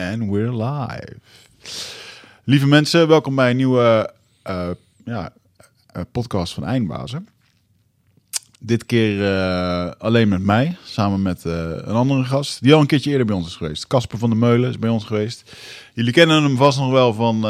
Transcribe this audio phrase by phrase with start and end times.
[0.00, 1.16] En we're live.
[2.44, 4.12] Lieve mensen, welkom bij een nieuwe
[4.46, 4.70] uh,
[5.04, 5.32] ja,
[5.96, 7.28] uh, podcast van Eindbazen.
[8.58, 13.10] Dit keer uh, alleen met mij, samen met een andere gast, die al een keertje
[13.10, 13.86] eerder bij ons is geweest.
[13.86, 15.56] Casper van der Meulen is bij ons geweest.
[15.94, 17.40] Jullie kennen hem vast nog wel van,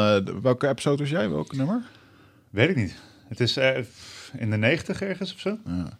[0.41, 1.29] welke episode was jij?
[1.29, 1.81] Welke nummer?
[2.49, 2.95] Weet ik niet.
[3.27, 3.57] Het is
[4.37, 5.57] in de negentig ergens of zo.
[5.65, 5.97] Ja.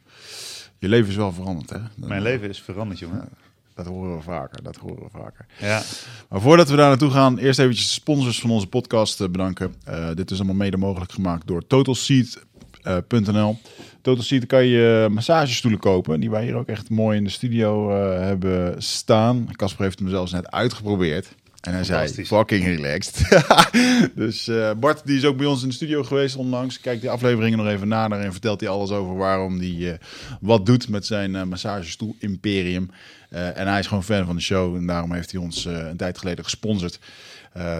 [0.80, 1.80] Je leven is wel veranderd, hè?
[1.96, 3.18] Mijn leven is veranderd, jongen.
[3.18, 3.51] Ja.
[3.84, 5.46] Dat horen we vaker, dat horen we vaker.
[5.60, 5.82] Ja.
[6.30, 9.76] Maar voordat we daar naartoe gaan, eerst eventjes de sponsors van onze podcast uh, bedanken.
[9.90, 13.50] Uh, dit is allemaal mede mogelijk gemaakt door TotalSeat.nl.
[13.50, 13.70] Uh,
[14.02, 17.92] Total Seat kan je massagestoelen kopen, die wij hier ook echt mooi in de studio
[18.20, 19.48] hebben staan.
[19.52, 21.36] Casper heeft hem zelfs net uitgeprobeerd.
[21.62, 23.44] En hij zei, fucking relaxed.
[24.16, 26.80] dus uh, Bart, die is ook bij ons in de studio geweest onlangs.
[26.80, 29.94] Kijkt die afleveringen nog even na en vertelt hij alles over waarom hij uh,
[30.40, 32.90] wat doet met zijn uh, massagestoel Imperium.
[33.30, 36.18] en hij is gewoon fan van de show en daarom heeft hij ons een tijd
[36.18, 37.00] geleden gesponsord.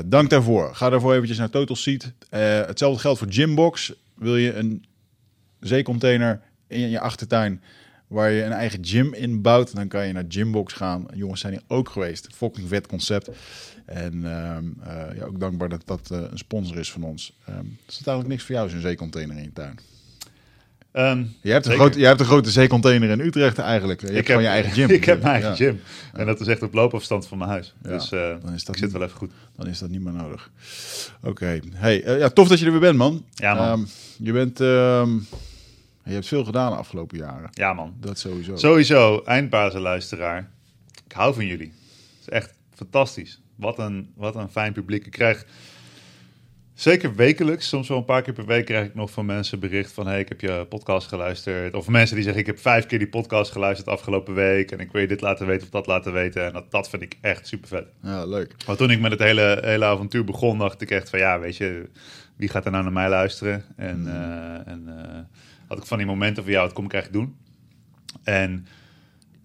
[0.06, 0.76] dank daarvoor.
[0.76, 2.12] Ga daarvoor eventjes naar Total Seat.
[2.68, 3.94] hetzelfde geldt voor Gymbox.
[4.16, 4.86] Wil je een
[5.60, 7.62] zeecontainer in je achtertuin
[8.12, 9.76] waar je een eigen gym in bouwt.
[9.76, 11.06] Dan kan je naar Gymbox gaan.
[11.14, 12.28] Jongens zijn hier ook geweest.
[12.34, 13.30] Fucking vet concept.
[13.94, 17.34] En uh, ja, ook dankbaar dat dat uh, een sponsor is van ons.
[17.50, 19.80] Um, er staat eigenlijk niks voor jou, zo'n zeecontainer in je tuin.
[20.94, 24.02] Um, je, hebt een grote, je hebt een grote zeecontainer in Utrecht eigenlijk.
[24.02, 24.90] Je ik hebt heb, gewoon je eigen gym.
[25.00, 25.82] Ik heb mijn eigen gym.
[26.14, 27.74] En dat is echt op loopafstand van mijn huis.
[27.84, 29.32] Ja, dus uh, dan is dat ik zit wel even goed.
[29.56, 30.52] Dan is dat niet meer nodig.
[31.20, 31.30] Oké.
[31.30, 31.62] Okay.
[31.74, 33.26] Hey, ja, tof dat je er weer bent, man.
[33.34, 33.80] Ja, man.
[33.80, 34.58] Um, je bent...
[36.04, 37.50] Je hebt veel gedaan de afgelopen jaren.
[37.54, 37.94] Ja, man.
[38.00, 38.56] Dat sowieso.
[38.56, 40.50] Sowieso, eindbazenluisteraar.
[41.06, 41.74] Ik hou van jullie.
[42.20, 43.40] Het is echt fantastisch.
[43.62, 45.06] Wat een, wat een fijn publiek.
[45.06, 45.46] Ik krijg
[46.74, 49.92] zeker wekelijks, soms wel een paar keer per week, krijg ik nog van mensen bericht
[49.92, 51.74] van: hey, ik heb je podcast geluisterd.
[51.74, 54.72] Of mensen die zeggen: ik heb vijf keer die podcast geluisterd afgelopen week.
[54.72, 56.46] En ik wil je dit laten weten of dat laten weten.
[56.46, 57.88] En dat, dat vind ik echt super vet.
[58.02, 58.56] Ja, leuk.
[58.68, 61.58] Maar toen ik met het hele, hele avontuur begon, dacht ik echt van: ja, weet
[61.58, 61.90] je,
[62.36, 63.64] wie gaat er nou naar mij luisteren?
[63.76, 64.08] En, mm.
[64.08, 65.20] uh, en uh,
[65.68, 67.36] had ik van die momenten van jou, wat kom ik eigenlijk doen?
[68.24, 68.68] En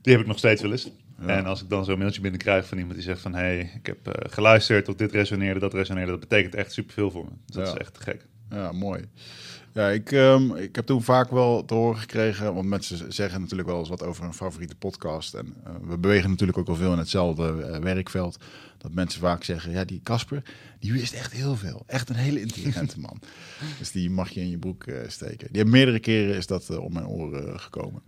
[0.03, 0.91] die heb ik nog steeds wel eens.
[1.19, 3.35] En als ik dan zo'n mailtje binnenkrijg van iemand die zegt van...
[3.35, 6.11] hé, hey, ik heb uh, geluisterd of dit resoneerde, dat resoneerde...
[6.11, 7.31] dat betekent echt superveel voor me.
[7.47, 8.27] dat is echt te gek.
[8.51, 9.05] Ja, mooi.
[9.73, 12.55] Ja, ik, um, ik heb toen vaak wel te horen gekregen...
[12.55, 15.35] want mensen zeggen natuurlijk wel eens wat over een favoriete podcast.
[15.35, 18.39] En uh, we bewegen natuurlijk ook wel veel in hetzelfde uh, werkveld.
[18.79, 20.43] Dat mensen vaak zeggen, ja, die Casper,
[20.79, 21.83] die wist echt heel veel.
[21.87, 23.21] Echt een hele intelligente man.
[23.79, 25.49] dus die mag je in je broek steken.
[25.53, 28.03] Die heeft meerdere keren is dat om mijn oren gekomen.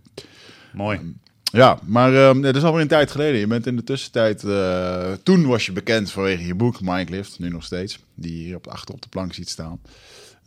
[0.73, 0.97] Mooi.
[0.97, 1.19] Um,
[1.51, 3.39] ja, maar um, dat is alweer een tijd geleden.
[3.39, 4.43] Je bent in de tussentijd...
[4.43, 7.99] Uh, toen was je bekend vanwege je boek Mindlift, nu nog steeds.
[8.15, 9.79] Die je hier op de achter op de plank ziet staan.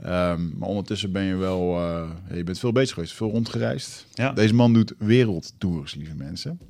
[0.06, 1.80] Um, maar ondertussen ben je wel...
[1.80, 4.06] Uh, je bent veel bezig geweest, veel rondgereisd.
[4.12, 4.32] Ja.
[4.32, 6.60] Deze man doet wereldtours, lieve mensen.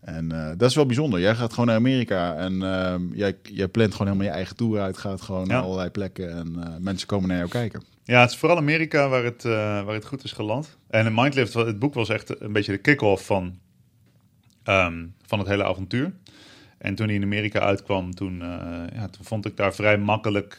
[0.00, 1.20] En uh, dat is wel bijzonder.
[1.20, 4.80] Jij gaat gewoon naar Amerika en uh, jij, jij plant gewoon helemaal je eigen tour
[4.80, 4.98] uit.
[4.98, 7.82] Gaat gewoon naar allerlei plekken en mensen komen naar jou kijken.
[8.10, 10.78] Ja, het is vooral Amerika waar het, uh, waar het goed is geland.
[10.88, 13.58] En Mindlift, het boek was echt een beetje de kick-off van,
[14.64, 16.12] um, van het hele avontuur.
[16.78, 18.38] En toen hij in Amerika uitkwam, toen,
[18.92, 20.56] ja, toen vond ik daar vrij makkelijk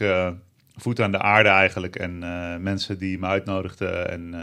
[0.76, 1.96] voet aan de aarde eigenlijk.
[1.96, 2.18] En
[2.62, 4.10] mensen die me uitnodigden.
[4.10, 4.34] En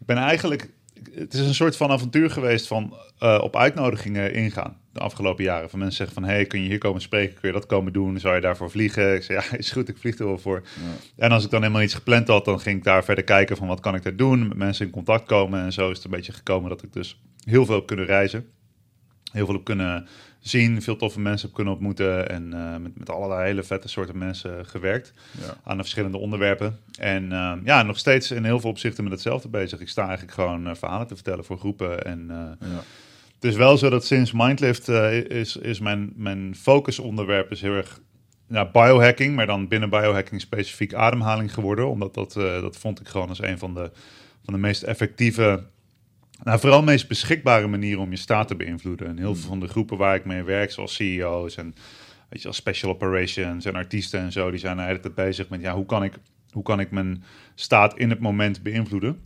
[0.00, 0.70] ik ben eigenlijk
[1.14, 5.70] het is een soort van avontuur geweest van uh, op uitnodigingen ingaan de afgelopen jaren.
[5.70, 7.40] Van mensen zeggen van, hey, kun je hier komen spreken?
[7.40, 8.20] Kun je dat komen doen?
[8.20, 9.14] Zou je daarvoor vliegen?
[9.14, 10.62] Ik zei, ja, is goed, ik vlieg er wel voor.
[10.64, 11.24] Ja.
[11.24, 13.66] En als ik dan helemaal iets gepland had, dan ging ik daar verder kijken van,
[13.66, 14.48] wat kan ik daar doen?
[14.48, 15.60] Met mensen in contact komen.
[15.60, 18.46] En zo is het een beetje gekomen dat ik dus heel veel heb kunnen reizen.
[19.32, 20.06] Heel veel heb kunnen
[20.40, 24.18] zien, veel toffe mensen heb kunnen ontmoeten en uh, met, met allerlei hele vette soorten
[24.18, 25.56] mensen gewerkt ja.
[25.64, 26.78] aan de verschillende onderwerpen.
[26.98, 29.80] En uh, ja, nog steeds in heel veel opzichten met hetzelfde bezig.
[29.80, 32.04] Ik sta eigenlijk gewoon uh, verhalen te vertellen voor groepen.
[32.04, 32.26] En
[32.60, 32.82] ja.
[33.34, 38.00] het is wel zo dat sinds Mindlift is, is mijn, mijn focusonderwerp is heel erg
[38.48, 41.88] ja, biohacking, maar dan binnen biohacking specifiek ademhaling geworden.
[41.88, 43.90] Omdat dat, dat vond ik gewoon als een van de,
[44.44, 45.62] van de meest effectieve
[46.42, 49.06] nou, vooral de meest beschikbare manier om je staat te beïnvloeden.
[49.06, 49.50] En heel veel hmm.
[49.50, 51.74] van de groepen waar ik mee werk, zoals CEO's en
[52.28, 55.86] weet je, special operations en artiesten en zo, die zijn eigenlijk bezig met ja, hoe
[55.86, 56.18] kan ik,
[56.50, 57.24] hoe kan ik mijn
[57.54, 59.20] staat in het moment beïnvloeden?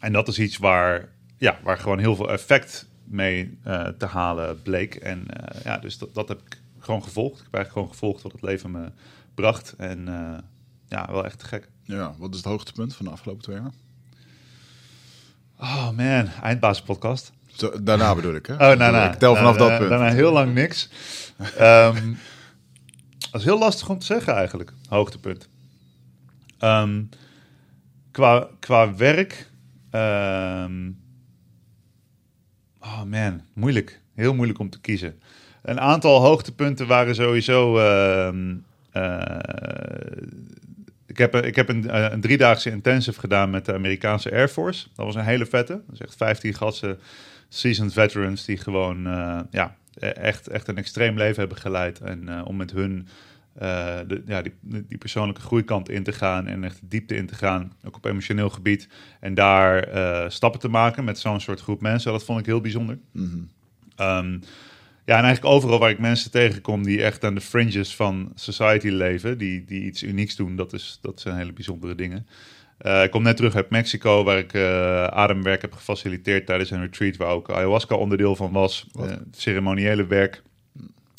[0.00, 4.62] En dat is iets waar, ja, waar gewoon heel veel effect mee uh, te halen
[4.62, 4.94] bleek.
[4.94, 7.38] En uh, ja, dus dat, dat heb ik gewoon gevolgd.
[7.38, 8.92] Ik heb eigenlijk gewoon gevolgd wat het leven me
[9.34, 9.74] bracht.
[9.78, 10.38] En uh,
[10.88, 11.68] ja, wel echt te gek.
[11.82, 13.72] Ja, wat is het hoogtepunt van de afgelopen twee jaar?
[15.60, 17.32] Oh man, eindbasispodcast.
[17.82, 18.52] Daarna bedoel ik, hè?
[18.52, 19.12] Oh, daarna.
[19.12, 19.90] Ik tel vanaf dat punt.
[19.90, 20.88] Daarna heel lang niks.
[21.60, 22.18] um,
[23.30, 25.48] dat is heel lastig om te zeggen eigenlijk, hoogtepunt.
[26.60, 27.08] Um,
[28.10, 29.48] qua, qua werk...
[29.90, 30.98] Um,
[32.80, 34.00] oh man, moeilijk.
[34.14, 35.20] Heel moeilijk om te kiezen.
[35.62, 37.78] een aantal hoogtepunten waren sowieso.
[37.78, 38.56] ehm,
[38.90, 39.36] eh,
[41.10, 44.86] ik heb, ik heb een, eh, een driedaagse intensive gedaan met de Amerikaanse Air Force.
[44.94, 45.72] Dat was een hele vette.
[45.72, 46.98] Dat is echt 15 gasten,
[47.48, 52.00] seasoned veterans, die gewoon eh, ja, e- echt, echt een extreem leven hebben geleid.
[52.00, 53.08] En eh, om met hun
[53.54, 57.26] eh, de, ja, die, die persoonlijke groeikant in te gaan en echt de diepte in
[57.26, 58.88] te gaan, ook op emotioneel gebied.
[59.20, 62.60] En daar eh, stappen te maken met zo'n soort groep mensen, dat vond ik heel
[62.60, 62.98] bijzonder.
[63.96, 64.38] Ehm,
[65.10, 68.88] ja, en eigenlijk overal waar ik mensen tegenkom die echt aan de fringes van society
[68.88, 72.26] leven, die, die iets unieks doen, dat, is, dat zijn hele bijzondere dingen.
[72.78, 76.80] Eh, ik kom net terug uit Mexico, waar ik eh, ademwerk heb gefaciliteerd tijdens een
[76.80, 78.86] retreat, waar ook ayahuasca onderdeel van was.
[78.98, 80.42] Eh, ceremoniële werk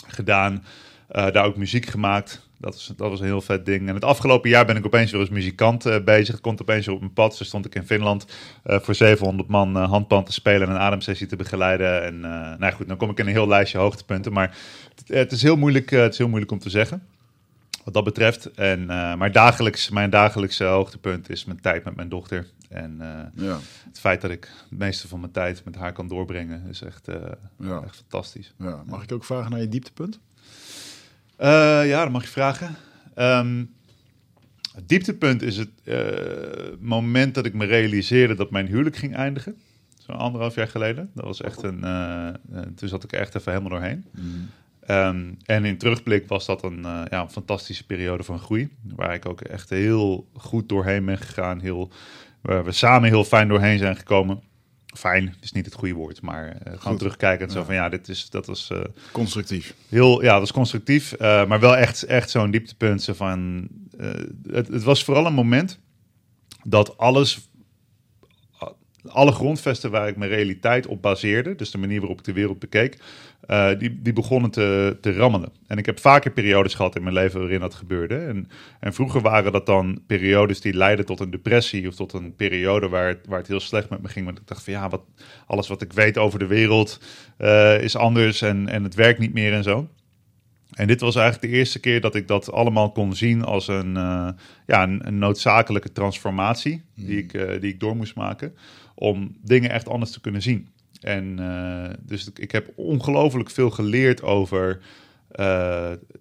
[0.08, 0.64] gedaan,
[1.08, 2.50] daar ook muziek gemaakt.
[2.62, 3.88] Dat was, dat was een heel vet ding.
[3.88, 6.34] En het afgelopen jaar ben ik opeens weer als muzikant eh, bezig.
[6.34, 7.36] Het komt opeens weer op mijn pad.
[7.36, 8.26] Zo stond ik in Finland
[8.64, 12.04] eh, voor 700 man handpan te spelen en een ademsessie te begeleiden.
[12.04, 12.20] En
[12.60, 14.34] nou goed, dan kom ik in een heel lijstje hoogtepunten.
[14.34, 14.58] Maar
[14.96, 17.04] het, het is heel moeilijk, het is heel moeilijk om te zeggen.
[17.84, 18.52] Wat dat betreft.
[18.52, 22.48] En, maar dagelijks, mijn dagelijkse hoogtepunt is mijn tijd met mijn dochter.
[22.70, 22.98] En
[23.36, 26.82] Ja, het feit dat ik het meeste van mijn tijd met haar kan doorbrengen, is
[26.82, 27.08] echt,
[27.58, 28.54] ja, echt fantastisch.
[28.86, 30.20] Mag ik ook vragen naar je dieptepunt?
[31.42, 32.76] Eh, ja, dat mag je vragen.
[33.16, 33.66] Ehm,
[34.76, 35.98] het dieptepunt is het eh,
[36.80, 39.56] moment dat ik me realiseerde dat mijn huwelijk ging eindigen.
[39.98, 41.12] Zo'n anderhalf jaar geleden.
[41.14, 41.84] Dat was echt een.
[41.84, 44.06] eh, toen zat ik echt even helemaal doorheen.
[44.82, 48.70] Ehm, en in terugblik was dat een, ja, een fantastische periode van groei.
[48.96, 51.60] Waar ik ook echt heel goed doorheen ben gegaan.
[51.60, 51.92] Heel,
[52.42, 54.42] waar we samen heel fijn doorheen zijn gekomen.
[54.94, 56.98] Fijn is niet het goede woord, maar eh, gewoon Goed.
[56.98, 59.76] terugkijken en zo van ja, dit is, dat was eh, Constructief.
[59.90, 63.02] heel, ja, dat was constructief, eh, maar wel echt, echt zo'n dieptepunt.
[63.02, 63.68] Zo van,
[64.52, 65.80] het, het was vooral een moment
[66.64, 67.50] dat alles,
[69.12, 72.60] alle grondvesten waar ik mijn realiteit op baseerde, dus de manier waarop ik de wereld
[72.60, 72.98] bekeek,
[73.42, 75.52] eh, die, die begonnen te, te rammelen.
[75.68, 78.16] En ik heb vaker periodes gehad in mijn leven waarin dat gebeurde.
[78.16, 78.50] En,
[78.80, 82.90] en vroeger waren dat dan periodes die leidden tot een depressie of tot een periode
[82.90, 84.26] waar waar het heel slecht met me ging.
[84.26, 85.02] Want ik dacht van ja, wat,
[85.48, 87.00] alles wat ik weet over de wereld
[87.38, 89.88] eh, is anders en, en het werkt niet meer en zo.
[90.72, 93.98] En dit was eigenlijk de eerste keer dat ik dat allemaal kon zien als een,
[93.98, 94.30] eh,
[94.68, 98.56] ja, een, een noodzakelijke transformatie die, ik, eh, die ik door moest maken
[98.96, 100.68] om dingen echt anders te kunnen zien.
[101.02, 104.80] En eh, dus ik- heb ongelooflijk veel geleerd over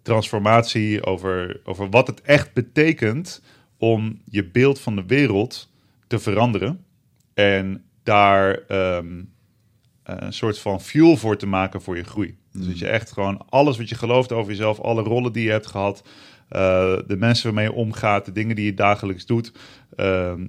[0.03, 3.43] transformatie, over, over wat het echt betekent
[3.79, 5.71] om je beeld van de wereld
[6.07, 6.85] te veranderen.
[7.35, 9.23] En daar ehm,
[10.03, 12.39] een soort van fuel voor te maken voor je groei.
[12.53, 15.51] Dus dat je echt gewoon alles wat je gelooft over jezelf, alle rollen die je
[15.51, 16.03] hebt gehad,
[16.49, 19.53] eh, de mensen waarmee je omgaat, de dingen die je dagelijks doet,
[19.97, 20.47] ehm,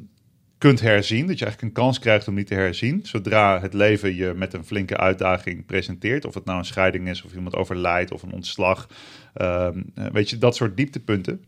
[0.57, 1.27] kunt herzien.
[1.27, 3.00] Dat je eigenlijk een kans krijgt om die te herzien.
[3.03, 6.25] Zodra het leven je met een flinke uitdaging presenteert.
[6.25, 8.88] Of het nou een scheiding is, of iemand overlijdt, of een ontslag.
[9.33, 11.44] Ehm, eh, weet je, dat soort dieptepunten.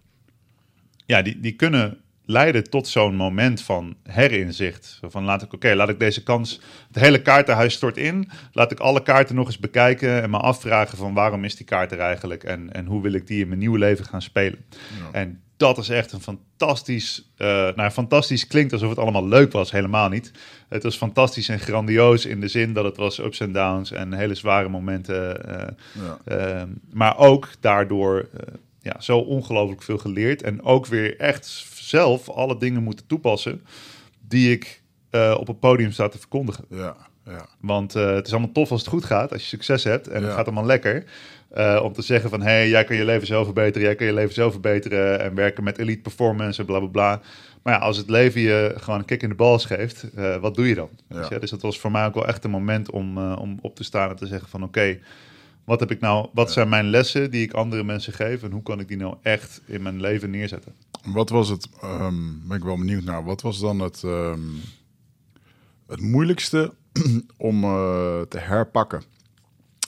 [1.05, 4.99] Ja, die, die kunnen leiden tot zo'n moment van herinzicht.
[5.03, 8.29] Van laat ik, oké, laat ik deze kans, het hele kaartenhuis stort in.
[8.51, 11.91] Laat ik alle kaarten nog eens bekijken en me afvragen van waarom is die kaart
[11.91, 14.65] er eigenlijk en, en hoe wil ik die in mijn nieuwe leven gaan spelen.
[15.11, 19.71] En dat is echt een fantastisch, eh, nou fantastisch klinkt alsof het allemaal leuk was,
[19.71, 20.31] helemaal niet.
[20.69, 24.13] Het was fantastisch en grandioos in de zin dat het was ups en downs en
[24.13, 25.45] hele zware momenten.
[25.59, 25.67] eh,
[26.03, 26.17] Ja.
[26.25, 30.41] Ehm, maar ook daardoor eh, ja, zo ongelooflijk veel geleerd.
[30.41, 31.65] En ook weer echt
[31.97, 33.61] zelf alle dingen moeten toepassen
[34.27, 36.65] die ik eh, op het podium sta te verkondigen.
[36.69, 36.95] Ja,
[37.25, 37.45] ja.
[37.59, 40.23] Want eh, het is allemaal tof als het goed gaat, als je succes hebt en
[40.23, 41.03] het gaat allemaal lekker.
[41.49, 44.07] Eh, om te zeggen van, hé, hey, jij kan je leven zo verbeteren, jij kan
[44.07, 47.21] je leven zo verbeteren en werken met elite performance en bla bla bla.
[47.63, 50.05] Maar ja, als het leven je gewoon een kick in de bals geeft,
[50.41, 50.89] wat doe je dan?
[51.09, 51.39] Ja.
[51.39, 54.09] Dus dat was voor mij ook wel echt een moment om, om op te staan
[54.09, 54.97] en te zeggen van, oké,
[55.63, 58.63] wat heb ik nou, wat zijn mijn lessen die ik andere mensen geef en hoe
[58.63, 60.73] kan ik die nou echt in mijn leven neerzetten?
[61.03, 64.49] Wat was het, ehm, ben ik wel benieuwd naar, wat was dan het, ehm,
[65.87, 66.73] het moeilijkste
[67.37, 69.03] om eh, te herpakken?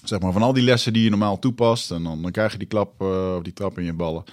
[0.04, 2.58] Zeg maar, van al die lessen die je normaal toepast en dan, dan krijg je
[2.58, 4.24] die klap eh, of die trap in je ballen.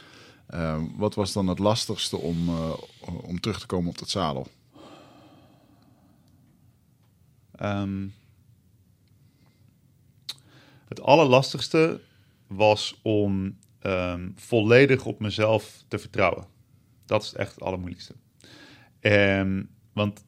[0.46, 2.72] Ehm, wat was dan het lastigste om, eh,
[3.22, 4.46] om terug te komen op dat zadel?
[10.88, 12.00] Het allerlastigste
[12.46, 13.56] was om
[14.34, 16.51] volledig op mezelf te vertrouwen.
[17.12, 18.14] Dat is echt het allermoeilijkste.
[19.00, 20.24] Ehm, want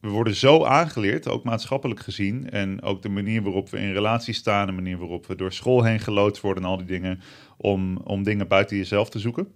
[0.00, 4.34] we worden zo aangeleerd, ook maatschappelijk gezien, en ook de manier waarop we in relatie
[4.34, 7.20] staan, de manier waarop we door school heen geloodst worden en al die dingen,
[7.56, 9.52] om, om dingen buiten jezelf te zoeken.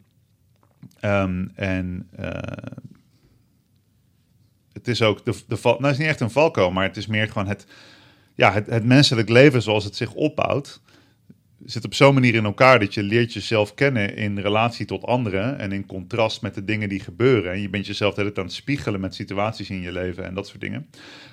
[1.01, 2.77] Ehm, en eh,
[4.73, 7.07] het is ook de, de val, nou, is niet echt een valko, maar het is
[7.07, 7.67] meer gewoon het,
[8.35, 10.81] ja, het, het menselijk leven zoals het zich opbouwt,
[11.65, 15.59] zit op zo'n manier in elkaar dat je leert jezelf kennen in relatie tot anderen
[15.59, 17.53] en in contrast met de dingen die gebeuren.
[17.53, 20.25] En je bent jezelf de hele tijd aan het spiegelen met situaties in je leven
[20.25, 20.89] en dat soort dingen.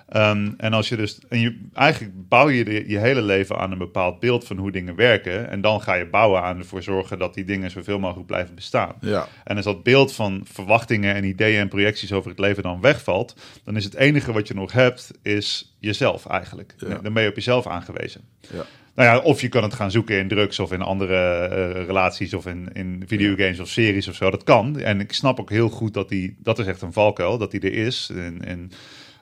[0.10, 3.72] Ehm, en als je dus, en je, eigenlijk bouw je de, je hele leven aan
[3.72, 5.50] een bepaald beeld van hoe dingen werken.
[5.50, 8.94] En dan ga je bouwen aan ervoor zorgen dat die dingen zoveel mogelijk blijven bestaan.
[9.02, 9.28] Ja.
[9.44, 13.36] En als dat beeld van verwachtingen en ideeën en projecties over het leven dan wegvalt,
[13.64, 16.76] dan is het enige wat je nog hebt, is jezelf eigenlijk.
[16.78, 16.98] Ja.
[16.98, 18.22] Dan ben je op jezelf aangewezen.
[18.54, 18.66] Ja.
[19.00, 22.34] Nou ja, of je kan het gaan zoeken in drugs of in andere eh, relaties
[22.34, 24.32] of in, in videogames of series of zo.
[24.32, 24.80] Dat kan.
[24.80, 27.60] En ik snap ook heel goed dat die, dat is echt een valkuil, dat die
[27.60, 28.10] er is.
[28.14, 28.72] En, en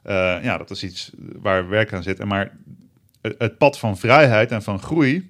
[0.04, 2.20] eh, ja, dat is iets waar werk aan zit.
[2.20, 2.58] En maar
[3.22, 5.28] het, het pad van vrijheid en van groei.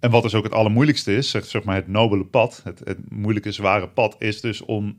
[0.00, 3.10] En wat dus ook het allermoeilijkste is, zeg, zeg maar het nobele pad, het, het
[3.10, 4.98] moeilijke, zware pad, is dus om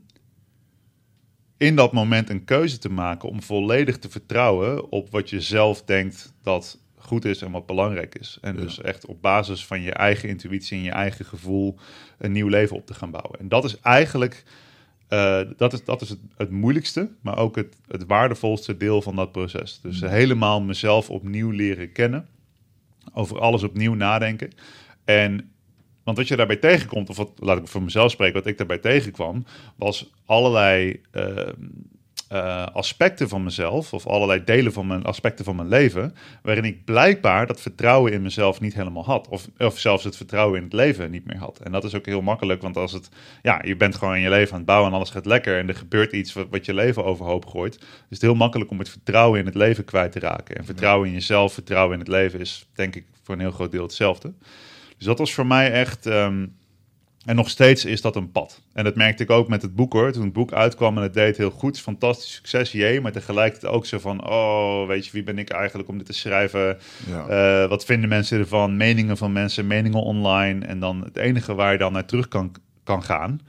[1.62, 5.82] in dat moment een keuze te maken om volledig te vertrouwen op wat je zelf
[5.82, 8.38] denkt dat goed is en wat belangrijk is.
[8.40, 11.76] En dus echt op basis van je eigen intuïtie en je eigen gevoel
[12.18, 13.38] een nieuw leven op te gaan bouwen.
[13.38, 14.44] En dat is eigenlijk
[15.08, 19.16] uh, dat is, dat is het, het, moeilijkste, maar ook het, het waardevolste deel van
[19.16, 19.80] dat proces.
[19.82, 22.26] Dus helemaal mezelf opnieuw leren kennen,
[23.12, 24.50] over alles opnieuw nadenken.
[25.04, 25.51] En
[26.04, 29.44] want wat je daarbij tegenkomt, of laat ik voor mezelf spreken, wat ik daarbij tegenkwam,
[29.76, 31.48] was allerlei uh,
[32.32, 36.84] uh, aspecten van mezelf, of allerlei delen van mijn aspecten van mijn leven, waarin ik
[36.84, 39.28] blijkbaar dat vertrouwen in mezelf niet helemaal had.
[39.28, 41.58] Of, of zelfs het vertrouwen in het leven niet meer had.
[41.58, 43.08] En dat is ook heel makkelijk, want als het,
[43.42, 45.68] ja, je bent gewoon in je leven aan het bouwen en alles gaat lekker en
[45.68, 48.88] er gebeurt iets wat, wat je leven overhoop gooit, is het heel makkelijk om het
[48.88, 50.56] vertrouwen in het leven kwijt te raken.
[50.56, 53.72] En vertrouwen in jezelf, vertrouwen in het leven is denk ik voor een heel groot
[53.72, 54.32] deel hetzelfde.
[55.02, 56.06] Dus dat was voor mij echt.
[56.06, 56.56] Um,
[57.24, 58.60] en nog steeds is dat een pad.
[58.72, 60.12] En dat merkte ik ook met het boek hoor.
[60.12, 61.80] Toen het boek uitkwam en het deed heel goed.
[61.80, 63.00] Fantastisch succes, jee.
[63.00, 64.28] Maar tegelijkertijd ook zo van...
[64.28, 66.78] Oh, weet je, wie ben ik eigenlijk om dit te schrijven?
[67.06, 67.62] Ja.
[67.62, 68.76] Uh, wat vinden mensen ervan?
[68.76, 70.66] Meningen van mensen, meningen online.
[70.66, 72.54] En dan het enige waar je dan naar terug kan,
[72.84, 73.40] kan gaan...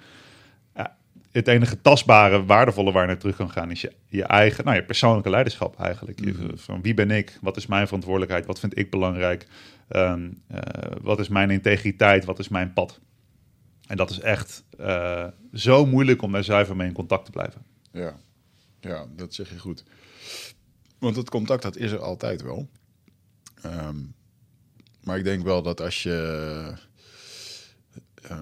[0.75, 0.95] Ja,
[1.31, 3.71] het enige tastbare, waardevolle waar je naar terug kan gaan...
[3.71, 6.19] is je, je eigen, nou je persoonlijke leiderschap eigenlijk.
[6.19, 7.37] Je, van wie ben ik?
[7.41, 8.45] Wat is mijn verantwoordelijkheid?
[8.45, 9.47] Wat vind ik belangrijk?
[9.89, 10.59] Um, uh,
[11.01, 12.25] wat is mijn integriteit?
[12.25, 12.99] Wat is mijn pad?
[13.87, 17.65] En dat is echt uh, zo moeilijk om daar zuiver mee in contact te blijven.
[17.91, 18.15] Ja.
[18.79, 19.83] ja, dat zeg je goed.
[20.99, 22.69] Want het contact, dat is er altijd wel.
[23.65, 24.13] Um,
[25.03, 26.73] maar ik denk wel dat als je...
[28.31, 28.41] Uh,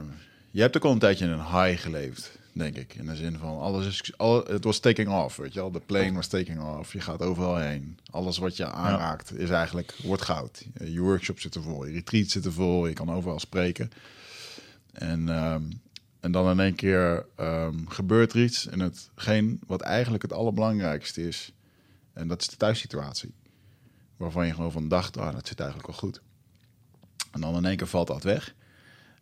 [0.52, 2.96] je hebt ook al een tijdje in een high geleefd, denk ik.
[2.96, 4.18] In de zin van, alles is...
[4.18, 5.72] All, het was taking off, weet je wel.
[5.72, 6.94] De plane was taking off.
[6.94, 8.00] Je gaat overal heen.
[8.12, 10.66] Alles wat je aanraakt is eigenlijk, wordt goud.
[10.84, 12.88] Je workshop zit er vol, je retreat zit er vol.
[12.88, 13.92] Je kan overal spreken.
[14.92, 15.82] En, um,
[16.20, 18.68] en dan in één keer um, gebeurt er iets.
[18.68, 21.52] En hetgeen wat eigenlijk het allerbelangrijkste is,
[22.14, 23.34] en dat is de thuissituatie.
[24.18, 26.22] Waarvan je gewoon van dacht, ah, dat zit eigenlijk wel goed.
[27.32, 28.54] En dan in één keer valt dat weg.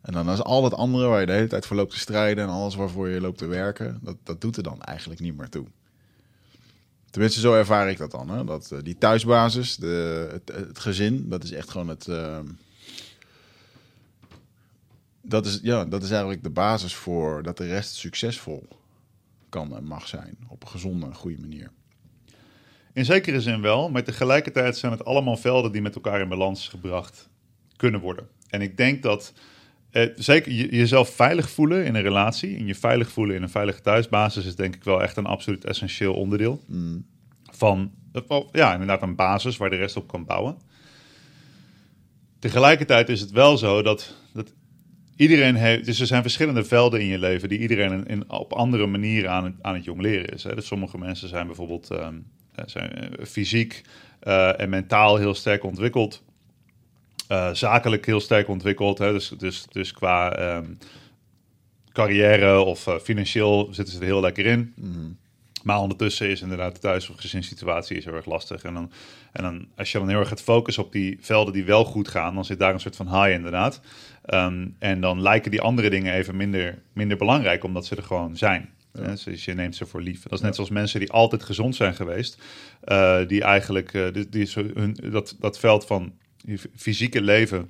[0.01, 2.43] En dan is al het andere waar je de hele tijd voor loopt te strijden
[2.43, 5.49] en alles waarvoor je loopt te werken, dat, dat doet er dan eigenlijk niet meer
[5.49, 5.65] toe.
[7.09, 8.29] Tenminste, zo ervaar ik dat dan.
[8.29, 8.43] Hè?
[8.43, 12.07] Dat, uh, die thuisbasis, de, het, gezin, dat is echt gewoon het.
[12.07, 12.39] Uh,
[15.21, 18.67] dat is, ja, dat is eigenlijk de basis voor dat de rest succesvol
[19.49, 20.37] kan en mag zijn.
[20.47, 21.71] Op een gezonde en goede manier.
[22.93, 26.67] In zekere zin wel, maar tegelijkertijd zijn het allemaal velden die met elkaar in balans
[26.67, 27.29] gebracht
[27.75, 28.27] kunnen worden.
[28.49, 29.33] En ik denk dat
[29.91, 33.49] eh, zeker je, jezelf veilig voelen in een relatie en je veilig voelen in een
[33.49, 37.05] veilige thuisbasis is denk ik wel echt een absoluut essentieel onderdeel mm.
[37.51, 37.91] van
[38.51, 40.57] ja, inderdaad een basis waar de rest op kan bouwen.
[42.39, 44.53] Tegelijkertijd is het wel zo dat, dat
[45.15, 48.85] iedereen heeft, dus er zijn verschillende velden in je leven die iedereen in, op andere
[48.85, 50.43] manieren aan het, aan het jong leren is.
[50.43, 50.55] Hè.
[50.55, 52.25] Dus sommige mensen zijn bijvoorbeeld um,
[52.65, 53.81] zijn fysiek
[54.23, 56.23] uh, en mentaal heel sterk ontwikkeld.
[57.31, 58.97] Uh, zakelijk heel sterk ontwikkeld.
[58.97, 59.11] Hè.
[59.11, 60.77] Dus, dus, dus qua um,
[61.91, 64.73] carrière of uh, financieel zitten ze er heel lekker in.
[64.75, 65.17] Mm.
[65.63, 68.63] Maar ondertussen is inderdaad de thuis- of gezinssituatie is heel erg lastig.
[68.63, 68.91] En, dan,
[69.31, 72.07] en dan, als je dan heel erg gaat focussen op die velden die wel goed
[72.07, 73.81] gaan, dan zit daar een soort van high inderdaad.
[74.25, 78.37] Um, en dan lijken die andere dingen even minder, minder belangrijk, omdat ze er gewoon
[78.37, 78.69] zijn.
[78.93, 79.15] Ja.
[79.23, 80.23] Dus je neemt ze voor lief.
[80.23, 80.55] Dat is net ja.
[80.55, 82.41] zoals mensen die altijd gezond zijn geweest,
[82.85, 86.13] uh, die eigenlijk uh, die, die zo hun, dat, dat veld van
[86.75, 87.69] fysieke leven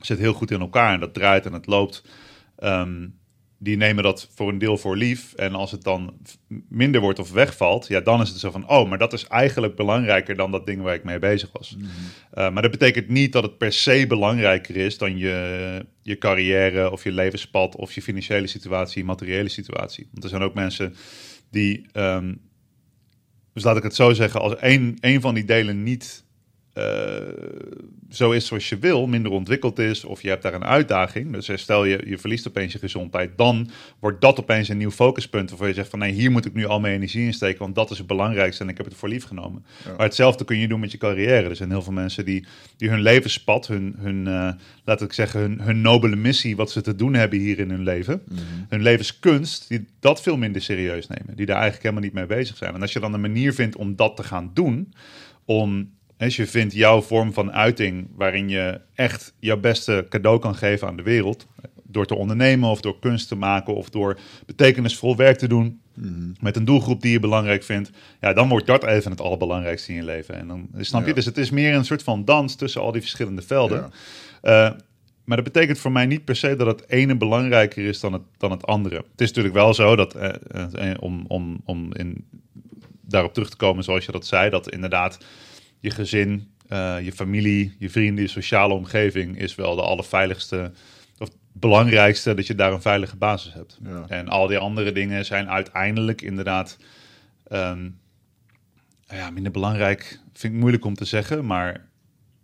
[0.00, 2.04] zit heel goed in elkaar en dat draait en het loopt.
[2.58, 3.16] Um,
[3.60, 5.32] die nemen dat voor een deel voor lief.
[5.32, 6.16] En als het dan
[6.68, 9.76] minder wordt of wegvalt, ja, dan is het zo van: oh, maar dat is eigenlijk
[9.76, 11.74] belangrijker dan dat ding waar ik mee bezig was.
[11.76, 11.90] Mm -hmm.
[11.90, 16.90] uh, maar dat betekent niet dat het per se belangrijker is dan je, je carrière
[16.90, 20.08] of je levenspad of je financiële situatie, materiële situatie.
[20.10, 20.94] Want er zijn ook mensen
[21.50, 22.40] die um,
[23.52, 26.24] dus laat ik het zo zeggen, als één, één van die delen niet
[28.10, 31.32] zo is zoals je wil, minder ontwikkeld is, of je hebt daar een uitdaging.
[31.32, 35.48] Dus stel je, je verliest opeens je gezondheid, dan wordt dat opeens een nieuw focuspunt
[35.48, 37.74] waarvoor je zegt van nee, hier moet ik nu al mijn energie in steken, want
[37.74, 39.64] dat is het belangrijkste en ik heb het voor lief genomen.
[39.84, 41.48] Maar hetzelfde kun je doen met je carrière.
[41.48, 44.50] Er zijn heel veel mensen die, die hun levenspad, hun, hun uh,
[44.84, 47.82] laat ik zeggen, hun, hun nobele missie, wat ze te doen hebben hier in hun
[47.82, 48.40] leven, mhm.
[48.68, 52.56] hun levenskunst, die dat veel minder serieus nemen, die daar eigenlijk helemaal niet mee bezig
[52.56, 52.74] zijn.
[52.74, 54.92] En als je dan een manier vindt om dat te gaan doen,
[55.44, 60.54] om als je vindt jouw vorm van uiting waarin je echt jouw beste cadeau kan
[60.54, 61.46] geven aan de wereld.
[61.82, 65.80] Door te ondernemen of door kunst te maken of door betekenisvol werk te doen.
[65.94, 66.30] Mhm.
[66.40, 67.90] Met een doelgroep die je belangrijk vindt.
[68.20, 70.34] Ja, dan wordt dat even het allerbelangrijkste in je leven.
[70.34, 73.00] En dan snap je, dus het is meer een soort van dans tussen al die
[73.00, 73.92] verschillende velden.
[74.42, 74.70] Uh,
[75.24, 78.22] maar dat betekent voor mij niet per se dat het ene belangrijker is dan het,
[78.36, 78.94] dan het andere.
[78.94, 82.24] Het is natuurlijk wel zo dat, uh, uh, om, om, om in,
[83.00, 85.18] daarop terug te komen zoals je dat zei, dat inderdaad
[85.80, 90.72] je gezin, uh, je familie, je vrienden, je sociale omgeving is wel de allerveiligste
[91.18, 93.78] of belangrijkste dat je daar een veilige basis hebt.
[94.08, 96.76] En al die andere dingen zijn uiteindelijk inderdaad
[97.52, 97.98] um,
[99.06, 100.20] ja, minder belangrijk.
[100.32, 101.86] Vind ik moeilijk om te zeggen, maar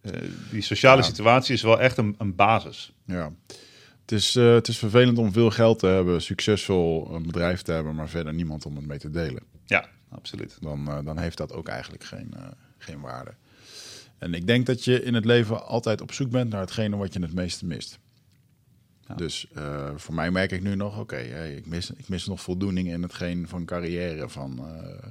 [0.02, 0.12] uh,
[0.50, 2.92] die sociale situatie is wel echt een, een basis.
[3.06, 3.32] Ja.
[4.00, 7.72] Het is, uh, het is vervelend om veel geld te hebben, succesvol een bedrijf te
[7.72, 9.42] hebben, maar verder niemand om het mee te delen.
[9.64, 10.56] Ja, absoluut.
[10.60, 12.34] Dan, dan heeft dat ook eigenlijk geen,
[12.84, 13.34] geen waarde.
[14.18, 17.12] En ik denk dat je in het leven altijd op zoek bent naar hetgene wat
[17.12, 17.98] je het meeste mist.
[19.16, 21.16] Dus uh, voor mij merk ik nu nog, oké,
[21.56, 25.08] ik, mis, ik mis nog voldoening in hetgeen van carrière, van uh,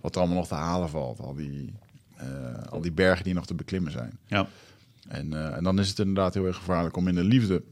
[0.00, 1.20] wat er allemaal nog te halen valt.
[1.20, 1.74] Al die,
[2.22, 4.18] uh, al die bergen die nog te beklimmen zijn.
[4.26, 4.48] Ja.
[5.08, 7.62] En, en dan is het inderdaad heel erg gevaarlijk om in de liefde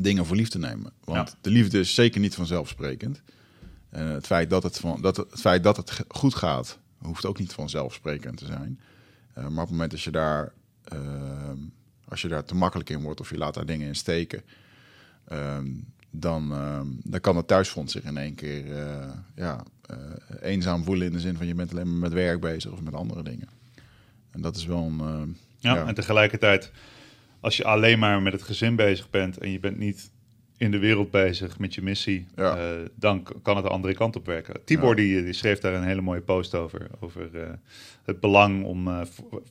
[0.00, 0.92] dingen voor lief te nemen.
[1.04, 3.22] Want de liefde is zeker niet vanzelfsprekend.
[3.90, 7.26] En het feit dat het, van, dat het, het feit dat het goed gaat, hoeft
[7.26, 8.80] ook niet vanzelfsprekend te zijn.
[9.38, 10.52] Uh, maar op het moment dat je daar,
[10.92, 11.50] uh,
[12.08, 14.42] als je daar te makkelijk in wordt of je laat daar dingen in steken,
[15.32, 15.58] uh,
[16.20, 19.96] dan, ehm, dan kan het thuisfront zich in één keer eh, ja, eh,
[20.40, 22.94] eenzaam voelen in de zin van je bent alleen maar met werk bezig of met
[22.94, 23.48] andere dingen.
[24.30, 25.36] En dat is wel een.
[25.58, 26.70] ja, ja, en tegelijkertijd,
[27.40, 30.10] als je alleen maar met het gezin bezig bent en je bent niet
[30.58, 32.56] in de wereld bezig met je missie, ja.
[32.56, 34.64] uh, dan kan het de andere kant op werken.
[34.64, 36.86] Tibor die, die, schreef daar een hele mooie post over.
[37.00, 37.42] Over uh,
[38.04, 39.00] het belang om, uh,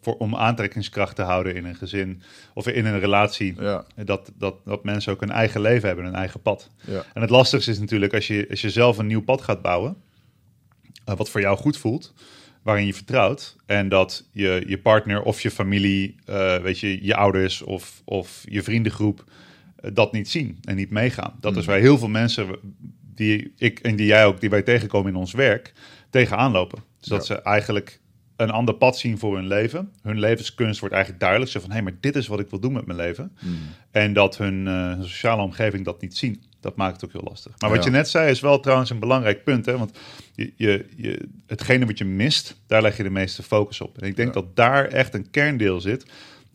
[0.01, 2.21] voor, om aantrekkingskracht te houden in een gezin
[2.53, 3.55] of in een relatie.
[3.59, 3.85] Ja.
[3.95, 6.69] Dat, dat, dat mensen ook een eigen leven hebben, een eigen pad.
[7.13, 9.95] En het lastigste is natuurlijk als je, als je zelf een nieuw pad gaat bouwen,
[11.05, 12.13] wat voor jou goed voelt
[12.61, 13.55] waarin je vertrouwt.
[13.65, 16.15] En dat je, je partner of je familie,
[16.61, 19.23] weet je, je ouders of, of je vriendengroep
[19.93, 21.33] dat niet zien en niet meegaan.
[21.39, 21.73] Dat is hmm.
[21.73, 22.47] waar heel veel mensen
[23.15, 25.73] die ik en die jij ook, die wij tegenkomen in ons werk,
[26.09, 26.83] tegenaan lopen.
[26.99, 27.99] Dus dat ze eigenlijk
[28.35, 29.91] een ander pad zien voor hun leven.
[30.01, 31.51] Hun levenskunst wordt eigenlijk duidelijk.
[31.51, 33.31] Ze van, hé, hey, maar dit is wat ik wil doen met mijn leven.
[33.39, 33.57] Hmm.
[33.91, 36.43] En dat hun, uh, sociale omgeving dat niet zien.
[36.59, 37.53] Dat maakt het ook heel lastig.
[37.59, 39.65] Maar wat je net zei is wel trouwens een belangrijk punt.
[39.65, 39.77] Hè?
[39.77, 39.97] Want
[40.35, 43.97] je, je, je, hetgene wat je mist, daar leg je de meeste focus op.
[43.97, 46.05] En ik denk dat daar echt een kerndeel zit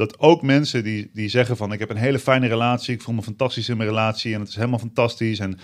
[0.00, 3.14] dat ook mensen die, die zeggen van ik heb een hele fijne relatie, ik voel
[3.14, 5.38] me fantastisch in mijn relatie en het is helemaal fantastisch.
[5.38, 5.58] En,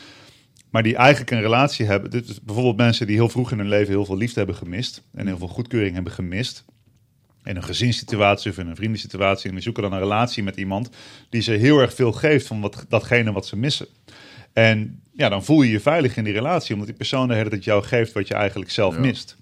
[0.71, 2.11] maar die eigenlijk een relatie hebben.
[2.11, 5.03] Dit is bijvoorbeeld mensen die heel vroeg in hun leven heel veel liefde hebben gemist
[5.15, 6.65] en heel veel goedkeuring hebben gemist.
[7.45, 9.49] In een gezinssituatie of in een vriendensituatie.
[9.49, 10.91] En die zoeken dan een relatie met iemand
[11.31, 13.87] die ze heel erg veel geeft van wat, datgene wat ze missen.
[14.53, 17.51] En ja, dan voel je je veilig in die relatie, omdat die persoon de hele
[17.51, 19.37] tijd jou geeft wat je eigenlijk zelf mist.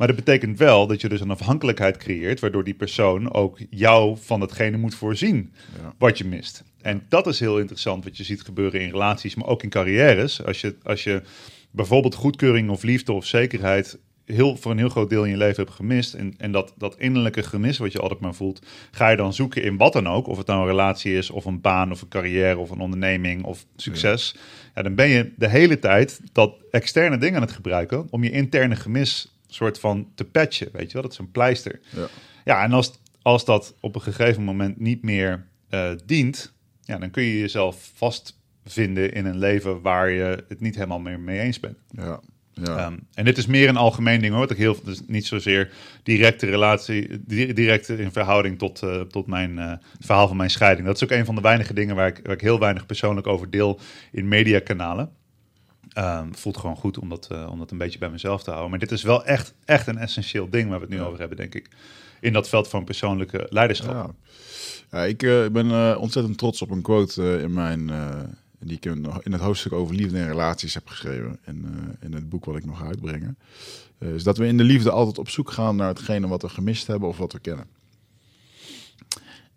[0.00, 4.16] Maar dat betekent wel dat je dus een afhankelijkheid creëert, waardoor die persoon ook jou
[4.20, 5.52] van hetgene moet voorzien
[5.98, 6.64] wat je mist.
[6.82, 10.44] En dat is heel interessant wat je ziet gebeuren in relaties, maar ook in carrières.
[10.44, 11.22] Als je, als je
[11.70, 15.62] bijvoorbeeld goedkeuring of liefde of zekerheid heel, voor een heel groot deel in je leven
[15.62, 16.14] hebt gemist.
[16.14, 19.62] En, en dat, dat innerlijke gemis wat je altijd maar voelt, ga je dan zoeken
[19.62, 20.26] in wat dan ook.
[20.26, 23.44] Of het nou een relatie is, of een baan, of een carrière, of een onderneming,
[23.44, 24.36] of succes.
[24.74, 24.82] Ja.
[24.82, 28.76] dan ben je de hele tijd dat externe ding aan het gebruiken om je interne
[28.76, 31.02] gemis soort van te patchen, weet je wel?
[31.02, 31.80] Dat is een pleister.
[31.90, 32.06] Ja,
[32.44, 37.10] ja en als, als dat op een gegeven moment niet meer uh, dient, ja, dan
[37.10, 41.60] kun je jezelf vastvinden in een leven waar je het niet helemaal meer mee eens
[41.60, 41.76] bent.
[41.90, 42.20] Ja.
[42.52, 42.86] Ja.
[42.86, 44.40] Um, en dit is meer een algemeen ding hoor.
[44.40, 49.56] Dat ik heel, dus niet zozeer directe relatie, direct in verhouding tot, uh, tot mijn
[49.56, 50.86] uh, verhaal van mijn scheiding.
[50.86, 53.26] Dat is ook een van de weinige dingen waar ik, waar ik heel weinig persoonlijk
[53.26, 53.80] over deel
[54.12, 55.10] in mediakanalen.
[56.00, 58.70] Um, voelt gewoon goed om dat, uh, om dat een beetje bij mezelf te houden.
[58.70, 61.36] Maar dit is wel echt, echt een essentieel ding waar we het nu over hebben,
[61.36, 61.68] denk ik.
[62.20, 63.94] In dat veld van persoonlijke leiderschap.
[63.94, 64.10] Ja.
[64.98, 67.90] ja ik uh, ben uh, ontzettend trots op een quote in, mijn,
[68.58, 71.38] die ik in het hoofdstuk over liefde en relaties heb geschreven.
[71.46, 71.66] In,
[72.00, 73.38] in het boek wat ik nog ga uitbrengen.
[73.98, 76.86] is dat we in de liefde altijd op zoek gaan naar hetgene wat we gemist
[76.86, 77.66] hebben of wat we kennen.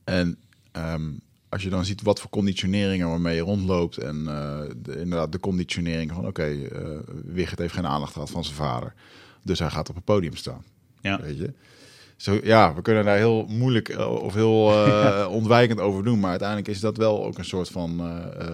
[0.03, 0.37] En
[0.71, 1.11] ehm,
[1.53, 3.97] als je dan ziet wat voor conditioneringen waarmee je rondloopt.
[3.97, 4.23] En
[4.77, 6.69] de, inderdaad de conditionering van oké, okay,
[7.25, 8.93] Wigert heeft geen aandacht gehad van zijn vader.
[9.41, 10.63] Dus hij gaat op het podium staan.
[11.01, 11.21] Ja.
[11.21, 11.53] Weet je?
[12.15, 14.73] Zo, ja, we kunnen daar heel moeilijk eh, of heel
[15.39, 16.19] ontwijkend over doen.
[16.19, 18.01] Maar uiteindelijk is dat wel ook een soort van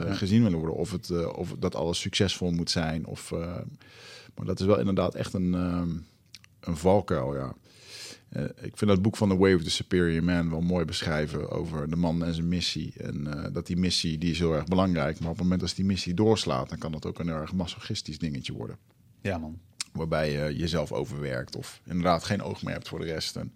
[0.09, 0.75] gezien willen worden.
[0.75, 3.05] Of, het, of dat alles succesvol moet zijn.
[3.05, 3.31] Of,
[4.35, 5.53] maar dat is wel inderdaad echt een,
[6.59, 7.53] een valkuil, ja.
[8.61, 11.89] Ik vind dat boek van The Way of the Superior Man wel mooi beschrijven over
[11.89, 12.93] de man en zijn missie.
[12.97, 15.19] En dat die missie, die is heel erg belangrijk.
[15.19, 18.19] Maar op het moment dat die missie doorslaat, dan kan dat ook een erg masochistisch
[18.19, 18.77] dingetje worden.
[19.21, 19.59] Ja, man
[19.93, 23.35] waarbij je jezelf overwerkt of inderdaad geen oog meer hebt voor de rest.
[23.35, 23.53] En,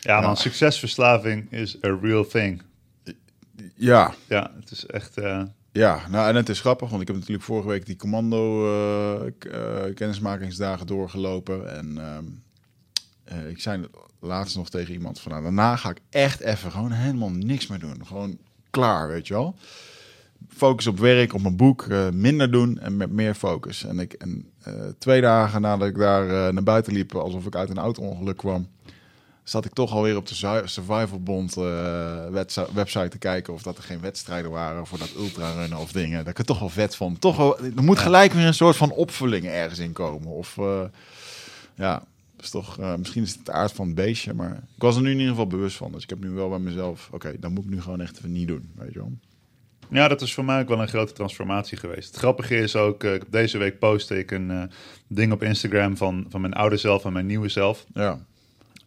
[0.00, 2.62] ja, man, succesverslaving is a real thing.
[3.74, 4.14] Ja.
[4.28, 5.18] Ja, het is echt...
[5.18, 5.42] Uh...
[5.72, 9.26] Ja, nou en het is grappig, want ik heb natuurlijk vorige week die commando uh,
[9.46, 11.76] uh, kennismakingsdagen doorgelopen.
[11.76, 11.98] En
[13.24, 13.84] ehm, ik zei
[14.20, 17.78] laatst nog tegen iemand van, nou, daarna ga ik echt even gewoon helemaal niks meer
[17.78, 18.06] doen.
[18.06, 18.38] Gewoon
[18.70, 19.56] klaar, weet je wel
[20.56, 23.84] focus op werk, op mijn boek, uh, minder doen en met meer focus.
[23.84, 27.70] En, ik, en uh, twee dagen nadat ik daar naar buiten liep, alsof ik uit
[27.70, 28.68] een auto-ongeluk kwam,
[29.42, 31.54] zat ik toch alweer op de Survival Bond
[32.74, 36.18] website te kijken of dat er geen wedstrijden waren voor dat ultrarunnen of dingen.
[36.18, 37.20] Dat ik het toch wel vet vond.
[37.20, 40.28] Toch wel, er moet gelijk weer een soort van opvulling ergens in komen.
[40.28, 40.58] Of
[41.74, 42.02] ja,
[42.44, 45.10] is toch, misschien is het het aard van het beestje, maar ik was er nu
[45.10, 45.92] in ieder geval bewust van.
[45.92, 48.16] Dus ik heb nu wel bij mezelf, oké, okay, dan moet ik nu gewoon echt
[48.16, 49.12] even niet doen, weet je wel.
[49.90, 52.08] Ja, dat is voor mij ook wel een grote transformatie geweest.
[52.08, 54.62] Het grappige is ook, uh, deze week postte ik een uh,
[55.06, 57.86] ding op Instagram van, van mijn oude zelf en mijn nieuwe zelf.
[57.94, 58.12] Ja.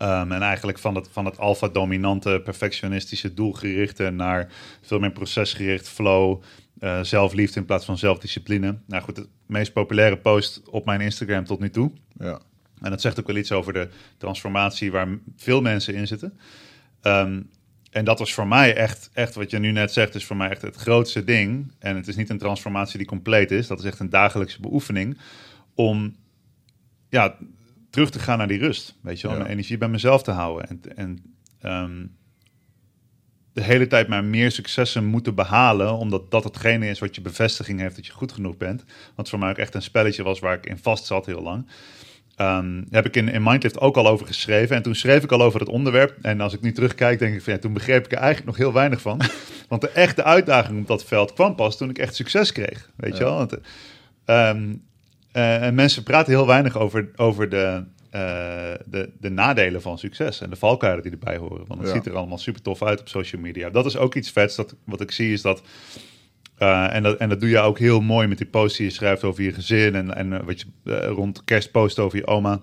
[0.01, 6.41] Um, en eigenlijk van het, van het alfa-dominante, perfectionistische, doelgerichte naar veel meer procesgericht, flow,
[6.79, 8.77] uh, zelfliefde in plaats van zelfdiscipline.
[8.85, 11.91] Nou goed, de meest populaire post op mijn Instagram tot nu toe.
[12.19, 12.39] Ja.
[12.81, 16.39] En dat zegt ook wel iets over de transformatie waar veel mensen in zitten.
[17.01, 17.49] Um,
[17.91, 20.49] en dat was voor mij echt, echt, wat je nu net zegt, is voor mij
[20.49, 21.71] echt het grootste ding.
[21.79, 23.67] En het is niet een transformatie die compleet is.
[23.67, 25.17] Dat is echt een dagelijkse beoefening.
[25.75, 26.15] Om
[27.09, 27.37] ja,
[27.89, 28.95] terug te gaan naar die rust.
[29.01, 30.69] Weet je wel, mijn energie bij mezelf te houden.
[30.69, 32.05] En, en ehm,
[33.53, 35.93] de hele tijd maar meer successen moeten behalen.
[35.93, 38.83] Omdat dat hetgene is wat je bevestiging heeft dat je goed genoeg bent.
[39.15, 41.67] Wat voor mij ook echt een spelletje was waar ik in vast zat heel lang.
[42.41, 44.75] Um, heb ik in, in Mindlift ook al over geschreven.
[44.75, 46.17] En toen schreef ik al over het onderwerp.
[46.21, 48.57] En als ik nu terugkijk, denk ik van ja, toen begreep ik er eigenlijk nog
[48.57, 49.21] heel weinig van.
[49.69, 52.89] Want de echte uitdaging op dat veld kwam pas toen ik echt succes kreeg.
[52.95, 53.37] Weet je wel?
[53.37, 53.51] Want,
[54.25, 54.83] um,
[55.33, 60.41] uh, en mensen praten heel weinig over, over de, uh, de, de nadelen van succes
[60.41, 61.67] en de valkuilen die erbij horen.
[61.67, 63.69] Want het ziet er allemaal super tof uit op social media.
[63.69, 64.55] Dat is ook iets vets.
[64.55, 65.61] Dat, wat ik zie is dat
[66.59, 68.93] uh, en, dat, en dat doe je ook heel mooi met die posts die je
[68.93, 72.27] schrijft over je gezin en, en uh, wat je uh, rond kerst post over je
[72.27, 72.61] oma.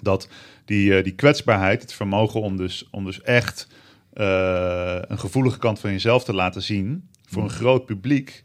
[0.00, 0.28] Dat
[0.64, 3.68] die, die kwetsbaarheid, het vermogen om dus, om dus echt
[4.12, 8.42] een gevoelige kant van jezelf te laten zien voor een groot publiek,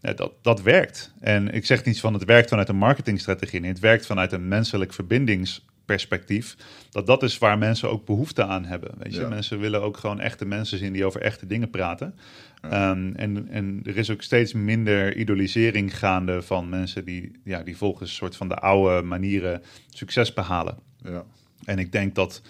[0.00, 1.12] dat, dat werkt.
[1.20, 4.48] En ik zeg niet van het werkt vanuit een marketingstrategie, nee, het werkt vanuit een
[4.48, 6.56] menselijk verbindingsperspectief.
[6.90, 8.90] Dat dat is waar mensen ook behoefte aan hebben.
[8.98, 9.26] Weet je?
[9.26, 12.14] Mensen willen ook gewoon echte mensen zien die over echte dingen praten.
[12.64, 17.76] Um, en, en er is ook steeds minder idolisering gaande van mensen die, ja, die
[17.76, 20.78] volgens een soort van de oude manieren succes behalen.
[21.02, 21.24] Ja.
[21.64, 22.42] En ik denk dat,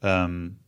[0.00, 0.58] um,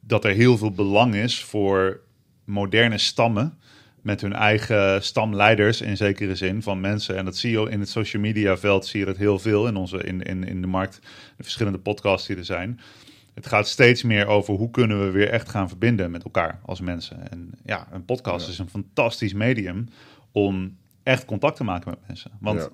[0.00, 2.00] dat er heel veel belang is voor
[2.44, 3.58] moderne stammen
[4.02, 7.16] met hun eigen stamleiders in zekere zin van mensen.
[7.16, 9.76] En dat zie je in het social media veld, zie je dat heel veel in,
[9.76, 11.00] onze, in, in, in de markt,
[11.36, 12.80] de verschillende podcasts die er zijn
[13.34, 16.80] het gaat steeds meer over hoe kunnen we weer echt gaan verbinden met elkaar als
[16.80, 17.30] mensen.
[17.30, 19.88] En ja, een podcast is een fantastisch medium
[20.32, 22.30] om echt contact te maken met mensen.
[22.40, 22.70] Want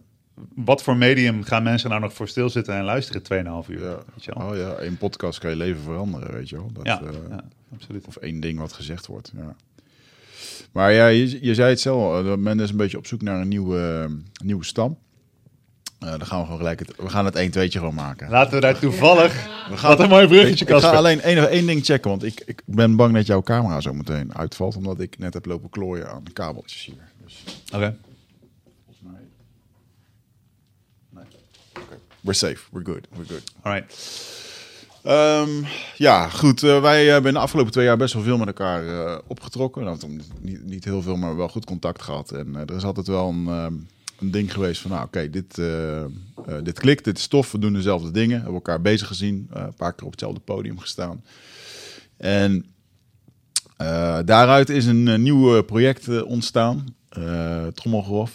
[0.55, 3.83] wat voor medium gaan mensen nou nog voor stilzitten en luisteren 2,5 uur?
[3.83, 3.99] Ja.
[4.15, 4.49] Weet je wel?
[4.49, 6.73] Oh ja, één podcast kan je leven veranderen, weet je wel.
[6.73, 8.07] Dat, ja, uh, ja, absoluut.
[8.07, 9.57] Of één ding wat gezegd wordt, ja.
[10.73, 13.41] Maar ja, je, je zei het zelf, uh, men is een beetje op zoek naar
[13.41, 14.99] een nieuwe, uh, nieuwe stam.
[16.05, 18.31] Uh, dan gaan we gewoon gelijk het, we gaan het 1 2 gewoon maken.
[18.31, 19.33] Laten we daar toevallig.
[19.69, 22.23] We gaan wat een mooi bruggetje, Ik, ik ga alleen één, één ding checken, want
[22.23, 25.71] ik, ik ben bang dat jouw camera zo meteen uitvalt, omdat ik net heb lopen
[25.71, 27.13] klooien aan de kabeltjes hier.
[27.25, 27.45] Dus.
[27.67, 27.77] Oké.
[27.77, 27.97] Okay.
[28.85, 29.21] Volgens mij.
[31.11, 31.25] Nee.
[31.85, 31.99] Okay.
[32.21, 32.61] We're safe.
[32.71, 33.07] We're good.
[33.11, 33.53] We're good.
[33.63, 33.95] Alright.
[35.07, 36.63] Um, ja, goed.
[36.63, 39.85] Uh, wij hebben de afgelopen twee jaar best wel veel met elkaar uh, opgetrokken.
[39.85, 39.99] Nou,
[40.41, 42.31] niet, niet heel veel, maar wel goed contact gehad.
[42.31, 43.47] En uh, er is altijd wel een.
[43.47, 43.89] Um,
[44.21, 46.05] een ding geweest van, nou oké, dit, uh, uh,
[46.63, 48.37] dit klikt, dit is tof, we doen dezelfde dingen.
[48.37, 51.25] Hebben elkaar bezig gezien, uh, een paar keer op hetzelfde podium gestaan.
[52.17, 52.65] En
[54.25, 56.95] daaruit is een nieuw project ontstaan.
[57.75, 58.33] Trommelgerof.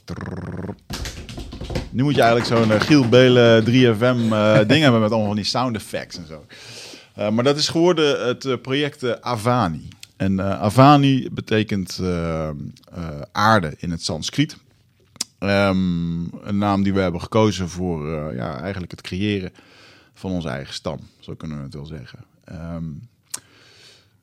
[1.92, 5.46] Nu moet je eigenlijk zo'n Giel Belen 3FM uh, ding hebben met allemaal van die
[5.46, 6.46] sound effects en zo.
[7.32, 9.88] maar dat is geworden het project Avani.
[10.18, 12.02] En Avani betekent
[13.32, 14.58] aarde in het Sanskriet.
[15.50, 19.52] Um, een naam die we hebben gekozen voor ja, eigenlijk het creëren
[20.14, 21.00] van onze eigen stam.
[21.20, 22.26] Zo kunnen we het wel zeggen.
[22.52, 23.08] Um,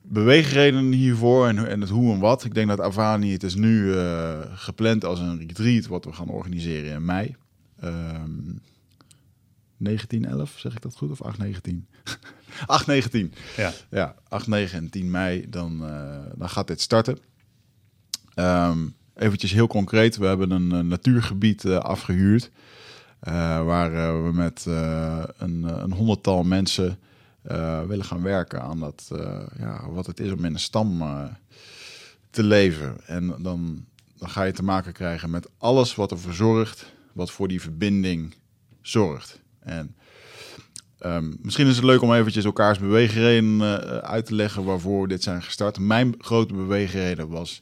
[0.01, 2.43] beweegredenen hiervoor en, en het hoe en wat.
[2.43, 6.29] Ik denk dat Avani, het is nu uh, gepland als een retreat wat we gaan
[6.29, 7.35] organiseren in mei.
[7.83, 8.61] Um,
[9.77, 11.11] 1911, zeg ik dat goed?
[11.11, 11.87] Of 819?
[12.65, 13.33] 819.
[13.63, 13.71] Ja.
[13.89, 17.17] Ja, 8, 9 en 10 mei, dan, uh, dan gaat dit starten.
[18.35, 22.51] Um, eventjes heel concreet, we hebben een, een natuurgebied uh, afgehuurd.
[23.27, 24.65] Uh, waar we met
[25.37, 26.99] een, een honderdtal mensen
[27.87, 29.11] willen gaan werken aan dat,
[29.57, 31.03] ja, wat het is om in een stam
[32.29, 32.95] te leven.
[33.05, 33.85] En dan,
[34.17, 38.33] dan ga je te maken krijgen met alles wat ervoor zorgt, wat voor die verbinding
[38.81, 39.39] zorgt.
[39.59, 39.95] En
[41.05, 45.23] um, misschien is het leuk om eventjes elkaars beweegredenen uit te leggen waarvoor we dit
[45.23, 45.79] zijn gestart.
[45.79, 47.61] Mijn grote beweegreden was,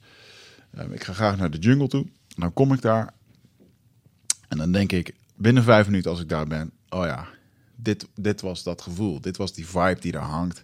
[0.78, 2.08] um, ik ga graag naar de jungle toe.
[2.28, 3.14] Dan kom ik daar
[4.52, 7.28] en dan denk ik, binnen vijf minuten als ik daar ben, oh ja,
[7.76, 9.22] dit, dit was dat gevoel.
[9.22, 10.64] Dit was die vibe die daar hangt.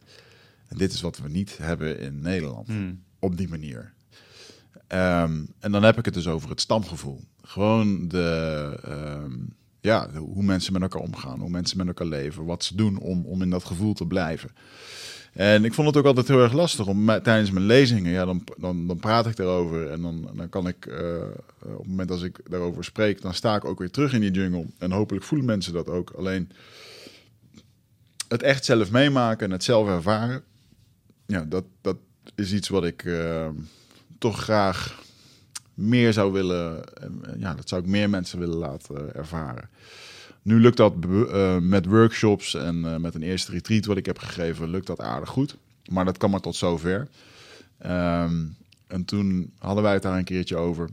[0.68, 2.68] En dit is wat we niet hebben in Nederland.
[2.68, 3.04] Hmm.
[3.20, 3.94] Op die manier.
[4.88, 7.24] Ehm, en dan heb ik het dus over het stamgevoel.
[7.42, 9.34] Gewoon de, ehm,
[9.82, 13.26] ja, hoe mensen met elkaar omgaan, hoe mensen met elkaar leven, wat ze doen om,
[13.26, 14.50] om in dat gevoel te blijven.
[15.34, 18.44] En ik vond het ook altijd heel erg lastig om tijdens mijn lezingen, ja, dan,
[18.58, 20.96] dan, dan praat ik erover en dan, dan kan ik, uh,
[21.60, 24.32] op het moment als ik daarover spreek, dan sta ik ook weer terug in die
[24.32, 24.66] jungle.
[24.78, 26.10] En hopelijk voelen mensen dat ook.
[26.10, 26.52] Alleen
[28.28, 30.44] het echt zelf meemaken en het zelf ervaren,
[31.26, 31.98] ja, dat, dat
[32.36, 33.48] is iets wat ik uh,
[34.18, 35.06] toch graag
[35.74, 36.84] meer zou willen,
[37.40, 39.70] ja, dat zou ik meer mensen willen laten ervaren.
[40.48, 44.70] Nu lukt dat uh, met workshops en met een eerste retreat wat ik heb gegeven,
[44.70, 45.56] lukt dat aardig goed.
[45.90, 47.08] Maar dat kan maar tot zover.
[47.86, 48.56] Um,
[48.88, 50.90] en toen hadden wij het daar een keertje over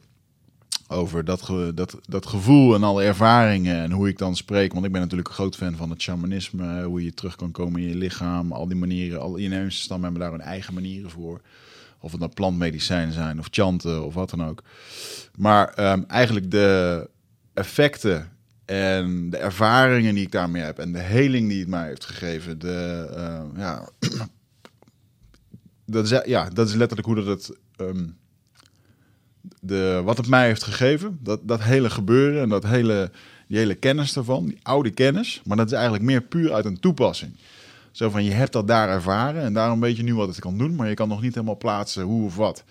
[0.88, 4.72] over dat, dat, dat gevoel en alle ervaringen en hoe ik dan spreek.
[4.72, 7.80] Want ik ben natuurlijk een groot fan van het shamanisme, hoe je terug kan komen
[7.80, 9.20] in je lichaam, al die manieren.
[9.20, 11.40] Al inheemse stammen hebben daar hun eigen manieren voor.
[12.00, 14.62] Of het nou plantmedicijn zijn of chanten of wat dan ook.
[15.36, 17.08] Maar um, eigenlijk de
[17.52, 18.32] effecten
[18.64, 22.58] en de ervaringen die ik daarmee heb en de heling die het mij heeft gegeven,
[22.58, 23.88] de, uh, ja,
[25.86, 28.16] dat is, ja, dat is letterlijk hoe dat het um,
[29.60, 33.10] de, wat het mij heeft gegeven, dat, dat hele gebeuren en dat hele,
[33.48, 36.80] die hele kennis daarvan, die oude kennis, maar dat is eigenlijk meer puur uit een
[36.80, 37.36] toepassing.
[37.90, 40.58] Zo van je hebt dat daar ervaren en daarom weet je nu wat het kan
[40.58, 42.64] doen, maar je kan nog niet helemaal plaatsen hoe of wat.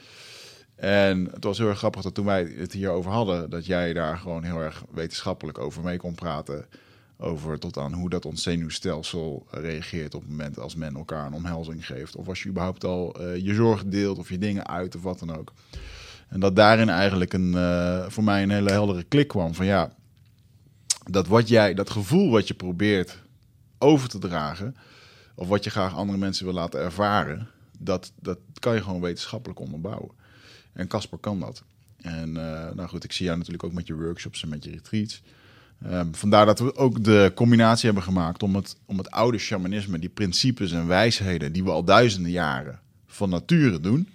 [0.83, 4.17] En het was heel erg grappig dat toen wij het hierover hadden, dat jij daar
[4.17, 6.65] gewoon heel erg wetenschappelijk over mee kon praten.
[7.17, 11.33] Over tot aan hoe dat ons zenuwstelsel reageert op het moment als men elkaar een
[11.33, 12.15] omhelzing geeft.
[12.15, 15.19] Of als je überhaupt al uh, je zorg deelt of je dingen uit of wat
[15.19, 15.53] dan ook.
[16.29, 19.53] En dat daarin eigenlijk een, uh, voor mij een hele heldere klik kwam.
[19.53, 19.93] Van ja,
[21.05, 23.19] dat wat jij, dat gevoel wat je probeert
[23.77, 24.75] over te dragen,
[25.35, 27.47] of wat je graag andere mensen wil laten ervaren,
[27.79, 30.21] dat, dat kan je gewoon wetenschappelijk onderbouwen.
[30.73, 31.63] En Casper kan dat.
[32.01, 34.71] En uh, nou goed, ik zie jou natuurlijk ook met je workshops en met je
[34.71, 35.21] retreats.
[35.91, 39.99] Um, vandaar dat we ook de combinatie hebben gemaakt om het, om het oude shamanisme,
[39.99, 44.09] die principes en wijsheden die we al duizenden jaren van nature doen,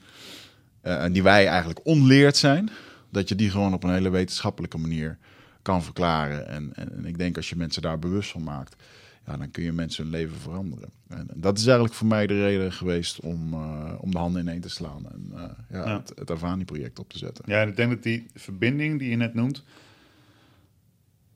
[0.82, 2.70] uh, die wij eigenlijk onleerd zijn,
[3.10, 5.18] dat je die gewoon op een hele wetenschappelijke manier
[5.62, 6.48] kan verklaren.
[6.48, 8.76] En, en, en, ik denk als je mensen daar bewust van maakt,
[9.28, 10.90] ja, dan kun je mensen hun leven veranderen.
[11.08, 14.42] En, en dat is eigenlijk voor mij de reden geweest om, uh, om de handen
[14.42, 17.44] ineen te slaan en uh, ja, ja, het, het Avani-project op te zetten.
[17.46, 19.64] Ja, en ik denk dat die verbinding die je net noemt,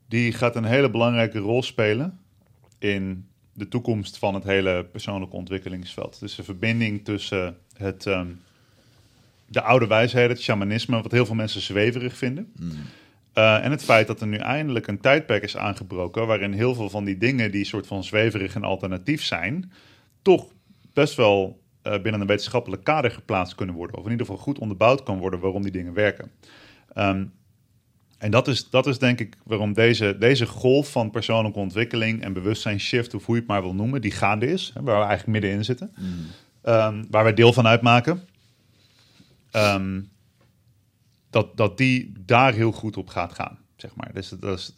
[0.07, 2.19] die gaat een hele belangrijke rol spelen
[2.77, 6.19] in de toekomst van het hele persoonlijke ontwikkelingsveld.
[6.19, 8.41] Dus de verbinding tussen het um,
[9.47, 12.51] de oude wijsheden, het shamanisme, wat heel veel mensen zweverig vinden.
[12.59, 12.71] Mm.
[13.37, 16.89] Uh, en het feit dat er nu eindelijk een tijdperk is aangebroken waarin heel veel
[16.89, 19.71] van die dingen die soort van zweverig en alternatief zijn,
[20.21, 20.47] toch
[20.93, 23.97] best wel uh, binnen een wetenschappelijk kader geplaatst kunnen worden.
[23.97, 26.31] Of in ieder geval goed onderbouwd kan worden waarom die dingen werken.
[26.95, 27.33] Um,
[28.17, 32.33] en dat is, dat is denk ik waarom deze, deze golf van persoonlijke ontwikkeling en
[32.33, 34.71] bewustzijnsshift, of hoe je het maar wil noemen, die gaande is.
[34.73, 35.93] Waar we eigenlijk middenin zitten.
[35.97, 36.07] Mm.
[36.71, 38.21] Um, waar wij deel van uitmaken.
[39.51, 40.09] Um,
[41.33, 43.57] dat, dat die daar heel goed op gaat gaan.
[43.75, 44.09] Zeg maar.
[44.13, 44.75] Dus dat is,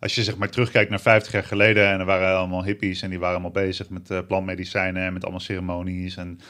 [0.00, 3.10] als je zeg maar, terugkijkt naar 50 jaar geleden en er waren allemaal hippies en
[3.10, 6.40] die waren allemaal bezig met uh, plantmedicijnen en met allemaal ceremonies en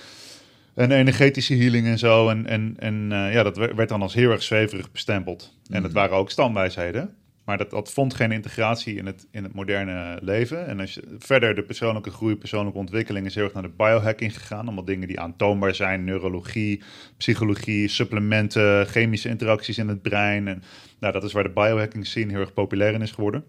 [0.75, 2.29] En energetische healing en zo.
[2.29, 5.57] En, en, en ja, dat werd dan als heel erg zweverig bestempeld.
[5.71, 7.15] En dat waren ook stamwijsheden.
[7.45, 10.67] Maar dat, dat vond geen integratie in het, in het moderne leven.
[10.67, 14.39] En als je verder de persoonlijke groei, persoonlijke ontwikkeling is heel erg naar de biohacking
[14.39, 14.65] gegaan.
[14.65, 16.05] Allemaal dingen die aantoonbaar zijn.
[16.05, 16.83] Neurologie,
[17.17, 20.49] psychologie, supplementen, chemische interacties in het brein.
[20.49, 20.63] En
[21.01, 23.45] nou, dat is waar de biohacking scene heel erg populair in is geworden.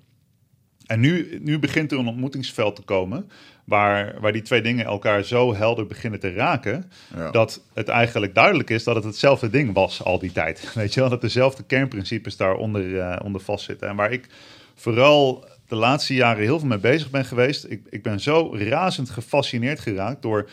[0.86, 3.30] En nu, nu begint er een ontmoetingsveld te komen
[3.72, 6.92] waar, waar die twee dingen elkaar zo helder beginnen te raken,
[7.32, 10.72] dat het eigenlijk duidelijk is dat het hetzelfde ding was al die tijd.
[10.74, 13.88] Weet je wel, dat dezelfde kernprincipes daaronder uh, onder vastzitten.
[13.88, 14.28] En waar ik
[14.76, 19.10] vooral de laatste jaren heel veel mee bezig ben geweest, ik, ik ben zo razend
[19.10, 20.50] gefascineerd geraakt door...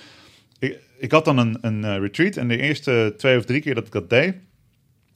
[0.58, 3.74] Ik, ik had dan een, een eh, retreat en de eerste twee of drie keer
[3.74, 4.34] dat ik dat deed,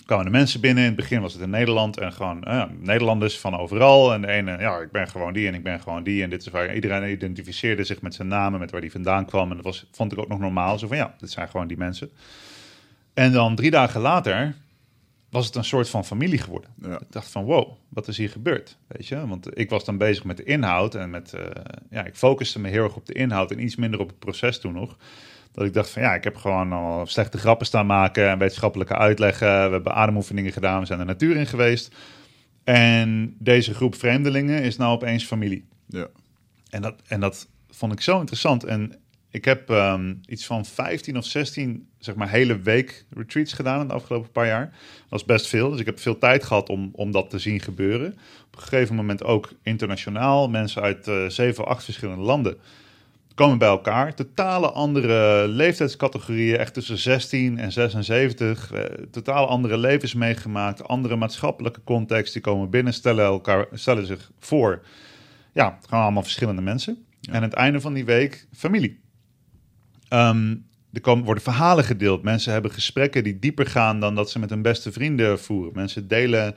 [0.05, 0.83] kwamen de mensen binnen.
[0.83, 4.13] In het begin was het in Nederland en gewoon uh, Nederlanders van overal.
[4.13, 6.23] En de ene, ja, ik ben gewoon die en ik ben gewoon die.
[6.23, 9.51] En dit is waar iedereen identificeerde zich met zijn namen, met waar die vandaan kwam.
[9.51, 10.79] En dat was, vond ik ook nog normaal.
[10.79, 12.11] Zo van ja, dit zijn gewoon die mensen.
[13.15, 14.55] En dan drie dagen later
[15.31, 16.71] was het een soort van familie geworden.
[16.83, 17.01] Ja.
[17.01, 18.77] Ik dacht van wow, wat is hier gebeurd?
[18.87, 21.41] Weet je, want ik was dan bezig met de inhoud en met, uh,
[21.91, 24.61] ja, ik focuste me heel erg op de inhoud en iets minder op het proces
[24.61, 24.97] toen nog.
[25.53, 28.97] Dat ik dacht van ja, ik heb gewoon al slechte grappen staan maken en wetenschappelijke
[28.97, 29.67] uitleggen.
[29.67, 31.95] We hebben ademoefeningen gedaan, we zijn de natuur in geweest.
[32.65, 35.65] En deze groep vreemdelingen is nou opeens familie.
[35.87, 36.07] Ja.
[36.71, 38.65] En dat, en dat vond ik zo interessant.
[38.65, 38.93] En
[39.31, 43.89] ik heb um, iets van 15 of 16, zeg maar, hele week retreats gedaan in
[43.89, 44.73] de afgelopen paar jaar.
[45.09, 45.71] Dat is best veel.
[45.71, 48.13] Dus ik heb veel tijd gehad om, om dat te zien gebeuren.
[48.47, 50.49] Op een gegeven moment ook internationaal.
[50.49, 52.57] Mensen uit uh, zeven, acht verschillende landen
[53.35, 54.15] komen bij elkaar.
[54.15, 58.73] Totale andere leeftijdscategorieën, echt tussen 16 en 76.
[58.73, 62.33] Eh, totaal andere levens meegemaakt, andere maatschappelijke context.
[62.33, 64.83] Die komen binnen, stellen, elkaar, stellen zich voor.
[65.53, 67.05] Ja, gewoon allemaal verschillende mensen.
[67.21, 69.01] En aan het einde van die week, familie.
[70.09, 70.55] Ehm,
[70.93, 72.23] er komen, worden verhalen gedeeld.
[72.23, 75.73] Mensen hebben gesprekken die dieper gaan dan dat ze met hun beste vrienden voeren.
[75.75, 76.55] Mensen delen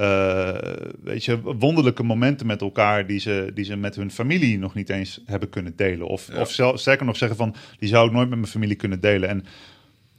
[0.00, 0.58] uh,
[1.02, 4.88] weet je, wonderlijke momenten met elkaar die ze, die ze met hun familie nog niet
[4.88, 6.06] eens hebben kunnen delen.
[6.06, 9.00] Of, of zelf, sterker nog zeggen van, die zou ik nooit met mijn familie kunnen
[9.00, 9.28] delen.
[9.28, 9.44] En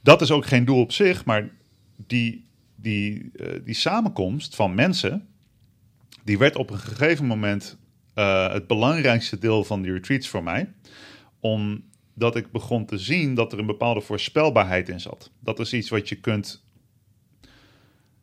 [0.02, 1.50] dat is ook geen doel op zich, maar
[2.06, 5.26] die, die, uh, die samenkomst van mensen,
[6.24, 7.78] die werd op een gegeven moment
[8.14, 10.72] uh, het belangrijkste deel van die retreats voor mij.
[11.40, 15.30] Omdat ik begon te zien dat er een bepaalde voorspelbaarheid in zat.
[15.40, 16.64] Dat is iets wat je kunt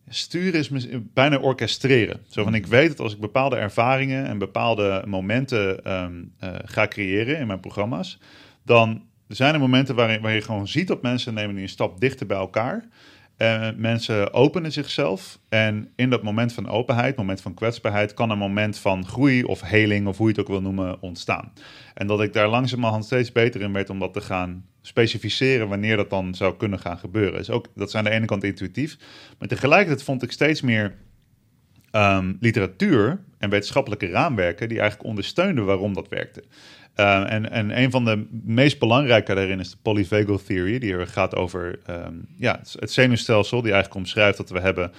[0.09, 2.19] Sturen is bijna orchestreren.
[2.29, 6.87] Zo van, ik weet dat als ik bepaalde ervaringen en bepaalde momenten ehm, eh, ga
[6.87, 8.19] creëren in mijn programma's,
[8.63, 11.99] dan zijn er momenten waarin, waar je gewoon ziet dat mensen nemen die een stap
[11.99, 12.87] dichter bij elkaar.
[13.41, 18.37] Uh, mensen openen zichzelf en in dat moment van openheid, moment van kwetsbaarheid, kan een
[18.37, 21.53] moment van groei of heling of hoe je het ook wil noemen ontstaan.
[21.93, 25.97] En dat ik daar langzamerhand steeds beter in werd om dat te gaan specificeren wanneer
[25.97, 27.39] dat dan zou kunnen gaan gebeuren.
[27.39, 28.97] Is ook, dat zijn aan de ene kant intuïtief,
[29.37, 30.95] maar tegelijkertijd vond ik steeds meer
[31.91, 36.43] um, literatuur en wetenschappelijke raamwerken die eigenlijk ondersteunden waarom dat werkte.
[36.99, 41.07] Uh, en, en een van de meest belangrijke daarin is de polyvagal theory, die er
[41.07, 44.91] gaat over um, ja, het zenuwstelsel, die eigenlijk omschrijft dat we hebben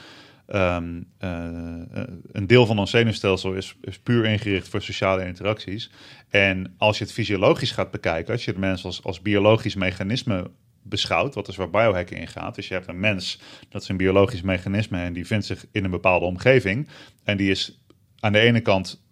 [0.54, 1.92] um, uh,
[2.32, 5.90] een deel van ons zenuwstelsel is, puur ingericht voor sociale interacties.
[6.28, 10.50] En als je het fysiologisch gaat bekijken, als je het mens als, als biologisch mechanisme
[10.82, 12.54] beschouwt, wat is waar biohacking in gaat.
[12.54, 15.84] Dus je hebt een mens, dat is een biologisch mechanisme en die vindt zich in
[15.84, 16.88] een bepaalde omgeving.
[17.24, 17.84] En die is
[18.20, 19.08] aan de ene kant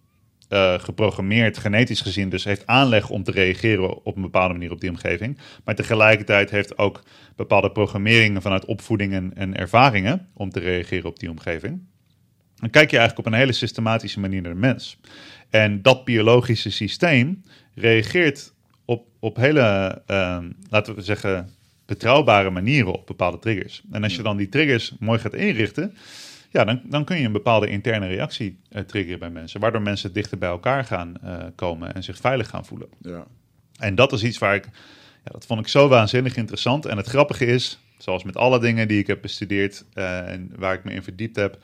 [0.49, 4.81] uh, geprogrammeerd, genetisch gezien, dus heeft aanleg om te reageren op een bepaalde manier op
[4.81, 5.37] die omgeving.
[5.63, 7.03] Maar tegelijkertijd heeft ook
[7.35, 11.87] bepaalde programmeringen vanuit opvoeding en, en ervaringen om te reageren op die omgeving.
[12.55, 14.99] Dan kijk je eigenlijk op een hele systematische manier naar de mens.
[15.49, 18.53] En dat biologische systeem reageert
[18.85, 20.37] op, op hele, uh,
[20.69, 21.49] laten we zeggen,
[21.85, 23.83] betrouwbare manieren op bepaalde triggers.
[23.91, 25.95] En als je dan die triggers mooi gaat inrichten,
[26.49, 30.13] ja, dan, dan kun je een bepaalde interne reactie uh, triggeren bij mensen, waardoor mensen
[30.13, 32.87] dichter bij elkaar gaan uh, komen en zich veilig gaan voelen.
[33.01, 33.25] Ja.
[33.79, 34.65] En dat is iets waar ik,
[35.23, 36.85] ja, dat vond ik zo waanzinnig interessant.
[36.85, 40.73] En het grappige is, zoals met alle dingen die ik heb bestudeerd uh, en waar
[40.73, 41.57] ik me in verdiept heb,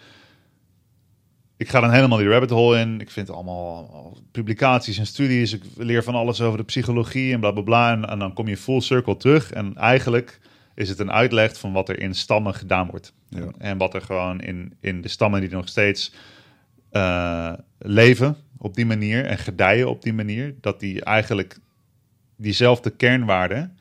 [1.57, 3.01] ik ga dan helemaal die rabbit hole in.
[3.01, 5.53] Ik vind allemaal publicaties en studies.
[5.53, 7.91] Ik leer van alles over de psychologie en bla bla bla.
[7.91, 9.51] En, en dan kom je full circle terug.
[9.51, 10.39] En eigenlijk
[10.75, 13.13] is het een uitleg van wat er in stammen gedaan wordt.
[13.29, 13.51] Ja.
[13.57, 16.13] En wat er gewoon in, in de stammen die nog steeds
[16.91, 21.57] uh, leven op die manier en gedijen op die manier, dat die eigenlijk
[22.35, 23.77] diezelfde kernwaarden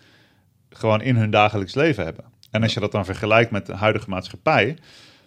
[0.68, 2.24] gewoon in hun dagelijks leven hebben.
[2.50, 4.78] En als je dat dan vergelijkt met de huidige maatschappij,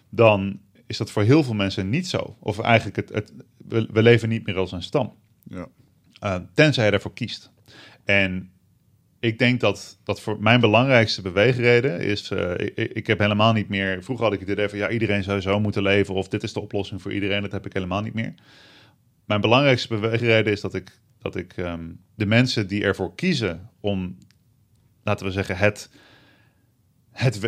[0.08, 2.36] dan is dat voor heel veel mensen niet zo.
[2.38, 5.14] Of eigenlijk, het, het we, we, leven niet meer als een stam.
[5.42, 5.66] Ja.
[6.24, 7.50] Uh, tenzij je ervoor kiest.
[8.04, 8.50] En
[9.20, 12.30] ik denk dat, dat voor mijn belangrijkste beweegreden is...
[12.30, 14.02] Uh, ik, ik, heb helemaal niet meer...
[14.02, 14.78] Vroeger had ik het van...
[14.78, 16.14] ja, iedereen zou zo moeten leven...
[16.14, 17.42] of dit is de oplossing voor iedereen.
[17.42, 18.34] Dat heb ik helemaal niet meer.
[19.24, 23.70] Mijn belangrijkste beweegreden is dat ik, dat ik um, de mensen die ervoor kiezen...
[23.80, 24.18] om,
[25.04, 25.90] laten we zeggen, het...
[27.10, 27.40] het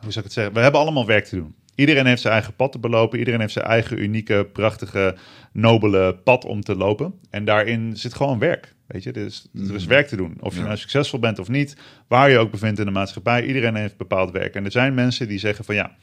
[0.00, 0.54] hoe zou ik het zeggen?
[0.54, 1.54] We hebben allemaal werk te doen.
[1.74, 3.18] Iedereen heeft zijn eigen pad te belopen.
[3.18, 5.16] Iedereen heeft zijn eigen unieke, prachtige,
[5.52, 7.14] nobele pad om te lopen.
[7.30, 8.74] En daarin zit gewoon werk.
[8.86, 9.88] Weet je, dus er is mm.
[9.88, 10.36] werk te doen.
[10.40, 11.76] Of je nou succesvol bent of niet,
[12.08, 14.54] waar je ook bevindt in de maatschappij, iedereen heeft bepaald werk.
[14.54, 15.96] En er zijn mensen die zeggen van ja,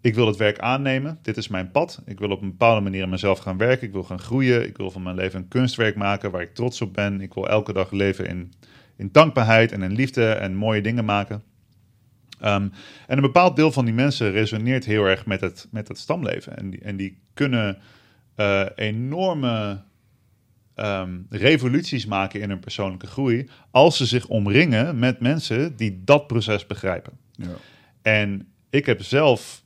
[0.00, 2.02] ik wil het werk aannemen, dit is mijn pad.
[2.06, 4.76] Ik wil op een bepaalde manier aan mezelf gaan werken, ik wil gaan groeien, ik
[4.76, 7.20] wil van mijn leven een kunstwerk maken waar ik trots op ben.
[7.20, 8.52] Ik wil elke dag leven in,
[8.96, 11.42] in dankbaarheid en in liefde en mooie dingen maken.
[12.42, 12.68] Ehm,
[13.06, 16.56] en een bepaald deel van die mensen resoneert heel erg met het, met het stamleven.
[16.56, 17.78] En die, en die kunnen
[18.36, 19.82] uh, enorme
[20.74, 23.48] Ehm, revoluties maken in hun persoonlijke groei.
[23.70, 27.12] als ze zich omringen met mensen die dat proces begrijpen.
[27.32, 27.48] Ja.
[28.02, 29.62] En ik heb zelf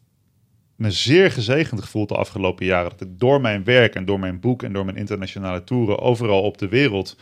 [0.76, 2.90] me zeer gezegend gevoeld de afgelopen jaren.
[2.90, 5.98] dat ik door mijn werk en door mijn boek en door mijn internationale toeren.
[5.98, 7.16] overal op de wereld.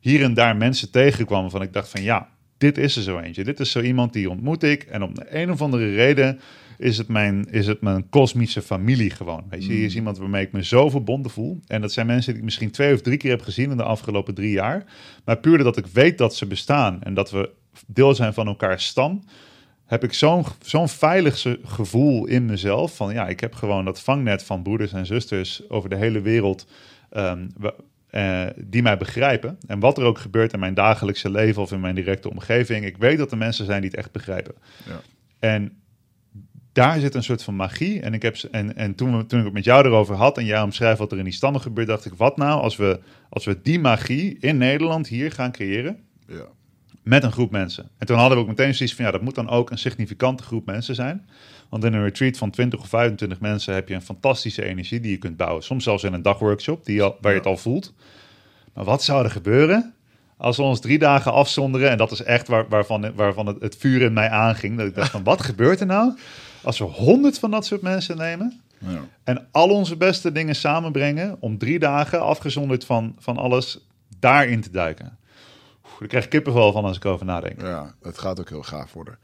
[0.00, 2.28] hier en daar mensen tegenkwam van ik dacht van ja.
[2.60, 3.44] Dit is er zo eentje.
[3.44, 4.82] Dit is zo iemand die ontmoet ik.
[4.82, 6.40] En om een of andere reden
[6.78, 9.44] is het mijn, is het mijn kosmische familie gewoon.
[9.48, 9.98] Weet je, hier is mm.
[9.98, 11.60] iemand waarmee ik me zo verbonden voel.
[11.66, 13.82] En dat zijn mensen die ik misschien twee of drie keer heb gezien in de
[13.82, 14.84] afgelopen drie jaar.
[15.24, 17.50] Maar puur dat ik weet dat ze bestaan en dat we
[17.86, 19.22] deel zijn van elkaar stam,
[19.84, 22.96] heb ik zo'n zo'n veilig gevoel in mezelf.
[22.96, 26.66] Van ja, ik heb gewoon dat vangnet van broeders en zusters over de hele wereld.
[27.16, 27.52] Um,
[28.12, 29.58] uh, die mij begrijpen.
[29.66, 32.84] En wat er ook gebeurt in mijn dagelijkse leven of in mijn directe omgeving.
[32.84, 34.54] Ik weet dat er mensen zijn die het echt begrijpen.
[34.86, 35.00] Ja.
[35.38, 35.80] En
[36.72, 38.00] daar zit een soort van magie.
[38.00, 40.44] En, ik heb, en, en toen, we, toen ik het met jou erover had en
[40.44, 43.44] jij omschrijft wat er in die stammen gebeurt, dacht ik, wat nou als we, als
[43.44, 45.98] we die magie in Nederland hier gaan creëren?
[46.26, 46.46] Ja.
[47.02, 47.90] Met een groep mensen.
[47.98, 50.42] En toen hadden we ook meteen zoiets van, ja, dat moet dan ook een significante
[50.42, 51.26] groep mensen zijn.
[51.68, 55.10] Want in een retreat van 20 of 25 mensen heb je een fantastische energie die
[55.10, 55.62] je kunt bouwen.
[55.62, 57.94] Soms zelfs in een dagworkshop die al, waar je het al voelt.
[58.74, 59.94] Maar wat zou er gebeuren
[60.36, 61.90] als we ons drie dagen afzonderen?
[61.90, 64.76] En dat is echt waar, waarvan, waarvan het, het vuur in mij aanging.
[64.76, 66.18] Dat ik dacht van, wat gebeurt er nou?
[66.62, 69.00] Als we honderd van dat soort mensen nemen ja.
[69.24, 73.78] en al onze beste dingen samenbrengen om drie dagen afgezonderd van, van alles
[74.18, 75.18] daarin te duiken.
[76.00, 77.60] Oeh, krijg ik kippenvel van als ik over nadenk.
[77.60, 79.18] Ja, het gaat ook heel gaaf worden.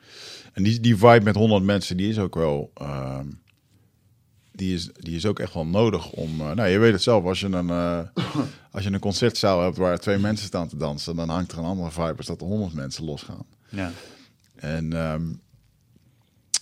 [0.52, 2.70] En die, die vibe met honderd mensen, die is ook wel...
[2.74, 3.26] Ehm,
[4.52, 6.40] die is, die is ook echt wel nodig om.
[6.40, 7.98] Uh, nou, je weet het zelf, als je een, uh,
[8.72, 11.64] als je een concertzaal hebt waar twee mensen staan te dansen, dan hangt er een
[11.64, 13.46] andere vibe als dat er honderd mensen losgaan.
[13.68, 13.92] Ja.
[14.54, 15.40] En um,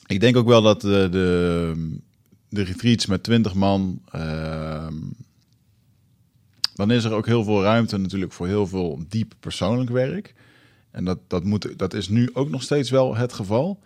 [0.06, 1.98] ik denk ook wel dat de, de,
[2.48, 4.02] de retreats met 20 man.
[4.14, 4.86] Uh,
[6.74, 10.34] dan is er ook heel veel ruimte natuurlijk voor heel veel diep persoonlijk werk.
[10.90, 13.80] En dat, dat, moet, dat is nu ook nog steeds wel het geval.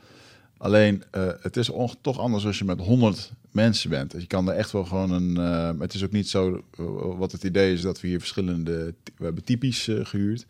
[0.57, 1.71] Alleen uh, het is
[2.01, 4.13] toch anders als je met 100 mensen bent.
[4.13, 5.37] Je kan er echt wel gewoon een.
[5.37, 6.63] Uh, het is ook niet zo.
[6.81, 6.87] Uh,
[7.19, 8.95] wat het idee is dat we hier verschillende.
[9.17, 10.47] We hebben typisch gehuurd.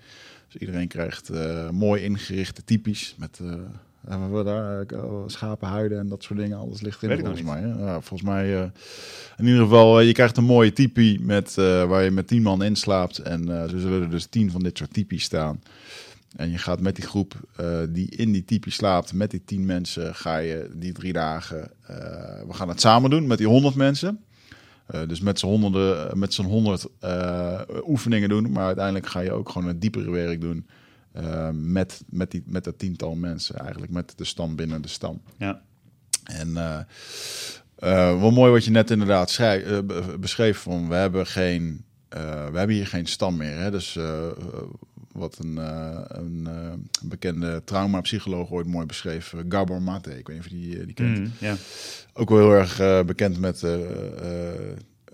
[0.46, 1.30] Dus iedereen krijgt
[1.70, 3.40] mooi ingerichte typisch met
[4.06, 6.58] hebben we daar uh, schapenhuiden en dat soort dingen.
[6.58, 7.60] Alles ligt in volgens mij.
[7.60, 8.52] Ja, volgens mij.
[8.54, 8.62] Uh,
[9.36, 12.62] in ieder geval, uh, je krijgt een mooie tipi met, waar je met tien man
[12.62, 13.18] inslaapt.
[13.18, 15.62] En er zullen er dus tien van dit soort typies staan.
[16.36, 17.34] En je gaat met die groep
[17.88, 21.70] die in die tipi slaapt, met die tien mensen, ga je die drie dagen.
[22.46, 24.20] we gaan het samen doen met die honderd mensen.
[25.06, 26.86] dus met z'n honderden, met z'n honderd
[27.86, 28.50] oefeningen doen.
[28.50, 30.66] Maar uiteindelijk ga je ook gewoon het diepere werk doen.
[31.18, 35.20] Uh, met, met, die, met dat tiental mensen, eigenlijk met de stam binnen de stam.
[35.38, 35.62] Ja.
[36.24, 36.78] En uh,
[37.78, 39.82] uh, wel mooi wat je net inderdaad schrijf,
[40.20, 42.18] beschreef van we hebben geen, we
[42.54, 43.58] hebben hier geen stam meer.
[43.58, 43.70] Hè?
[43.70, 43.98] Dus
[45.12, 45.56] wat een,
[46.08, 46.48] een
[47.02, 51.18] bekende traumapsycholoog ooit mooi beschreef, Gabor Mate, ik weet niet of je die, die kent.
[51.18, 51.56] Mm, ja.
[52.12, 53.60] Ook wel heel erg bekend met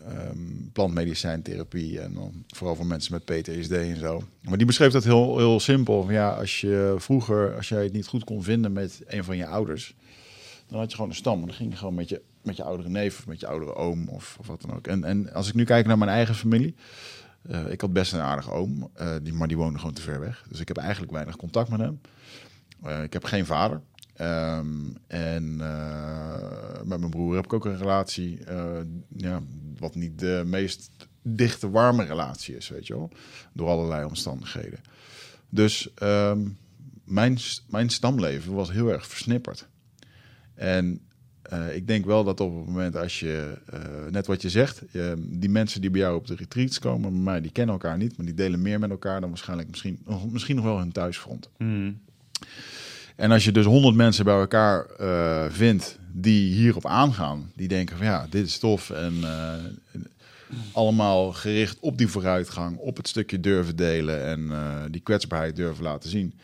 [0.09, 4.22] um, plantmedicijntherapie en dan vooral voor mensen met PTSD en zo.
[4.40, 6.11] Maar die beschreef dat heel, heel simpel.
[6.11, 9.46] Ja, als je vroeger, als jij het niet goed kon vinden met een van je
[9.46, 9.94] ouders,
[10.66, 11.40] dan had je gewoon een stam.
[11.40, 13.74] En dan ging je gewoon met je, met je oudere neef of met je oudere
[13.74, 14.86] oom of, of wat dan ook.
[14.86, 16.74] En, en als ik nu kijk naar mijn eigen familie,
[17.50, 20.20] uh, ik had best een aardige oom, uh, die, maar die woonde gewoon te ver
[20.20, 20.44] weg.
[20.48, 22.00] Dus ik heb eigenlijk weinig contact met hem.
[22.86, 23.80] Uh, ik heb geen vader.
[24.20, 25.56] Um, en
[26.84, 28.38] met mijn broer heb ik ook een relatie.
[29.16, 29.42] ja,
[29.78, 30.90] wat niet de meest
[31.22, 33.10] dichte, warme relatie is, weet je wel.
[33.52, 34.80] Door allerlei omstandigheden.
[35.48, 36.56] Dus um,
[37.04, 37.38] mijn,
[37.68, 39.68] mijn stamleven was heel erg versnipperd.
[40.54, 41.00] En
[41.52, 43.58] uh, ik denk wel dat op het moment als je,
[44.10, 44.82] net wat je zegt,
[45.18, 48.16] die mensen die bij jou op de retreats komen, bij mij, die kennen elkaar niet,
[48.16, 51.50] maar die delen meer met elkaar dan waarschijnlijk misschien, nog, misschien nog wel hun thuisfront.
[51.58, 52.00] Mm.
[53.16, 57.96] En als je dus honderd mensen bij elkaar uh, vindt die hierop aangaan, die denken
[57.96, 59.14] van ja, dit is tof en
[60.72, 64.50] allemaal gericht op die vooruitgang, op het stukje durven delen en
[64.90, 66.34] die kwetsbaarheid durven laten zien.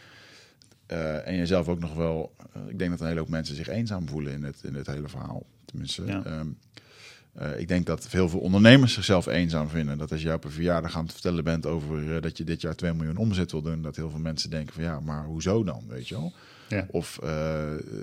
[1.24, 2.34] En jezelf ook nog wel.
[2.68, 5.08] Ik denk dat een hele hoop mensen zich eenzaam voelen in het, in het hele
[5.08, 5.46] verhaal.
[5.64, 6.22] Tenminste, Ja.
[6.26, 6.56] um,
[7.40, 9.98] uh, ik denk dat veel, veel ondernemers zichzelf eenzaam vinden.
[9.98, 12.74] Dat als je op een verjaardag aan het vertellen bent over dat je dit jaar
[12.74, 15.82] 2 miljoen omzet wil doen, dat heel veel mensen denken van ja, maar hoezo dan,
[15.88, 16.32] weet je wel?
[16.70, 16.86] Ja.
[16.90, 17.18] Of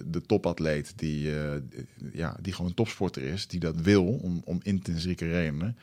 [0.06, 1.30] de topatleet die,
[2.14, 5.78] ja, die gewoon topsporter is, die dat wil om, om intrinsieke redenen.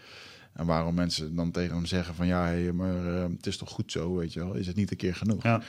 [0.52, 3.70] En waarom mensen dan tegen hem zeggen van ja, hey, maar uh, het is toch
[3.70, 5.42] goed zo, weet je wel, is het niet een keer genoeg?
[5.42, 5.62] Ja.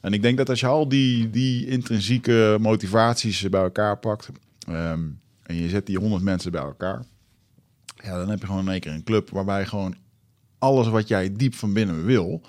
[0.00, 4.28] En ik denk dat als je al die, die intrinsieke motivaties bij elkaar pakt
[4.68, 7.04] um, en je zet die honderd mensen bij elkaar,
[7.96, 9.96] ja, dan heb je gewoon in één keer een club waarbij gewoon
[10.58, 12.42] alles wat jij diep van binnen wil,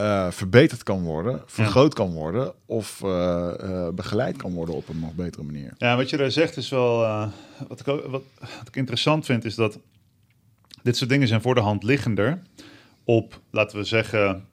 [0.00, 5.00] uh, verbeterd kan worden, vergroot kan worden of uh, uh, begeleid kan worden op een
[5.00, 5.72] nog betere manier.
[5.78, 6.98] Ja, wat je daar zegt is wel,
[7.68, 9.78] wat ik, wat, wat ik interessant vind, is dat
[10.82, 12.42] dit soort dingen zijn voor de hand liggender
[13.04, 14.44] op, laten we zeggen,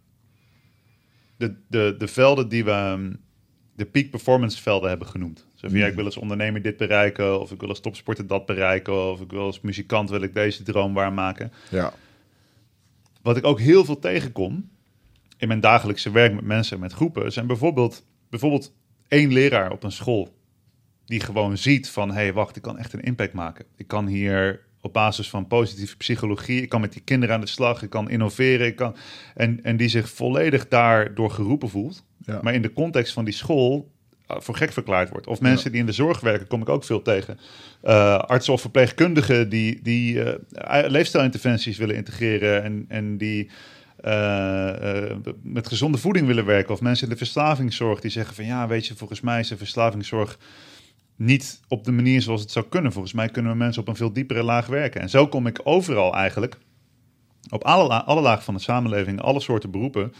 [1.37, 3.11] de, de, de velden die we
[3.75, 5.47] de peak performance velden hebben genoemd.
[5.55, 8.45] Zo van, ja, ik wil als ondernemer dit bereiken, of ik wil als topsporter dat
[8.45, 11.51] bereiken, of ik wil als muzikant wil ik deze droom waarmaken.
[11.69, 11.93] Ja.
[13.21, 14.69] Wat ik ook heel veel tegenkom
[15.43, 18.73] in mijn dagelijkse werk met mensen, met groepen, zijn bijvoorbeeld, bijvoorbeeld
[19.07, 20.35] één leraar op een school
[21.05, 23.65] die gewoon ziet van, hé, hey, wacht, ik kan echt een impact maken.
[23.75, 26.61] Ik kan hier op basis van positieve psychologie.
[26.61, 28.67] Ik kan met die kinderen aan de slag, ik kan innoveren.
[28.67, 28.95] Ik kan,
[29.35, 32.05] en, en die zich volledig daardoor geroepen voelt.
[32.25, 32.39] Ja.
[32.41, 33.91] Maar in de context van die school
[34.31, 35.27] uh, voor gek verklaard wordt.
[35.27, 35.71] Of mensen Ja.
[35.71, 37.39] die in de zorg werken, kom ik ook veel tegen.
[37.83, 40.33] Uh, artsen of verpleegkundigen die, die uh,
[40.87, 43.49] leefstijlinterventies willen integreren en, en die
[44.05, 46.73] uh, uh, met gezonde voeding willen werken.
[46.73, 49.57] Of mensen in de verslavingszorg die zeggen van ja, weet je, volgens mij is de
[49.57, 50.37] verslavingszorg
[51.15, 52.91] niet op de manier zoals het zou kunnen.
[52.91, 55.01] Volgens mij kunnen we mensen op een veel diepere laag werken.
[55.01, 56.57] En zo kom ik overal eigenlijk,
[57.49, 60.13] op alle, alle lagen van de samenleving, alle soorten beroepen,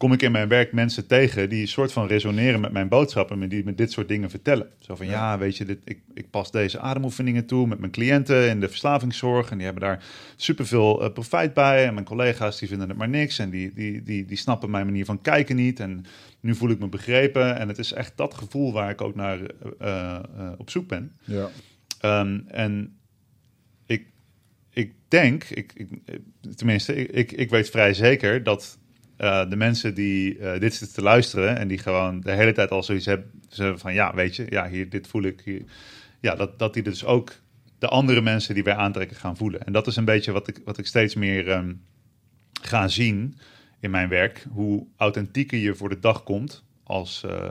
[0.00, 3.42] kom ik in mijn werk mensen tegen die een soort van resoneren met mijn boodschappen
[3.42, 4.70] en die me dit soort dingen vertellen.
[4.78, 7.92] Zo van, ja, ja weet je, dit, ik, ik pas deze ademoefeningen toe met mijn
[7.92, 10.04] cliënten in de verslavingszorg en die hebben daar
[10.36, 11.86] superveel uh, profijt bij.
[11.86, 14.86] En mijn collega's die vinden het maar niks en die, die, die, die snappen mijn
[14.86, 15.80] manier van kijken niet.
[15.80, 16.04] En
[16.40, 19.38] nu voel ik me begrepen en het is echt dat gevoel waar ik ook naar
[19.38, 21.12] uh, uh, op zoek ben.
[21.24, 21.48] Ja.
[22.20, 22.96] Um, en
[23.86, 24.06] ik,
[24.70, 25.88] ik denk, ik, ik,
[26.54, 28.78] tenminste, ik, ik, ik weet vrij zeker dat
[29.20, 32.70] uh, de mensen die uh, dit zitten te luisteren en die gewoon de hele tijd
[32.70, 35.62] al zoiets hebben, van ja, weet je, ja, hier, dit voel ik, hier,
[36.20, 37.32] ja, dat, dat die dus ook
[37.78, 39.64] de andere mensen die wij aantrekken gaan voelen.
[39.64, 41.82] En dat is een beetje wat ik, wat ik steeds meer um,
[42.62, 43.36] ga zien
[43.80, 47.50] in mijn werk, hoe authentieker je voor de dag komt als, uh,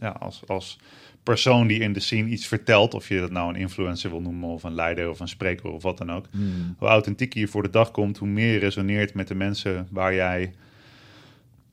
[0.00, 0.78] ja, als, als
[1.22, 4.48] persoon die in de scene iets vertelt, of je dat nou een influencer wil noemen,
[4.48, 6.26] of een leider, of een spreker, of wat dan ook.
[6.30, 6.74] Hmm.
[6.78, 10.14] Hoe authentieker je voor de dag komt, hoe meer je resoneert met de mensen waar
[10.14, 10.52] jij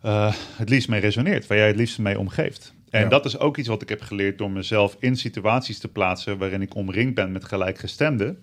[0.05, 2.73] uh, het liefst mee resoneert, waar jij het liefst mee omgeeft.
[2.89, 3.07] En ja.
[3.07, 6.61] dat is ook iets wat ik heb geleerd door mezelf in situaties te plaatsen waarin
[6.61, 8.37] ik omringd ben met gelijkgestemden.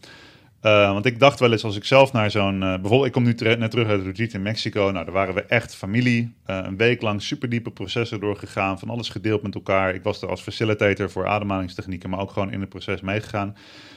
[0.62, 2.54] Uh, want ik dacht wel eens als ik zelf naar zo'n...
[2.54, 4.90] Uh, bijvoorbeeld, ik kom nu ter net terug uit retreat in Mexico.
[4.90, 6.34] Nou, daar waren we echt familie.
[6.46, 8.78] Uh, een week lang superdiepe processen doorgegaan.
[8.78, 9.94] Van alles gedeeld met elkaar.
[9.94, 13.56] Ik was er als facilitator voor ademhalingstechnieken, maar ook gewoon in het proces meegegaan.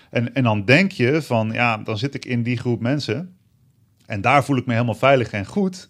[0.09, 3.35] En, en dan denk je van, ja, dan zit ik in die groep mensen.
[4.05, 5.87] En daar voel ik me helemaal veilig en goed.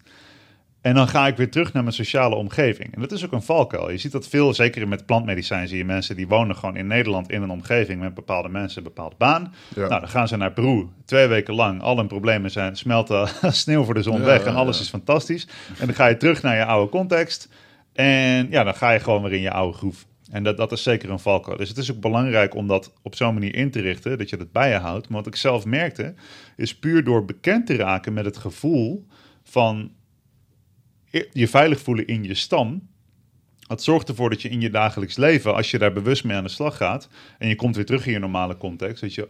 [0.84, 2.94] En dan ga ik weer terug naar mijn sociale omgeving.
[2.94, 3.90] En dat is ook een valkuil.
[3.90, 7.30] Je ziet dat veel, zeker met plantmedicijn, zie je mensen die wonen gewoon in Nederland
[7.30, 9.54] in een omgeving met bepaalde mensen, een bepaalde baan.
[9.74, 9.88] Ja.
[9.88, 11.82] Nou, dan gaan ze naar Peru, twee weken lang.
[11.82, 14.82] Al hun problemen zijn, smelten sneeuw voor de zon Ja, weg en alles ja.
[14.82, 15.48] is fantastisch.
[15.78, 17.48] En dan ga je terug naar je oude context.
[17.92, 20.06] En ja, dan ga je gewoon weer in je oude groef.
[20.30, 21.56] En dat, dat is zeker een valkuil.
[21.56, 24.36] Dus het is ook belangrijk om dat op zo'n manier in te richten, dat je
[24.36, 25.08] dat bij je houdt.
[25.08, 26.14] Maar wat ik zelf merkte,
[26.56, 29.06] is puur door bekend te raken met het gevoel
[29.42, 29.90] van
[31.32, 32.88] je veilig voelen in je stam.
[33.66, 36.44] Dat zorgt ervoor dat je in je dagelijks leven, als je daar bewust mee aan
[36.44, 37.08] de slag gaat
[37.38, 39.28] en je komt weer terug in je normale context, dat je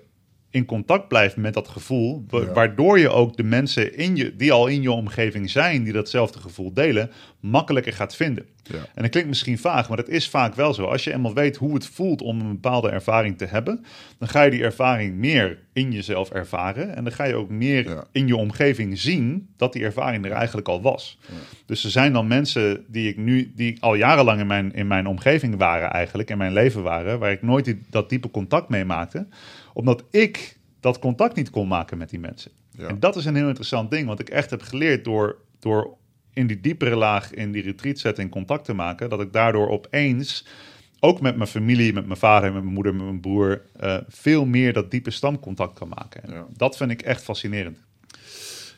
[0.55, 2.53] in contact blijft met dat gevoel, wa Ja.
[2.53, 6.39] waardoor je ook de mensen in je, die al in je omgeving zijn, die datzelfde
[6.39, 8.45] gevoel delen, makkelijker gaat vinden.
[8.63, 8.77] Ja.
[8.95, 10.85] En dat klinkt misschien vaag, maar dat is vaak wel zo.
[10.85, 13.85] Als je eenmaal weet hoe het voelt om een bepaalde ervaring te hebben,
[14.19, 16.97] dan ga je die ervaring meer in jezelf ervaren.
[16.97, 20.69] En dan ga je ook meer in je omgeving zien dat die ervaring er eigenlijk
[20.69, 21.19] al was.
[21.67, 25.07] Dus er zijn dan mensen die ik nu, die al jarenlang in mijn, in mijn
[25.07, 28.85] omgeving waren eigenlijk, in mijn leven waren, waar ik nooit die, dat diepe contact mee
[28.85, 29.27] maakte,
[29.75, 32.51] omdat ik dat contact niet kon maken met die mensen.
[32.79, 35.97] En dat is een heel interessant ding, want ik echt heb geleerd door, door
[36.33, 40.47] in die diepere laag, in die retreat setting contact te maken, dat ik daardoor opeens,
[41.01, 44.45] ook met mijn familie, met mijn vader, met mijn moeder, met mijn broer, uh, veel
[44.45, 46.47] meer dat diepe stamcontact kan maken.
[46.57, 47.79] Dat vind ik echt fascinerend.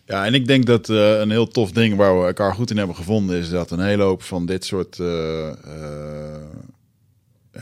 [0.05, 2.77] Ja, en ik denk dat uh, een heel tof ding waar we elkaar goed in
[2.77, 5.53] hebben gevonden, is dat een hele hoop van dit soort uh,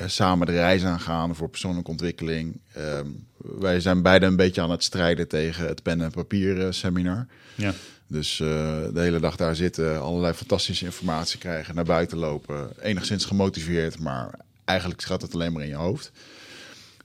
[0.07, 2.61] samen de reis aangaan voor persoonlijke ontwikkeling.
[2.73, 7.27] Ehm, wij zijn beide een beetje aan het strijden tegen het pen en papier seminar.
[7.55, 7.75] Ja.
[8.07, 8.49] Dus uh,
[8.93, 12.71] de hele dag daar zitten, allerlei fantastische informatie krijgen, naar buiten lopen.
[12.83, 16.13] Enigszins gemotiveerd, maar eigenlijk gaat het alleen maar in je hoofd.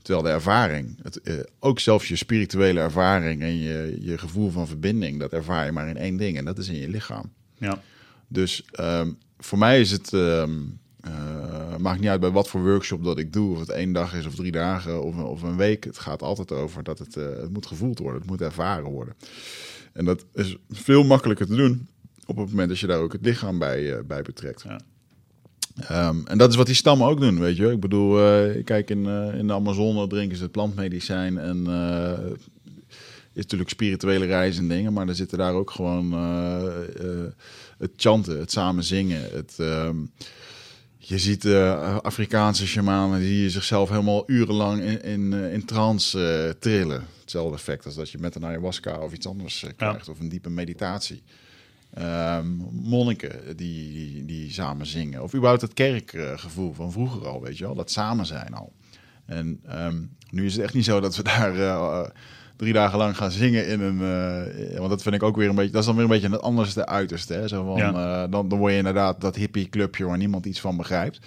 [0.01, 4.67] Terwijl de ervaring, het, uh, ook zelfs je spirituele ervaring en je, je gevoel van
[4.67, 7.31] verbinding, dat ervaar je maar in één ding en dat is in je lichaam.
[7.57, 7.81] Ja.
[8.27, 13.03] Dus um, voor mij is het, um, uh, maakt niet uit bij wat voor workshop
[13.03, 15.83] dat ik doe, of het één dag is of drie dagen of, of een week.
[15.83, 19.15] Het gaat altijd over dat het, het moet gevoeld worden, het moet ervaren worden.
[19.93, 21.87] En dat is veel makkelijker te doen
[22.25, 24.63] op het moment dat je daar ook het lichaam bij, uh, bij betrekt.
[24.67, 24.79] Ja.
[26.09, 27.71] Um, en dat is wat die stammen ook doen, weet je.
[27.71, 28.13] Ik bedoel,
[28.63, 31.67] kijk in, in de Amazone drinken ze het plantmedicijn en
[33.33, 36.13] is natuurlijk spirituele reizen en dingen, maar er zitten daar ook gewoon
[37.77, 39.57] het chanten, het samen zingen, het...
[39.59, 40.11] Um,
[41.09, 47.05] je ziet uh, Afrikaanse shamanen die zichzelf helemaal urenlang in, in, in trance uh, trillen
[47.19, 50.29] hetzelfde effect als dat je met een ayahuasca of iets anders uh, krijgt, of een
[50.29, 51.23] diepe meditatie.
[51.99, 55.23] Um, monniken die, die, die, samen zingen.
[55.23, 57.75] Of überhaupt het kerkgevoel van vroeger al, weet je wel.
[57.75, 58.73] Dat samen zijn al.
[59.25, 62.11] En um, nu is het echt niet zo dat we daar
[62.59, 63.99] drie dagen lang gaan zingen in een...
[64.71, 65.71] Uh, want dat vind ik ook weer een beetje...
[65.71, 67.33] Dat is dan weer een beetje het anderste uiterste.
[67.33, 67.47] Hè?
[67.47, 68.27] Zo van, ja.
[68.27, 71.19] dan, dan word je inderdaad dat hippie clubje waar niemand iets van begrijpt.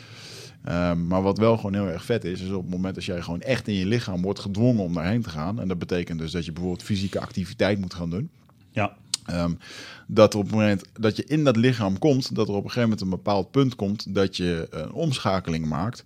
[0.68, 3.22] Um, maar wat wel gewoon heel erg vet is, is op het moment dat jij
[3.22, 5.60] gewoon echt in je lichaam wordt gedwongen om daarheen te gaan.
[5.60, 8.30] En dat betekent dus dat je bijvoorbeeld fysieke activiteit moet gaan doen.
[8.70, 8.96] Ja.
[9.30, 9.58] Um,
[10.06, 12.82] dat op het moment dat je in dat lichaam komt, dat er op een gegeven
[12.82, 16.04] moment een bepaald punt komt dat je een omschakeling maakt.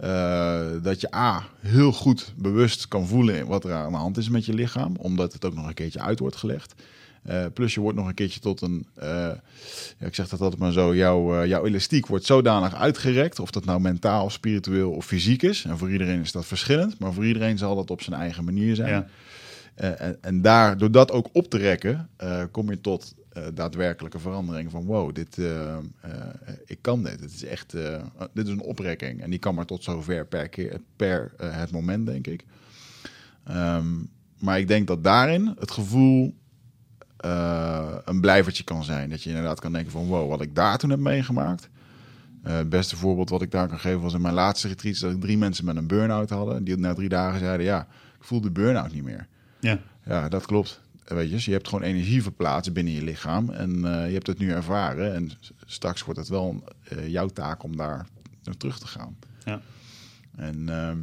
[0.00, 4.28] Uh, dat je A, heel goed bewust kan voelen wat er aan de hand is
[4.28, 6.74] met je lichaam, omdat het ook nog een keertje uit wordt gelegd.
[7.28, 9.04] Uh, plus je wordt nog een keertje tot een, uh,
[9.98, 13.64] ja, ik zeg dat altijd maar zo, jouw, jouw elastiek wordt zodanig uitgerekt, of dat
[13.64, 15.64] nou mentaal, spiritueel of fysiek is.
[15.64, 18.74] En voor iedereen is dat verschillend, maar voor iedereen zal dat op zijn eigen manier
[18.74, 18.90] zijn.
[18.90, 19.06] Ja.
[19.74, 22.08] En, en, daar, door dat ook op te rekken,
[22.50, 23.14] kom je tot
[23.54, 25.38] daadwerkelijke verandering van wow, dit,
[26.64, 27.20] ik kan dit.
[27.20, 27.72] Het is echt,
[28.32, 29.22] dit is een oprekking.
[29.22, 32.44] En die kan maar tot zover per, keer, per het moment, denk ik.
[33.50, 36.34] Um, maar ik denk dat daarin het gevoel
[38.04, 39.10] een blijvertje kan zijn.
[39.10, 41.68] Dat je inderdaad kan denken van wow, wat ik daar toen heb meegemaakt.
[42.46, 45.00] Uh, het beste voorbeeld wat ik daar kan geven was in mijn laatste retreat...
[45.00, 46.64] dat ik drie mensen met een burn-out hadden.
[46.64, 47.80] Die na drie dagen zeiden, ja,
[48.18, 49.26] ik voel de burn-out niet meer.
[49.60, 49.78] Ja.
[50.04, 50.80] Ja, dat klopt.
[51.04, 53.50] Weet je, dus je hebt gewoon energie verplaatst binnen je lichaam.
[53.50, 55.14] En uh, je hebt het nu ervaren.
[55.14, 55.30] En
[55.66, 56.64] straks wordt het wel
[57.06, 58.06] jouw taak om daar
[58.44, 59.16] naar terug te gaan.
[59.44, 59.60] Ja.
[60.36, 60.68] En...
[60.68, 60.98] Ehm,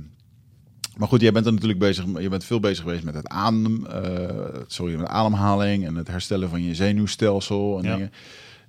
[0.98, 2.06] maar goed, jij bent er natuurlijk bezig.
[2.20, 6.50] Je bent veel bezig geweest met het adem, uh, sorry, met ademhaling en het herstellen
[6.50, 8.12] van je zenuwstelsel en dingen.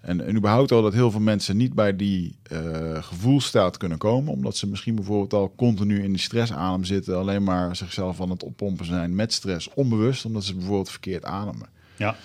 [0.01, 4.33] En, en überhaupt al dat heel veel mensen niet bij die uh, gevoelstaat kunnen komen,
[4.33, 8.45] omdat ze misschien bijvoorbeeld al continu in die stressadem zitten, alleen maar zichzelf aan het
[8.45, 11.69] oppompen zijn met stress, onbewust, omdat ze bijvoorbeeld verkeerd ademen.
[11.97, 12.17] Ja,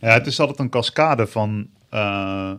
[0.00, 2.52] ja het is altijd een cascade van uh,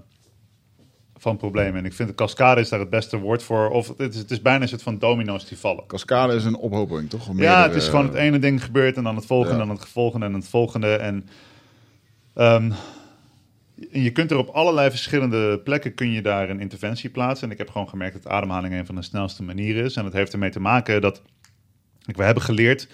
[1.21, 1.75] van problemen.
[1.75, 3.69] En ik vind de cascade is daar het beste woord voor.
[3.69, 5.85] Of het is, het is bijna een soort van domino's die vallen.
[5.87, 7.29] Cascade is een ophoping, toch?
[7.35, 9.87] ja, het is gewoon het ene ding gebeurt en dan het volgende, en dan het
[9.87, 10.95] volgende en het volgende.
[10.95, 11.27] En
[12.35, 12.73] um,
[13.91, 17.47] je kunt er op allerlei verschillende plekken kun je daar een interventie plaatsen.
[17.47, 19.95] En ik heb gewoon gemerkt dat ademhaling een van de snelste manieren is.
[19.95, 21.21] En dat heeft ermee te maken dat
[22.05, 22.87] we hebben geleerd.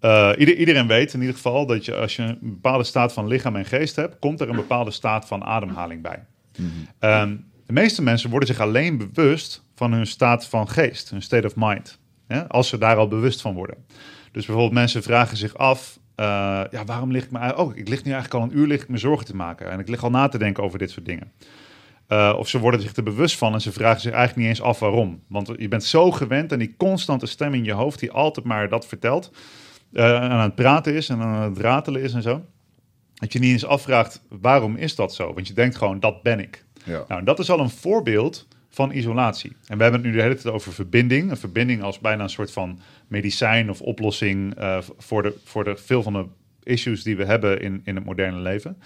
[0.00, 3.56] Uh, iedereen weet in ieder geval dat je als je een bepaalde staat van lichaam
[3.56, 6.24] en geest hebt, komt er een bepaalde staat van ademhaling bij.
[6.58, 11.46] Mm de meeste mensen worden zich alleen bewust van hun staat van geest, hun state
[11.46, 11.98] of mind.
[12.48, 13.76] als ze daar al bewust van worden.
[14.32, 17.56] Dus bijvoorbeeld mensen vragen zich af, ja, waarom lig ik me...
[17.56, 19.70] Oh, ik lig nu eigenlijk al een uur lig ik me zorgen te maken.
[19.70, 21.32] En ik lig al na te denken over dit soort dingen.
[22.08, 24.66] Uh, of ze worden zich er bewust van en ze vragen zich eigenlijk niet eens
[24.66, 25.22] af waarom.
[25.28, 28.68] Want je bent zo gewend aan die constante stem in je hoofd die altijd maar
[28.68, 29.30] dat vertelt.
[29.92, 32.44] Uh, aan het praten is en aan het ratelen is en zo.
[33.14, 35.34] Dat je niet eens afvraagt waarom is dat zo.
[35.34, 36.64] Want je denkt gewoon dat ben ik.
[36.84, 37.04] Ja.
[37.08, 39.52] Nou, dat is al een voorbeeld van isolatie.
[39.66, 41.30] En we hebben het nu de hele tijd over verbinding.
[41.30, 45.76] Een verbinding als bijna een soort van medicijn of oplossing uh, voor, de, voor de,
[45.76, 46.26] veel van de
[46.62, 48.76] issues die we hebben in, in het moderne leven.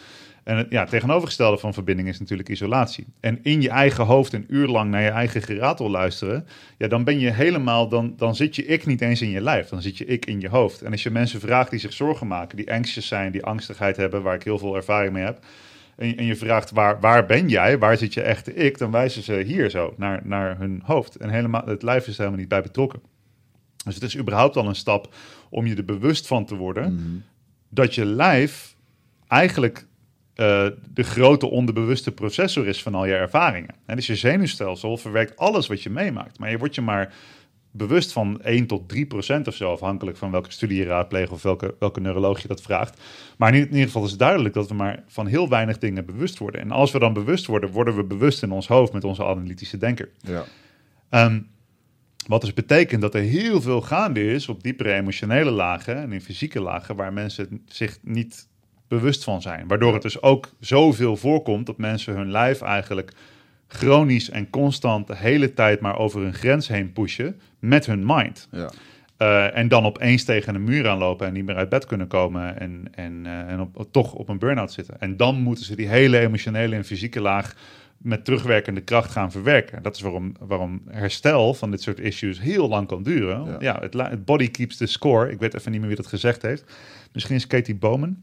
[0.44, 3.06] En het ja, tegenovergestelde van verbinding is natuurlijk isolatie.
[3.20, 6.46] En in je eigen hoofd een uur lang naar je eigen geratel luisteren,
[6.78, 9.68] ja, dan ben je helemaal, dan, dan zit je ik niet eens in je lijf,
[9.68, 10.82] dan zit je ik in je hoofd.
[10.82, 14.22] En als je mensen vraagt die zich zorgen maken, die anxious zijn, die angstigheid hebben,
[14.22, 15.44] waar ik heel veel ervaring mee heb,
[16.00, 19.22] en, en je vraagt waar, waar ben jij, waar zit je echte ik, dan wijzen
[19.22, 21.16] ze hier zo naar, naar hun hoofd.
[21.16, 23.00] En helemaal, het lijf is helemaal niet bij betrokken.
[23.84, 25.14] Dus het is überhaupt al een stap
[25.50, 27.04] om je er bewust van te worden mhm.
[27.68, 28.76] dat je lijf
[29.28, 29.78] eigenlijk
[30.36, 33.74] uh, de grote onderbewuste processor is van al je ervaringen.
[33.86, 36.38] En dus je zenuwstelsel verwerkt alles wat je meemaakt.
[36.38, 37.14] Maar je wordt je maar
[37.70, 41.42] bewust van 1 tot 3 procent of zo, afhankelijk van welke studie je raadpleegt of
[41.42, 43.00] welke, welke neuroloog je dat vraagt.
[43.36, 46.38] Maar in, ieder geval is het duidelijk dat we maar van heel weinig dingen bewust
[46.38, 46.60] worden.
[46.60, 49.76] En als we dan bewust worden, worden we bewust in ons hoofd met onze analytische
[49.76, 50.08] denker.
[50.20, 50.44] Ja.
[51.24, 51.48] Um,
[52.26, 56.20] wat dus betekent dat er heel veel gaande is op diepere emotionele lagen en in
[56.20, 58.48] fysieke lagen, waar mensen zich niet
[58.88, 59.68] bewust van zijn.
[59.68, 63.12] Waardoor het dus ook zoveel voorkomt dat mensen hun lijf eigenlijk
[63.72, 68.48] chronisch en constant de hele tijd maar over een grens heen pushen met hun mind.
[68.50, 68.70] Ja.
[69.18, 72.60] Uh, en dan opeens tegen een muur aanlopen en niet meer uit bed kunnen komen
[72.60, 75.00] en, en, uh, en op, toch op een burn-out zitten.
[75.00, 77.54] En dan moeten ze die hele emotionele en fysieke laag
[77.96, 79.82] met terugwerkende kracht gaan verwerken.
[79.82, 83.44] Dat is waarom, waarom herstel van dit soort issues heel lang kan duren.
[83.44, 85.30] Ja, ja het, het, body keeps the score.
[85.30, 86.64] Ik weet even niet meer wie dat gezegd heeft.
[87.12, 88.16] Misschien is Katie Bowman.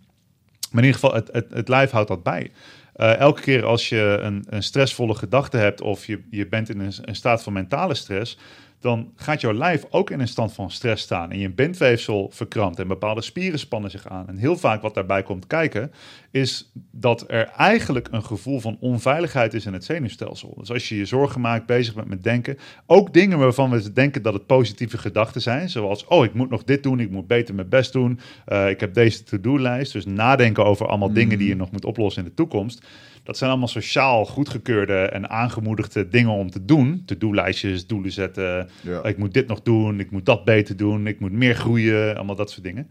[0.71, 2.51] Maar in ieder geval, het, het, het lijf houdt dat bij.
[2.97, 6.79] Uh, elke keer als je een, een stressvolle gedachte hebt of je, je bent in
[6.79, 8.37] een, een staat van mentale stress,
[8.79, 11.31] dan gaat jouw lijf ook in een stand van stress staan.
[11.31, 14.27] En je bindweefsel verkrampt en bepaalde spieren spannen zich aan.
[14.27, 15.91] En heel vaak wat daarbij komt kijken,
[16.31, 20.53] is dat er eigenlijk een gevoel van onveiligheid is in het zenuwstelsel.
[20.57, 24.21] Dus als je je zorgen maakt, bezig bent met denken, ook dingen waarvan we denken
[24.21, 27.55] dat het positieve gedachten zijn, zoals, oh, ik moet nog dit doen, ik moet beter
[27.55, 29.93] mijn best doen, uh, ik heb deze to-do-lijst.
[29.93, 31.59] Dus nadenken over allemaal dingen die je mm.
[31.59, 32.85] nog moet oplossen in de toekomst
[33.27, 37.03] dat zijn allemaal sociaal goedgekeurde en aangemoedigde dingen om te doen.
[37.05, 38.69] To-do-lijstjes, doelen zetten.
[39.03, 42.35] Ik moet dit nog doen, ik moet dat beter doen, ik moet meer groeien, allemaal
[42.35, 42.87] dat soort dingen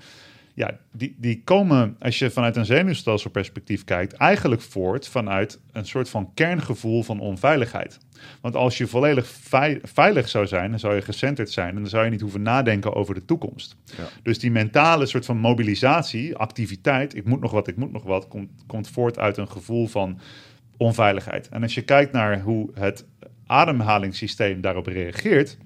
[0.56, 6.08] ja, die, die komen, als je vanuit een zenuwstelselperspectief kijkt, eigenlijk voort vanuit een soort
[6.08, 7.98] van kerngevoel van onveiligheid.
[8.40, 9.26] Want als je volledig
[9.82, 12.94] veilig zou zijn, dan zou je gecenterd zijn en dan zou je niet hoeven nadenken
[12.94, 13.76] over de toekomst.
[13.96, 14.08] Ja.
[14.22, 18.28] Dus die mentale soort van mobilisatie, activiteit, ik moet nog wat, ik moet nog wat,
[18.28, 20.20] komt, komt voort uit een gevoel van
[20.76, 21.48] onveiligheid.
[21.48, 23.04] En als je kijkt naar hoe het
[23.46, 25.58] ademhalingssysteem daarop reageert,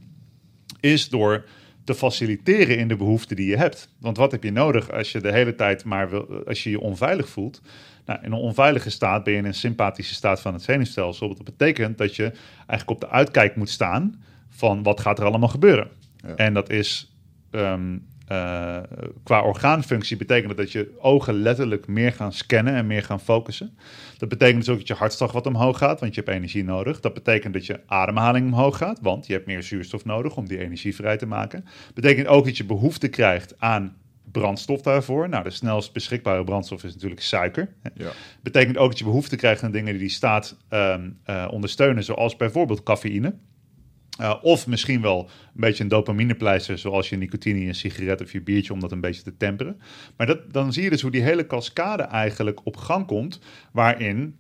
[0.81, 1.45] is door
[1.85, 3.89] te faciliteren in de behoeften die je hebt.
[3.99, 6.81] Want wat heb je nodig als je de hele tijd maar wil, als je je
[6.81, 7.63] onveilig voelt?
[8.07, 11.29] Nou, in een onveilige staat ben je in een sympathische staat van het zenuwstelsel.
[11.35, 15.49] Dat betekent dat je eigenlijk op de uitkijk moet staan van wat gaat er allemaal
[15.49, 15.89] gebeuren.
[16.17, 16.35] Ja.
[16.37, 17.15] En dat is
[17.51, 17.97] ehm,
[18.33, 18.77] uh,
[19.23, 23.79] qua orgaanfunctie betekent dat je ogen letterlijk meer gaan scannen en meer gaan focussen.
[24.19, 27.01] Dat betekent dus ook dat je hartslag wat omhoog gaat, want je hebt energie nodig.
[27.01, 30.59] Dat betekent dat je ademhaling omhoog gaat, want je hebt meer zuurstof nodig om die
[30.59, 31.65] energie vrij te maken.
[31.65, 33.97] Dat betekent ook dat je behoefte krijgt aan
[34.33, 35.29] brandstof daarvoor.
[35.29, 37.75] Nou, de snelst beschikbare brandstof is natuurlijk suiker.
[37.95, 38.11] Ja.
[38.43, 42.37] Betekent ook dat je behoefte krijgt aan dingen die die staat um, uh, ondersteunen, zoals
[42.37, 43.35] bijvoorbeeld cafeïne.
[44.21, 48.33] Uh, of misschien wel een beetje een dopaminepleister, zoals je nicotine in een sigaret of
[48.33, 49.81] je biertje, om dat een beetje te temperen.
[50.17, 53.41] Maar dat, dan zie je dus hoe die hele cascade eigenlijk op gang komt,
[53.73, 54.37] waarin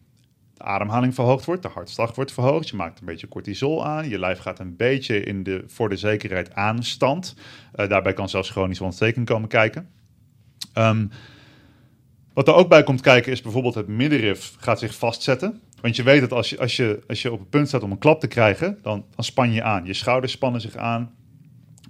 [0.54, 4.18] de ademhaling verhoogd wordt, de hartslag wordt verhoogd, je maakt een beetje cortisol aan, je
[4.18, 7.34] lijf gaat een beetje in de, voor de zekerheid aanstand.
[7.74, 9.88] Uh, daarbij kan zelfs chronische ontsteking komen kijken.
[10.74, 11.10] Um,
[12.32, 15.60] wat er ook bij komt kijken is bijvoorbeeld het middenrif gaat zich vastzetten.
[15.80, 17.90] Want je weet dat als je, als je, als je op het punt staat om
[17.90, 19.84] een klap te krijgen, dan, span je aan.
[19.84, 21.14] Je schouders spannen zich aan.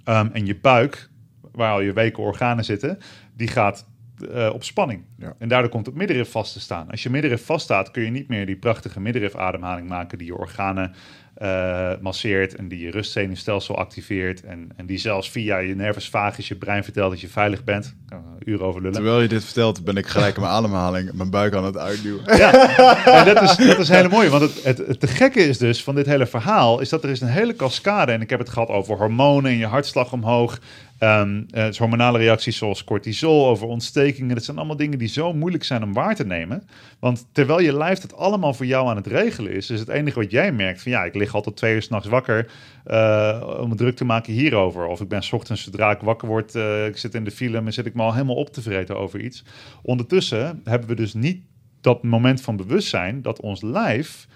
[0.05, 1.09] Um, en je buik,
[1.51, 2.97] waar al je weken organen zitten,
[3.35, 3.85] die gaat
[4.23, 5.03] uh, op spanning.
[5.17, 5.35] Ja.
[5.37, 6.89] En daardoor komt het middenrif vast te staan.
[6.89, 10.93] Als je middenrif vaststaat, kun je niet meer die prachtige middenrifademhaling maken die je organen
[11.41, 16.47] uh, masseert en die je rustzenuwstelsel activeert en, en die zelfs via je nervus vagus
[16.47, 17.95] je brein vertelt dat je veilig bent.
[18.43, 18.95] Uren over lullen.
[18.95, 22.37] Terwijl je dit vertelt, ben ik gelijk mijn ademhaling, mijn buik aan het uitduwen.
[22.37, 25.57] Ja, en dat is, dat is hele mooi, want het, het, het, te gekke is
[25.57, 28.39] dus van dit hele verhaal, is dat er is een hele cascade, en ik heb
[28.39, 30.59] het gehad over hormonen en je hartslag omhoog,
[31.03, 31.45] Um,
[31.77, 34.35] hormonale reacties zoals cortisol, over ontstekingen.
[34.35, 36.63] Dat zijn allemaal dingen die zo moeilijk zijn om waar te nemen.
[36.99, 40.19] Want terwijl je lijf het allemaal voor jou aan het regelen is, is het enige
[40.19, 42.51] wat jij merkt van ja, ik lig altijd twee uur s'nachts wakker
[42.87, 44.85] uh, om druk te maken hierover.
[44.85, 47.57] Of ik ben s ochtends zodra ik wakker word, uh, ik zit in de file
[47.57, 49.43] en zit ik me al helemaal op te vreten over iets.
[49.81, 51.41] Ondertussen hebben we dus niet
[51.81, 54.27] dat moment van bewustzijn dat ons lijf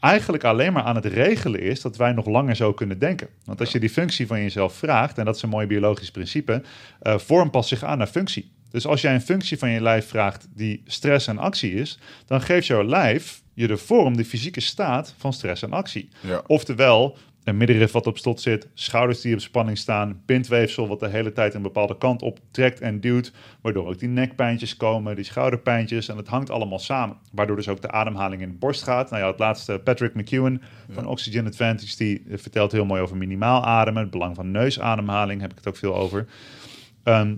[0.00, 3.28] eigenlijk alleen maar aan het regelen is dat wij nog langer zo kunnen denken.
[3.44, 6.62] Want als je die functie van jezelf vraagt, en dat is een mooi biologisch principe,
[7.02, 8.52] uh, vorm past zich aan naar functie.
[8.70, 12.40] Dus als jij een functie van je lijf vraagt die stress en actie is, dan
[12.40, 16.08] geeft jouw lijf je de vorm, de fysieke staat van stress en actie.
[16.20, 16.42] Ja.
[16.46, 21.08] Oftewel, een middenrif wat op stot zit, schouders die op spanning staan, bindweefsel wat de
[21.08, 25.24] hele tijd een bepaalde kant op trekt en duwt, waardoor ook die nekpijntjes komen, die
[25.24, 27.16] schouderpijntjes en het hangt allemaal samen.
[27.32, 29.10] Waardoor dus ook de ademhaling in de borst gaat.
[29.10, 33.64] Nou ja, het laatste Patrick McEwen van Oxygen Advantage, die vertelt heel mooi over minimaal
[33.64, 36.26] ademen, het belang van neusademhaling, heb ik het ook veel over.
[37.02, 37.34] Ehm,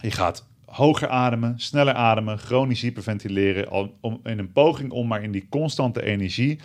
[0.00, 5.22] je gaat hoger ademen, sneller ademen, chronisch hyperventileren, al, om, in een poging om maar
[5.22, 6.58] in die constante energie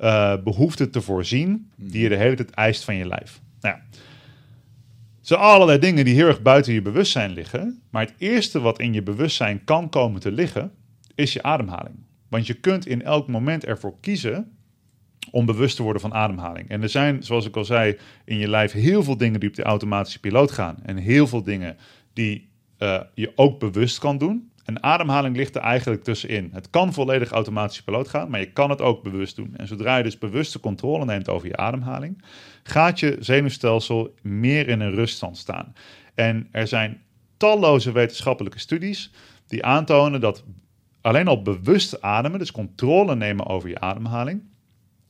[0.00, 3.40] uh, behoefte te voorzien die je de hele tijd eist van je lijf.
[3.60, 3.82] Nou ja.
[5.20, 7.82] zijn allerlei dingen die heel erg buiten je bewustzijn liggen.
[7.90, 10.72] Maar het eerste wat in je bewustzijn kan komen te liggen,
[11.14, 11.94] is je ademhaling.
[12.28, 14.52] Want je kunt in elk moment ervoor kiezen
[15.30, 16.68] om bewust te worden van ademhaling.
[16.68, 19.54] En er zijn, zoals ik al zei, in je lijf heel veel dingen die op
[19.54, 20.76] de automatische piloot gaan.
[20.82, 21.76] En heel veel dingen
[22.12, 22.48] die
[22.78, 24.49] uh, je ook bewust kan doen.
[24.70, 26.50] En ademhaling ligt er eigenlijk tussenin.
[26.52, 29.54] Het kan volledig automatisch piloot gaan, maar je kan het ook bewust doen.
[29.56, 32.22] En zodra je dus bewuste controle neemt over je ademhaling,
[32.62, 35.74] gaat je zenuwstelsel meer in een ruststand staan.
[36.14, 37.02] En er zijn
[37.36, 39.12] talloze wetenschappelijke studies
[39.46, 40.44] die aantonen dat
[41.00, 44.42] alleen al bewust ademen, dus controle nemen over je ademhaling,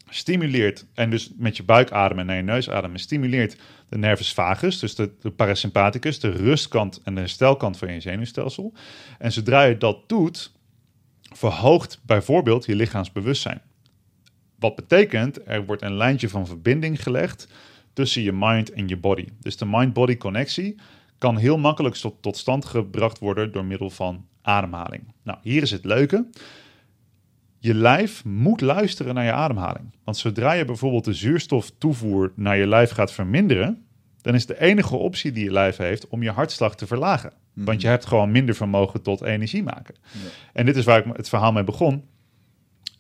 [0.09, 3.57] stimuleert, en dus met je buik ademen naar je neus ademen, stimuleert
[3.91, 8.73] de nervus vagus, dus de, parasympathicus, de rustkant en de herstelkant van je zenuwstelsel.
[9.19, 10.53] En zodra je dat doet,
[11.23, 13.61] verhoogt bijvoorbeeld je lichaamsbewustzijn.
[14.59, 17.49] Wat betekent, er wordt een lijntje van verbinding gelegd
[17.93, 19.27] tussen je mind en je body.
[19.41, 20.81] Dus de mind-body connectie
[21.19, 25.03] kan heel makkelijk tot, tot stand gebracht worden door middel van ademhaling.
[25.23, 26.27] Nou, hier is het leuke
[27.61, 29.95] je lijf moet luisteren naar je ademhaling.
[30.05, 33.85] Want zodra je bijvoorbeeld de zuurstoftoevoer naar je lijf gaat verminderen,
[34.23, 37.33] dan is de enige optie die je lijf heeft om je hartslag te verlagen.
[37.55, 37.65] Mhm.
[37.65, 39.95] Want je hebt gewoon minder vermogen tot energie maken.
[40.53, 42.05] En dit is waar ik het verhaal mee begon.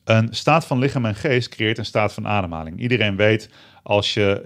[0.05, 2.81] Een staat van lichaam en geest creëert een staat van ademhaling.
[2.81, 3.51] Iedereen weet,
[3.83, 4.43] als je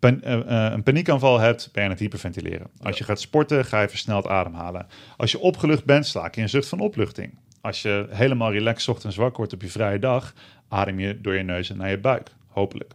[0.00, 2.66] uh, een paniekaanval hebt, ben je aan het hyperventileren.
[2.82, 4.86] Als je gaat sporten, ga je versneld ademhalen.
[5.16, 7.38] Als je opgelucht bent, slaak je een zucht van opluchting.
[7.62, 10.34] Als je helemaal relaxed ochtends wakker wordt op je vrije dag,
[10.68, 12.92] adem je door je neus en naar je buik, hopelijk.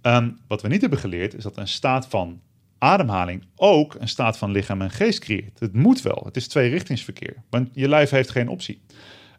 [0.00, 2.40] Ehm, wat we niet hebben geleerd is dat een staat van
[2.78, 5.60] ademhaling ook een staat van lichaam en geest creëert.
[5.60, 8.80] Het moet wel, het is tweerichtingsverkeer, want je lijf heeft geen optie.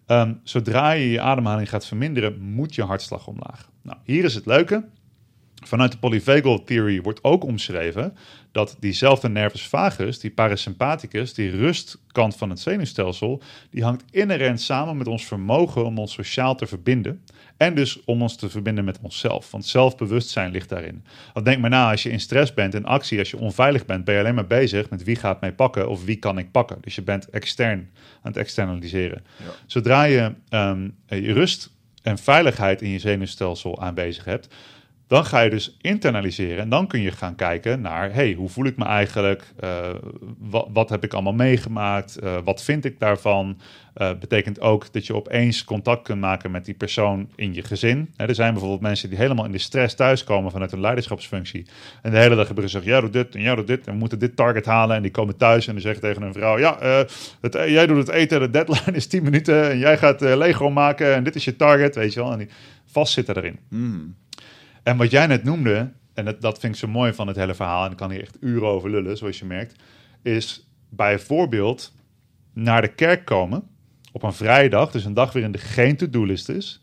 [0.06, 3.70] Ehm, zodra je je ademhaling gaat verminderen, moet je hartslag omlaag.
[3.82, 4.86] Nou, hier is het leuke.
[5.68, 8.18] Vanuit de polyvagal theory wordt ook omschreven
[8.52, 14.98] dat diezelfde nervus vagus, die parasympathicus, die rustkant van het zenuwstelsel, die hangt inherent samen
[14.98, 17.22] met ons vermogen om ons sociaal te verbinden.
[17.58, 19.52] En dus om ons te verbinden met onszelf.
[19.52, 21.04] Want zelfbewustzijn ligt daarin.
[21.34, 24.06] Want denk maar na, als je in stress bent, in actie, als je onveilig bent,
[24.06, 26.78] ben je alleen maar bezig met wie gaat mij pakken of wie kan ik pakken.
[26.82, 27.90] Dus je bent extern
[28.22, 29.24] aan het externaliseren.
[29.66, 34.48] Zodra je um, je rust en veiligheid in je zenuwstelsel aanwezig hebt,
[35.08, 38.66] dan ga je dus internaliseren en dan kun je gaan kijken naar, hey, hoe voel
[38.66, 39.44] ik me eigenlijk?
[39.64, 39.90] Uh,
[40.74, 42.18] wat, heb ik allemaal meegemaakt?
[42.24, 43.58] Uh, wat vind ik daarvan?
[43.98, 48.14] Uh, betekent ook dat je opeens contact kunt maken met die persoon in je gezin.
[48.16, 51.66] er zijn bijvoorbeeld mensen die helemaal in de stress thuiskomen vanuit een leiderschapsfunctie.
[52.02, 54.00] En de hele dag hebben gezegd, jij doet dit en jij doet dit en we
[54.00, 54.96] moeten dit target halen.
[54.96, 56.78] En die komen thuis en die zeggen tegen hun vrouw, ja,
[57.42, 61.16] het, jij doet het eten, de deadline is 10 minuten en jij gaat Lego maken
[61.16, 62.32] en dit is je target, weet je wel.
[62.32, 62.50] En die
[62.86, 63.60] vastzitten erin.
[63.70, 64.16] Mm.
[64.86, 67.54] En wat jij net noemde, en dat, dat vind ik zo mooi van het hele
[67.54, 69.76] verhaal, en ik kan hier echt uren over lullen, zoals je merkt,
[70.22, 71.94] is bijvoorbeeld
[72.54, 73.64] naar de kerk komen
[74.12, 76.82] op een vrijdag, dus een dag waarin er geen to-do-list is.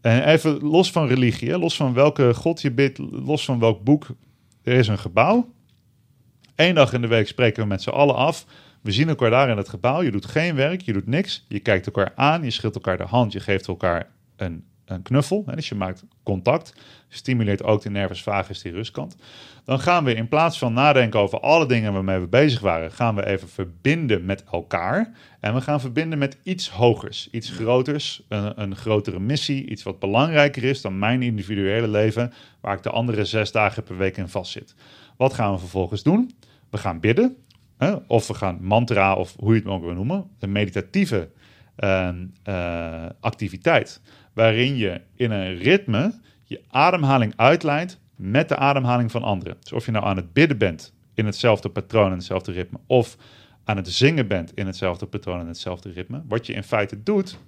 [0.00, 4.06] En even los van religie, los van welke god je bidt, los van welk boek,
[4.62, 5.52] er is een gebouw.
[6.54, 8.46] Eén dag in de week spreken we met z'n allen af.
[8.80, 10.02] We zien elkaar daar in het gebouw.
[10.02, 11.44] Je doet geen werk, je doet niks.
[11.48, 15.42] Je kijkt elkaar aan, je schilt elkaar de hand, je geeft elkaar een een knuffel.
[15.46, 16.74] Hè, dus je maakt contact.
[17.08, 19.16] Stimuleert ook de nervus vagus, die rustkant.
[19.64, 23.14] Dan gaan we in plaats van nadenken over alle dingen waarmee we bezig waren, gaan
[23.14, 25.12] we even verbinden met elkaar.
[25.40, 29.98] En we gaan verbinden met iets hogers, iets groters, een, een grotere missie, iets wat
[29.98, 34.28] belangrijker is dan mijn individuele leven, waar ik de andere zes dagen per week in
[34.28, 34.74] vastzit.
[35.16, 36.34] Wat gaan we vervolgens doen?
[36.70, 37.36] We gaan bidden,
[37.78, 41.28] hè, of we gaan mantra, of hoe je het ook wil noemen, een meditatieve
[41.78, 42.08] uh,
[42.48, 44.00] uh, activiteit
[44.34, 49.56] waarin je in een ritme je ademhaling uitleidt met de ademhaling van anderen.
[49.60, 53.16] Dus of je nou aan het bidden bent in hetzelfde patroon en hetzelfde ritme, of
[53.64, 56.22] aan het zingen bent in hetzelfde patroon en hetzelfde ritme.
[56.28, 57.38] Wat je in feite doet,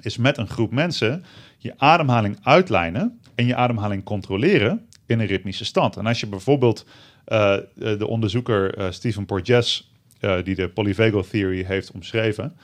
[0.00, 1.24] is met een groep mensen
[1.58, 5.96] je ademhaling uitlijnen en je ademhaling controleren in een ritmische stand.
[5.96, 6.86] En als je bijvoorbeeld
[7.28, 9.92] uh, de onderzoeker uh, Stephen Porges,
[10.44, 12.56] die de polyvagal theory heeft omschreven,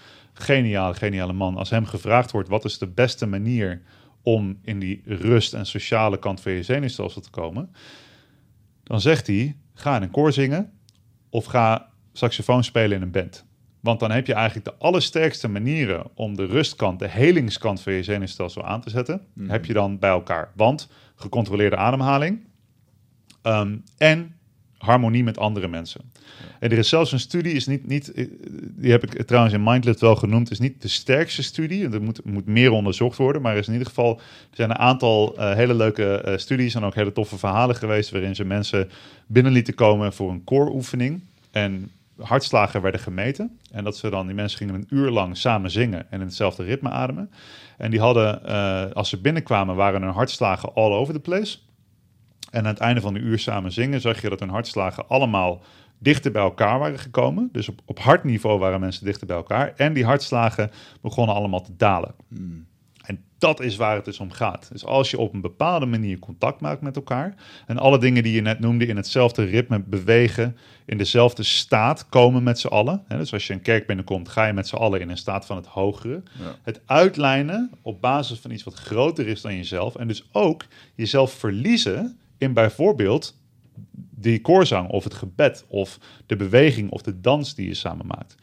[0.42, 1.56] geniaal, geniale man.
[1.56, 3.82] Als hem gevraagd wordt wat is de beste manier
[4.22, 7.70] om in die rust en sociale kant van je zenuwstelsel te komen,
[8.82, 10.72] dan zegt hij: ga in een koor zingen
[11.30, 13.44] of ga saxofoon spelen in een band.
[13.80, 18.02] Want dan heb je eigenlijk de allersterkste manieren om de rustkant, de helingskant van je
[18.02, 19.50] zenuwstelsel aan te zetten, Mhm.
[19.50, 20.52] heb je dan bij elkaar.
[20.56, 22.48] Want gecontroleerde ademhaling
[23.42, 24.34] ehm, en
[24.78, 26.12] harmonie met andere mensen.
[26.60, 28.26] En er is zelfs een studie, is niet, niet, eh,
[28.60, 31.90] die heb ik trouwens in Mindlet wel genoemd, is niet de sterkste studie.
[31.90, 34.16] Er moet, moet meer onderzocht worden, maar er is in ieder geval,
[34.50, 38.10] er zijn een aantal eh, hele leuke eh, studies en ook hele toffe verhalen geweest
[38.10, 38.90] waarin ze mensen
[39.26, 41.20] binnen lieten komen voor een kooroefening.
[41.50, 43.58] En hartslagen werden gemeten.
[43.70, 46.64] En dat ze dan, die mensen gingen een uur lang samen zingen en in hetzelfde
[46.64, 47.30] ritme ademen.
[47.76, 48.44] En die hadden,
[48.94, 51.58] als ze binnenkwamen, waren hun hartslagen all over the place.
[52.50, 55.62] En aan het einde van de uur samen zingen zag je dat hun hartslagen allemaal
[56.00, 57.48] dichter bij elkaar waren gekomen.
[57.52, 59.72] Dus op, op hartniveau waren mensen dichter bij elkaar.
[59.76, 60.70] En die hartslagen
[61.00, 62.14] begonnen allemaal te dalen.
[63.04, 64.68] En dat is waar het dus om gaat.
[64.72, 67.34] Dus als je op een bepaalde manier contact maakt met elkaar.
[67.66, 70.56] en alle dingen die je net noemde in hetzelfde ritme bewegen.
[70.84, 73.02] in dezelfde staat komen met z'n allen.
[73.08, 75.46] Hè, dus als je een kerk binnenkomt, ga je met z'n allen in een staat
[75.46, 76.22] van het hogere.
[76.38, 76.56] Ja.
[76.62, 79.96] Het uitlijnen op basis van iets wat groter is dan jezelf.
[79.96, 83.38] En dus ook jezelf verliezen in bijvoorbeeld
[84.20, 88.34] die koorzang of het gebed of de beweging of de dans die je samen maakt.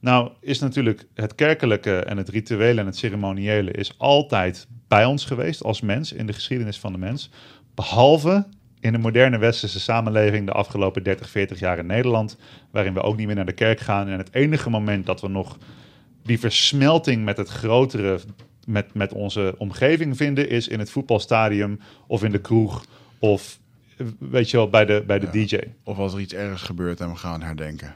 [0.00, 5.24] Nou is natuurlijk het kerkelijke en het rituele en het ceremoniële is altijd bij ons
[5.24, 7.30] geweest als mens in de geschiedenis van de mens.
[7.74, 8.46] Behalve
[8.80, 12.36] in de moderne westerse samenleving de afgelopen 30, 40 jaar in Nederland,
[12.70, 14.08] waarin we ook niet meer naar de kerk gaan.
[14.08, 15.58] En het enige moment dat we nog
[16.22, 18.20] die versmelting met het grotere,
[18.66, 22.84] met, met onze omgeving vinden, is in het voetbalstadium of in de kroeg
[23.18, 23.58] of
[24.18, 25.44] weet je wel, bij de, bij de Ja.
[25.46, 27.94] DJ, Of als er iets ergs gebeurt en we gaan herdenken.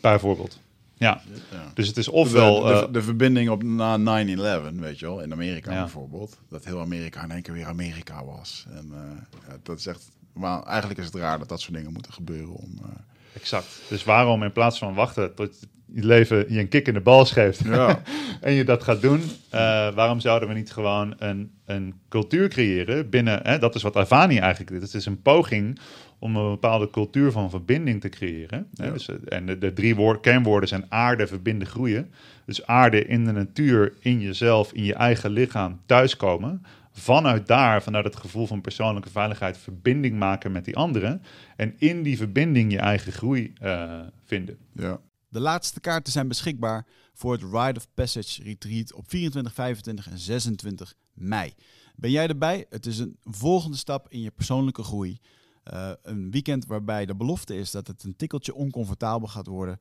[0.00, 0.60] bijvoorbeeld.
[0.96, 1.20] Ja,
[1.52, 1.70] Ja.
[1.74, 2.60] dus het is ofwel...
[2.62, 5.80] de, eh, de verbinding op na 9-11, weet je wel, in Amerika Ja.
[5.80, 6.38] bijvoorbeeld.
[6.48, 8.66] Dat heel Amerika in één keer weer Amerika was.
[8.70, 10.08] En eh, dat is echt...
[10.32, 12.78] Maar eigenlijk is het raar dat dat soort dingen moeten gebeuren om...
[12.82, 12.88] eh,
[13.34, 13.82] Exact.
[13.88, 17.24] Dus waarom in plaats van wachten tot je leven je een kick in de bal
[17.24, 18.02] geeft ja,
[18.40, 19.20] en je dat gaat doen,
[19.50, 19.60] eh,
[19.94, 24.38] waarom zouden we niet gewoon een, een cultuur creëren binnen, hè, dat is wat Avani
[24.38, 24.82] eigenlijk doet.
[24.82, 25.78] Het is een poging
[26.18, 28.66] om een bepaalde cultuur van verbinding te creëren.
[28.74, 28.84] Hè?
[28.84, 28.92] Ja.
[28.92, 32.10] Dus, eh, en de, de drie woord, kernwoorden zijn aarde, verbinden, groeien.
[32.46, 36.62] Dus aarde in de natuur, in jezelf, in je eigen lichaam thuiskomen.
[36.96, 41.22] Vanuit daar, vanuit het gevoel van persoonlijke veiligheid, verbinding maken met die anderen.
[41.56, 44.58] En in die verbinding je eigen groei eh, vinden.
[44.72, 45.00] ja.
[45.28, 50.18] De laatste kaarten zijn beschikbaar voor het Rite of Passage Retreat op 24, 25 en
[50.18, 51.54] 26 mei.
[51.96, 52.66] Ben jij erbij?
[52.70, 55.18] Het is een volgende stap in je persoonlijke groei.
[55.62, 59.80] Eh, een weekend waarbij de belofte is dat het een tikkeltje oncomfortabel gaat worden.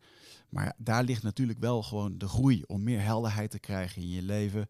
[0.50, 4.22] Maar daar ligt natuurlijk wel gewoon de groei om meer helderheid te krijgen in je
[4.22, 4.70] leven.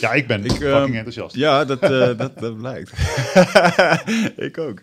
[0.00, 1.34] Ja, ik ben Ik, fucking ehm, enthousiast.
[1.34, 2.92] Ja, dat, eh, dat, dat blijkt.
[4.48, 4.80] ik ook.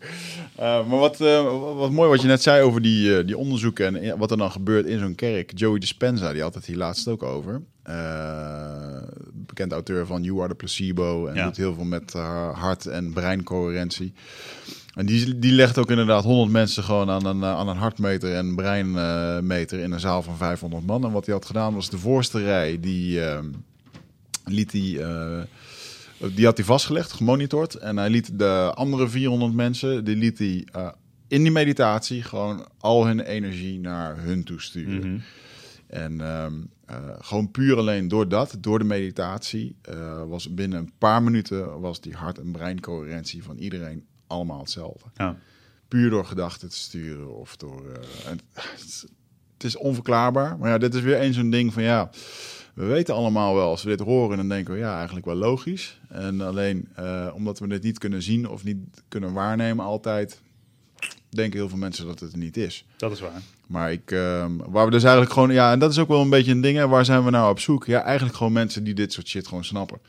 [0.55, 1.43] Eh, maar wat, eh,
[1.75, 4.85] wat- mooi wat je net zei over die, die onderzoeken en wat er dan gebeurt
[4.85, 5.51] in zo'n kerk.
[5.55, 7.61] Joey Dispenza, die had het hier laatst ook over.
[9.33, 11.45] Bekend auteur van You Are the Placebo en Ja.
[11.45, 12.13] doet heel veel met
[12.53, 14.13] hart- en breincoherentie.
[14.93, 18.55] En die, die legt ook inderdaad 100 mensen gewoon aan een, aan een hartmeter en
[18.55, 21.03] breinmeter in een zaal van 500 man.
[21.05, 23.45] En wat hij had gedaan was de voorste rij, die ehm,
[24.45, 24.99] liet hij...
[25.01, 25.41] eh,
[26.35, 27.75] die had hij vastgelegd, gemonitord.
[27.75, 30.89] En hij liet de andere 400 mensen, die liet hij eh,
[31.27, 35.11] in die meditatie gewoon al hun energie naar hun toe sturen.
[35.11, 35.19] Mhm.
[35.87, 36.53] En ehm,
[36.85, 39.75] eh, gewoon puur alleen door dat, door de meditatie,
[40.27, 45.05] was binnen een paar minuten was die hart- en breincoherentie van iedereen allemaal hetzelfde.
[45.15, 45.37] Ja.
[45.87, 47.83] Puur door gedachten te sturen of door...
[48.23, 48.43] het,
[48.85, 49.05] is,
[49.53, 50.57] het is onverklaarbaar.
[50.57, 52.09] Maar ja, dit is weer een zo'n ding van ja...
[52.73, 55.99] We weten allemaal wel, als we dit horen, dan denken we ja, eigenlijk wel logisch.
[56.09, 60.41] En alleen eh, omdat we dit niet kunnen zien of niet kunnen waarnemen altijd,
[61.29, 62.85] denken heel veel mensen dat het er niet is.
[62.97, 63.41] Dat is waar.
[63.67, 66.29] Maar ik, ehm, waar we dus eigenlijk gewoon, ja, en dat is ook wel een
[66.29, 67.85] beetje een ding, hè, waar zijn we nou op zoek?
[67.85, 69.99] Ja, eigenlijk gewoon mensen die dit soort shit gewoon snappen.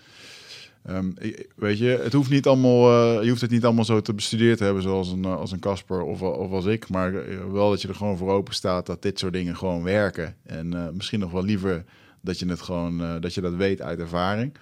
[0.82, 1.10] Ehm,
[1.56, 4.58] weet je, het hoeft niet allemaal, uh, je hoeft het niet allemaal zo te bestudeerd
[4.58, 6.88] te hebben zoals een, als een Casper of, of als ik.
[6.88, 7.12] Maar
[7.52, 10.36] wel dat je er gewoon voor open staat dat dit soort dingen gewoon werken.
[10.42, 11.84] En misschien nog wel liever
[12.22, 14.52] dat je het gewoon, dat je dat weet uit ervaring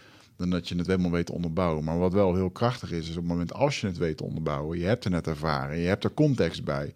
[0.40, 1.84] dan dat je het helemaal weet te onderbouwen.
[1.84, 4.24] Maar wat wel heel krachtig is, is op het moment als je het weet te
[4.24, 6.92] onderbouwen, je hebt er net ervaren, je hebt er context bij,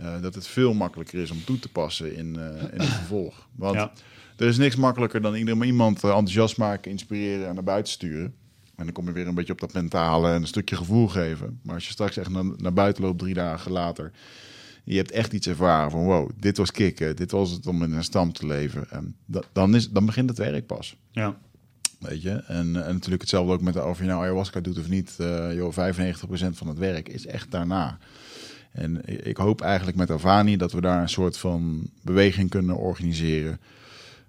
[0.00, 3.48] uh, dat het veel makkelijker is om toe te passen in, uh, in het vervolg.
[3.54, 3.92] Want ja.
[4.36, 8.34] er is niks makkelijker dan iemand enthousiast maken, inspireren en naar buiten sturen.
[8.76, 11.60] En dan kom je weer een beetje op dat mentale en een stukje gevoel geven.
[11.62, 14.12] Maar als je straks echt naar, naar buiten loopt drie dagen later,
[14.88, 17.92] je hebt echt iets ervaren van wow, dit was kicken, dit was het om in
[17.92, 18.90] een stam te leven.
[18.90, 19.16] En
[19.52, 20.96] dan, is, dan begint het werk pas.
[21.10, 21.36] Ja.
[21.98, 22.30] Weet je?
[22.30, 22.56] En,
[22.86, 25.16] en natuurlijk hetzelfde ook met de, of je nou ayahuasca doet of niet.
[25.20, 25.76] Uh, joh, 95%
[26.50, 27.98] van het werk is echt daarna.
[28.72, 33.60] En ik hoop eigenlijk met Avani dat we daar een soort van beweging kunnen organiseren.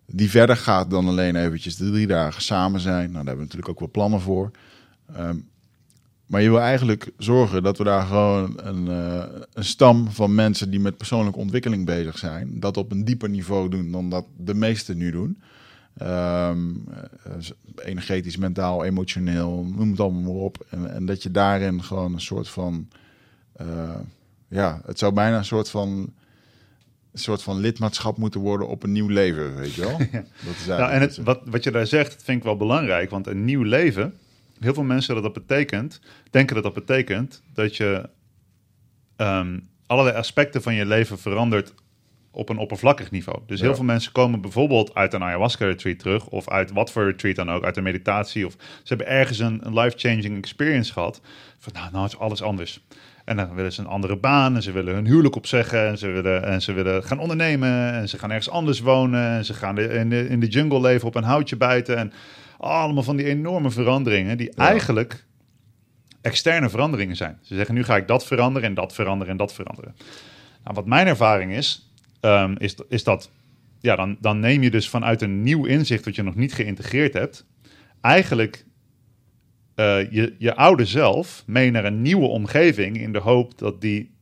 [0.06, 3.12] Die verder gaat dan alleen eventjes de drie dagen samen zijn.
[3.12, 4.52] Nou, daar hebben we natuurlijk ook wel plannen voor.
[5.18, 5.50] Um,
[6.28, 9.24] maar je wil eigenlijk zorgen dat we daar gewoon een, uh,
[9.54, 13.70] een stam van mensen die met persoonlijke ontwikkeling bezig zijn, dat op een dieper niveau
[13.70, 15.42] doen dan dat de meesten nu doen.
[16.02, 16.84] Um,
[17.76, 20.66] energetisch, mentaal, emotioneel, noem het allemaal maar op.
[20.70, 22.88] En, en dat je daarin gewoon een soort van,
[23.62, 24.00] uh,
[24.48, 26.14] ja, het zou bijna een soort van,
[27.12, 29.98] een soort van lidmaatschap moeten worden op een nieuw leven, weet je wel?
[30.46, 33.28] Dat is nou, en het, wat, wat je daar zegt, vind ik wel belangrijk, want
[33.28, 34.20] een nieuw leven,
[34.60, 36.00] heel veel mensen dat dat betekent,
[36.32, 38.10] denken dat dat betekent dat je
[39.18, 41.74] um, allerlei aspecten van je leven verandert
[42.32, 43.40] op een oppervlakkig niveau.
[43.46, 47.36] Dus heel veel mensen komen bijvoorbeeld uit een ayahuasca-retreat terug, of uit wat voor retreat
[47.36, 51.22] dan ook, uit een meditatie, of ze hebben ergens een, een life-changing experience gehad.
[51.60, 52.86] Van nou, nou is alles anders.
[53.26, 56.08] En dan willen ze een andere baan en ze willen hun huwelijk opzeggen en ze
[56.08, 59.78] willen, en ze willen gaan ondernemen en ze gaan ergens anders wonen en ze gaan
[59.78, 62.14] in de, in de jungle leven op een houtje bijten en
[62.58, 65.26] allemaal van die enorme veranderingen die eigenlijk
[66.22, 67.40] externe veranderingen zijn.
[67.42, 69.96] Ze zeggen nu ga ik dat veranderen en dat veranderen en dat veranderen.
[70.64, 71.92] Nou, wat mijn ervaring is,
[72.22, 73.32] um, is, is dat,
[73.80, 77.14] ja, dan, dan neem je dus vanuit een nieuw inzicht dat je nog niet geïntegreerd
[77.14, 77.46] hebt,
[78.02, 78.66] eigenlijk
[79.76, 84.16] uh, je, je oude zelf mee naar een nieuwe omgeving in de hoop dat die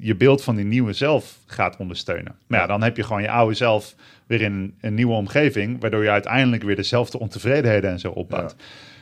[0.00, 2.36] je beeld van die nieuwe zelf gaat ondersteunen.
[2.46, 3.94] Maar ja, dan heb je gewoon je oude zelf
[4.26, 8.56] weer in een nieuwe omgeving, waardoor je uiteindelijk weer dezelfde ontevredenheden en zo opbouwt.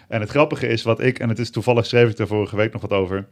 [0.09, 2.73] En het grappige is wat ik, en het is toevallig schreef ik er vorige week
[2.73, 3.27] nog wat over,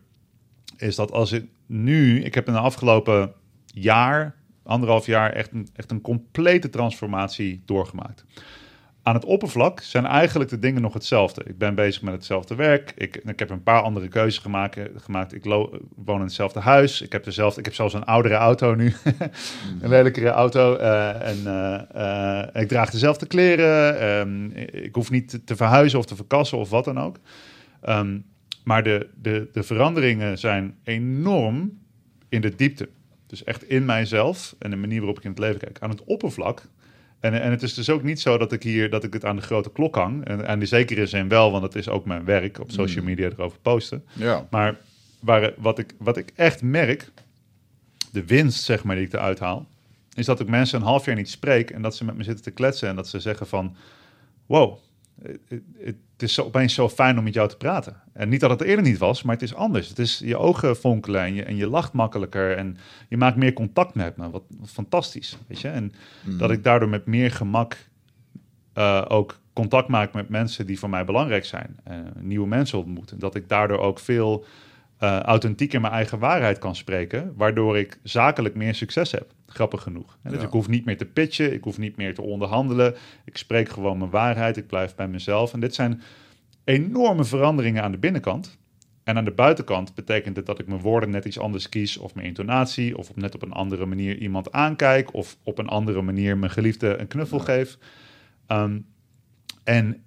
[0.77, 3.33] is dat als ik nu, ik heb in de afgelopen
[3.67, 8.25] jaar anderhalf jaar echt een, echt een complete transformatie doorgemaakt.
[9.05, 11.43] Aan het oppervlak zijn eigenlijk de dingen nog hetzelfde.
[11.45, 12.93] Ik ben bezig met hetzelfde werk.
[12.97, 14.79] Ik, ik heb een paar andere keuzes gemaakt.
[14.97, 15.35] gemaakt.
[15.35, 15.45] Ik
[15.95, 17.01] woon in hetzelfde huis.
[17.01, 18.95] Ik heb, dezelfde, ik heb zelfs een oudere auto nu.
[19.81, 20.77] een lelijkere auto.
[20.79, 24.05] Uh, en uh, ik draag dezelfde kleren.
[24.21, 27.17] Um, ik hoef niet te, verhuizen of te verkassen of wat dan ook.
[27.89, 28.25] Um,
[28.65, 31.79] maar de, de, de veranderingen zijn enorm
[32.29, 32.89] in de diepte.
[33.27, 35.79] Dus echt in mijzelf en de manier waarop ik in het leven kijk.
[35.81, 36.63] Aan het oppervlak.
[37.23, 39.37] En, en het is dus ook niet zo dat ik hier dat ik het aan
[39.37, 40.25] de grote klok hang.
[40.25, 43.09] En, en de zekere zin wel, want het is ook mijn werk op social mm.
[43.09, 44.05] media erover posten.
[44.13, 44.47] Ja.
[44.51, 44.77] Maar
[45.21, 47.11] waar, wat, ik, wat ik echt merk,
[48.13, 49.67] de winst zeg maar die ik eruit haal,
[50.15, 52.45] is dat ik mensen een half jaar niet spreek en dat ze met me zitten
[52.45, 53.77] te kletsen en dat ze zeggen van,
[54.47, 54.79] wow,
[55.79, 58.02] het is zo, opeens zo fijn om met jou te praten.
[58.13, 59.89] En niet dat het eerder niet was, maar het is anders.
[59.89, 62.77] Het is je ogen fonkelen en je, en je lacht makkelijker en
[63.09, 64.31] je maakt meer contact met me.
[64.31, 65.69] Wat, fantastisch, weet je.
[65.69, 65.93] En
[66.25, 66.39] mm.
[66.39, 67.77] dat ik daardoor met meer gemak
[68.75, 71.77] uh, ook contact maak met mensen die voor mij belangrijk zijn.
[71.89, 73.19] Uh, nieuwe mensen ontmoeten.
[73.19, 74.45] Dat ik daardoor ook veel
[75.03, 79.33] uh, authentiek in mijn eigen waarheid kan spreken, waardoor ik zakelijk meer succes heb.
[79.47, 80.19] Grappig genoeg.
[80.23, 82.95] Dus ik hoef niet meer te pitchen, ik hoef niet meer te onderhandelen.
[83.25, 85.53] Ik spreek gewoon mijn waarheid, ik blijf bij mezelf.
[85.53, 86.03] En dit zijn
[86.65, 88.59] enorme veranderingen aan de binnenkant.
[89.05, 92.15] En aan de buitenkant betekent het dat ik mijn woorden net iets anders kies, of
[92.15, 96.03] mijn intonatie, of op net op een andere manier iemand aankijk, of op een andere
[96.03, 97.79] manier mijn geliefde een knuffel geef.
[98.49, 98.87] Um,
[99.65, 100.03] en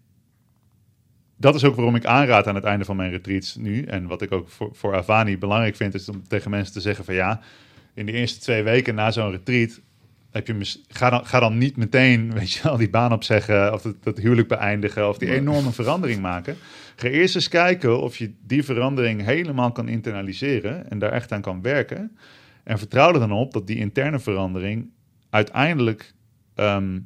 [1.37, 3.83] dat is ook waarom ik aanraad aan het einde van mijn retreats nu.
[3.83, 7.05] En wat ik ook voor, voor Avani belangrijk vind, is om tegen mensen te zeggen
[7.05, 7.41] van ja,
[7.93, 9.81] in de eerste twee weken na zo'n retreat
[10.35, 13.81] heb je ga, dan, ga dan niet meteen weet je, al die baan opzeggen of
[13.81, 16.55] dat, dat huwelijk beëindigen of die enorme verandering maken.
[16.95, 21.41] Ga eerst eens kijken of je die verandering helemaal kan internaliseren en daar echt aan
[21.41, 22.17] kan werken.
[22.63, 24.89] En vertrouw er dan op dat die interne verandering
[25.29, 26.13] uiteindelijk
[26.55, 26.99] ehm,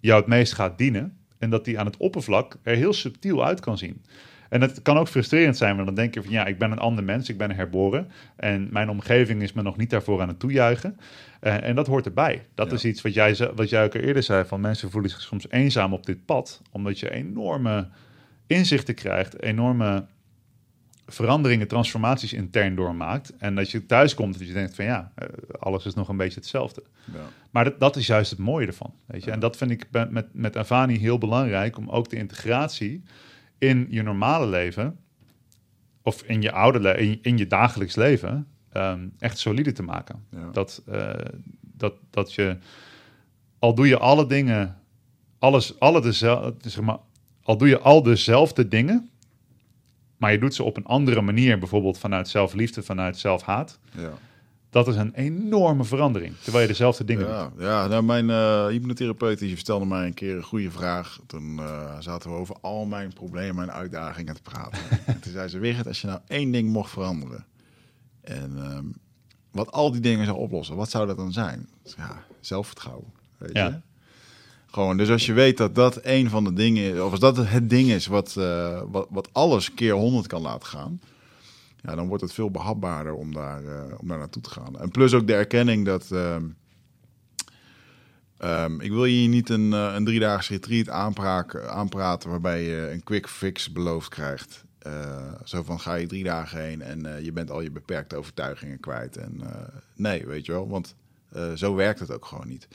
[0.00, 1.16] jou het meest gaat dienen.
[1.38, 4.02] En dat die aan het oppervlak er heel subtiel uit kan zien.
[4.48, 6.78] En het kan ook frustrerend zijn, want dan denk je van ja, ik ben een
[6.78, 8.10] ander mens, ik ben herboren.
[8.36, 10.98] En mijn omgeving is me nog niet daarvoor aan het toejuichen.
[11.42, 12.46] Uh, en dat hoort erbij.
[12.54, 15.50] Dat is iets wat jij, wat jij ook eerder zei, van mensen voelen zich soms
[15.50, 17.88] eenzaam op dit pad, omdat je enorme
[18.46, 20.06] inzichten krijgt, enorme
[21.06, 23.36] veranderingen, transformaties intern doormaakt.
[23.38, 25.28] En dat je thuis komt en je denkt van ja, eh,
[25.58, 26.82] alles is nog een beetje hetzelfde.
[27.04, 27.20] Ja.
[27.50, 28.94] Maar dat, dat, is juist het mooie ervan.
[29.06, 29.30] Weet je?
[29.30, 33.02] En dat vind ik met, met Avani heel belangrijk, om ook de integratie
[33.58, 34.98] in je normale leven,
[36.02, 40.24] of in je oude le in, in je dagelijks leven, um, echt solide te maken.
[40.52, 41.10] Dat, uh,
[41.60, 42.56] dat, dat je,
[43.58, 44.76] al doe je alle dingen,
[45.38, 46.98] alles, alle dezelfde, zeg maar,
[47.42, 49.10] al doe je al dezelfde dingen,
[50.16, 53.78] maar je doet ze op een andere manier, bijvoorbeeld vanuit zelfliefde, vanuit zelfhaat.
[53.96, 54.12] Ja.
[54.76, 57.62] Dat is een enorme verandering, terwijl je dezelfde dingen ja, doet.
[57.62, 61.18] Ja, nou, mijn uh, hypnotherapeut die stelde mij een keer een goede vraag.
[61.26, 64.78] Toen uh, zaten we over al mijn problemen en uitdagingen te praten.
[65.06, 67.44] en toen zei ze, Wigert, als je nou één ding mocht veranderen...
[68.20, 68.94] en um,
[69.50, 71.68] wat al die dingen zou oplossen, wat zou dat dan zijn?
[71.96, 73.66] Ja, zelfvertrouwen, weet ja.
[73.66, 73.80] je?
[74.66, 77.70] Gewoon, dus als je weet dat dat een van de dingen, of als dat het
[77.70, 81.00] ding is wat, uh, wat, wat alles keer 100 kan laten gaan,
[81.94, 84.78] dan wordt het veel behapbaarder om daar, uh, om daar naartoe te gaan.
[84.80, 86.10] En plus ook de erkenning dat.
[86.10, 86.56] Um,
[88.44, 93.02] um, ik wil je niet een, uh, een driedaagse retreat aanpraken, aanpraten waarbij je een
[93.02, 94.64] quick fix beloofd krijgt.
[95.44, 99.16] zo van ga je drie dagen heen en je bent al je beperkte overtuigingen kwijt.
[99.16, 99.40] En
[99.94, 100.94] nee, weet je wel, want
[101.54, 102.68] zo werkt het ook gewoon niet.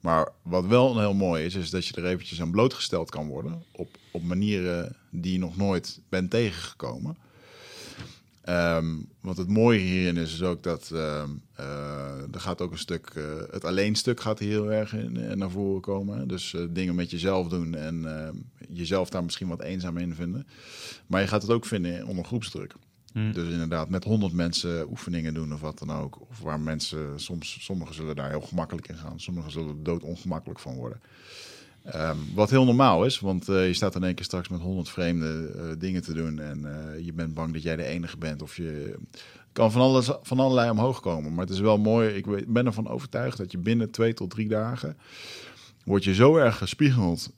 [0.00, 3.62] Maar wat wel heel mooi is, is dat je er eventjes aan blootgesteld kan worden
[3.72, 7.16] op, op manieren die je nog nooit bent tegengekomen.
[8.48, 11.22] Um, want het mooie hierin is dus ook dat uh,
[11.60, 15.50] uh, er gaat ook een stuk, uh, het alleenstuk gaat heel erg in, in, naar
[15.50, 16.28] voren komen.
[16.28, 18.36] Dus eh, dingen met jezelf doen en ehm,
[18.68, 20.46] jezelf daar misschien wat eenzaam in vinden.
[21.06, 22.74] Maar je gaat het ook vinden onder groepsdruk.
[23.12, 23.32] Hmm.
[23.32, 26.20] Dus inderdaad, met honderd mensen oefeningen doen of wat dan ook.
[26.20, 29.20] Of waar mensen, soms, sommigen zullen daar heel gemakkelijk in gaan.
[29.20, 31.00] Sommigen zullen er dood ongemakkelijk van worden.
[31.94, 34.88] Um, wat heel normaal is, want uh, je staat in één keer straks met honderd
[34.88, 36.38] vreemde uh, dingen te doen.
[36.38, 38.42] En uh, je bent bang dat jij de enige bent.
[38.42, 38.94] Of je
[39.52, 41.34] kan van, alles, van allerlei omhoog komen.
[41.34, 42.08] Maar het is wel mooi.
[42.08, 44.96] Ik ben ervan overtuigd dat je binnen twee tot drie dagen.
[45.84, 47.30] word je zo erg gespiegeld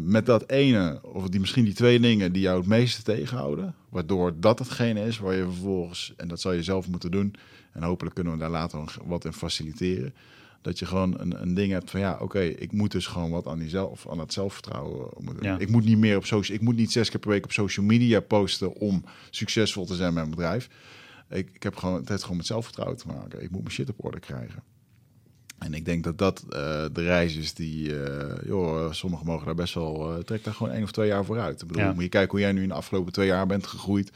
[0.00, 3.74] met dat ene, of die, misschien die twee dingen die jou het meeste tegenhouden.
[3.88, 7.34] Waardoor dat hetgene is waar je vervolgens, en dat zal je zelf moeten doen.
[7.72, 10.14] En hopelijk kunnen we daar later wat in faciliteren.
[10.62, 13.46] Dat je gewoon een, een ding hebt van ja, oké, ik moet dus gewoon wat
[13.46, 15.08] aan, die zelf, aan het zelfvertrouwen.
[15.40, 15.58] Ja.
[15.58, 17.86] Ik moet niet meer op social, ik moet niet zes keer per week op social
[17.86, 20.68] media posten om succesvol te zijn met mijn bedrijf.
[21.30, 23.42] Ik, ik heb gewoon, het heeft gewoon met zelfvertrouwen te maken.
[23.42, 24.62] Ik moet mijn shit op orde krijgen.
[25.58, 26.50] En ik denk dat dat uh,
[26.92, 30.72] de reis is die, uh, joh, sommigen mogen daar best wel, uh, trek daar gewoon
[30.72, 31.62] één of twee jaar vooruit.
[31.62, 31.92] Ik bedoel, ja.
[31.92, 34.10] moet je kijken hoe jij nu in de afgelopen twee jaar bent gegroeid.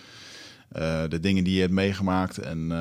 [1.09, 2.39] de dingen die je hebt meegemaakt.
[2.39, 2.73] En,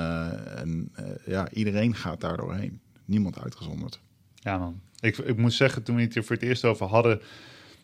[0.56, 0.92] en
[1.26, 2.80] ja, iedereen gaat daar doorheen.
[3.06, 4.00] Niemand uitgezonderd.
[4.34, 7.22] Ja man, ik, ik moet zeggen, toen we het hier voor het eerst over hadden,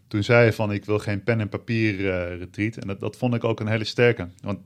[0.07, 1.95] toen zei je van ik wil geen pen en papier
[2.38, 2.76] retreat.
[2.76, 4.27] En dat, dat vond ik ook een hele sterke.
[4.41, 4.60] Want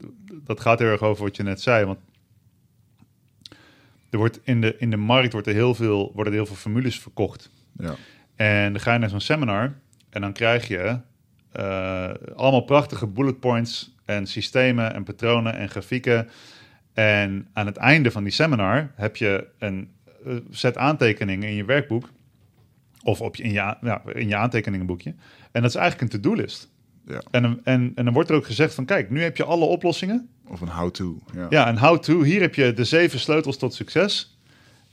[0.44, 1.86] dat gaat heel erg over wat je net zei.
[1.86, 2.00] Want
[4.10, 6.56] er wordt in de, in de markt wordt er heel veel, worden er heel veel
[6.56, 7.50] formules verkocht.
[7.78, 7.96] Ja.
[8.36, 9.74] En dan ga je naar zo'n seminar
[10.10, 11.00] en dan krijg je
[11.60, 16.30] uh, allemaal prachtige bullet points en systemen en patronen en grafieken.
[16.94, 19.90] En aan het einde van die seminar heb je een
[20.26, 22.10] uh, set aantekeningen in je werkboek.
[23.04, 25.10] Of op je, in, je, ja, in je aantekeningenboekje.
[25.52, 26.70] En dat is eigenlijk een to-do-list.
[27.06, 27.22] Ja.
[27.32, 30.30] En, en, en dan wordt er ook gezegd van, kijk, nu heb je alle oplossingen.
[30.48, 31.20] Of een how-to.
[31.34, 31.48] Ja.
[31.50, 32.22] ja, een how-to.
[32.22, 34.36] Hier heb je de zeven sleutels tot succes.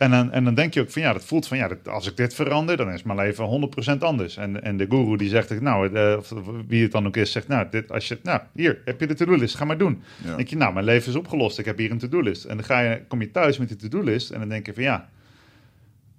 [0.03, 2.07] En dan, en dan denk je ook van, ja, dat voelt van, ja, dat, als
[2.07, 4.37] ik dit verander, dan is mijn leven 100% anders.
[4.37, 6.19] En, en de guru die zegt, nou, uh,
[6.67, 9.15] wie het dan ook is, zegt, nou, dit, als je, nou, hier heb je de
[9.15, 10.03] to-do-list, ga maar doen.
[10.25, 12.45] Dan denk je, nou, mijn leven is opgelost, ik heb hier een to-do-list.
[12.45, 14.83] En dan ga je, kom je thuis met die to-do-list en dan denk je van,
[14.83, 15.09] ja,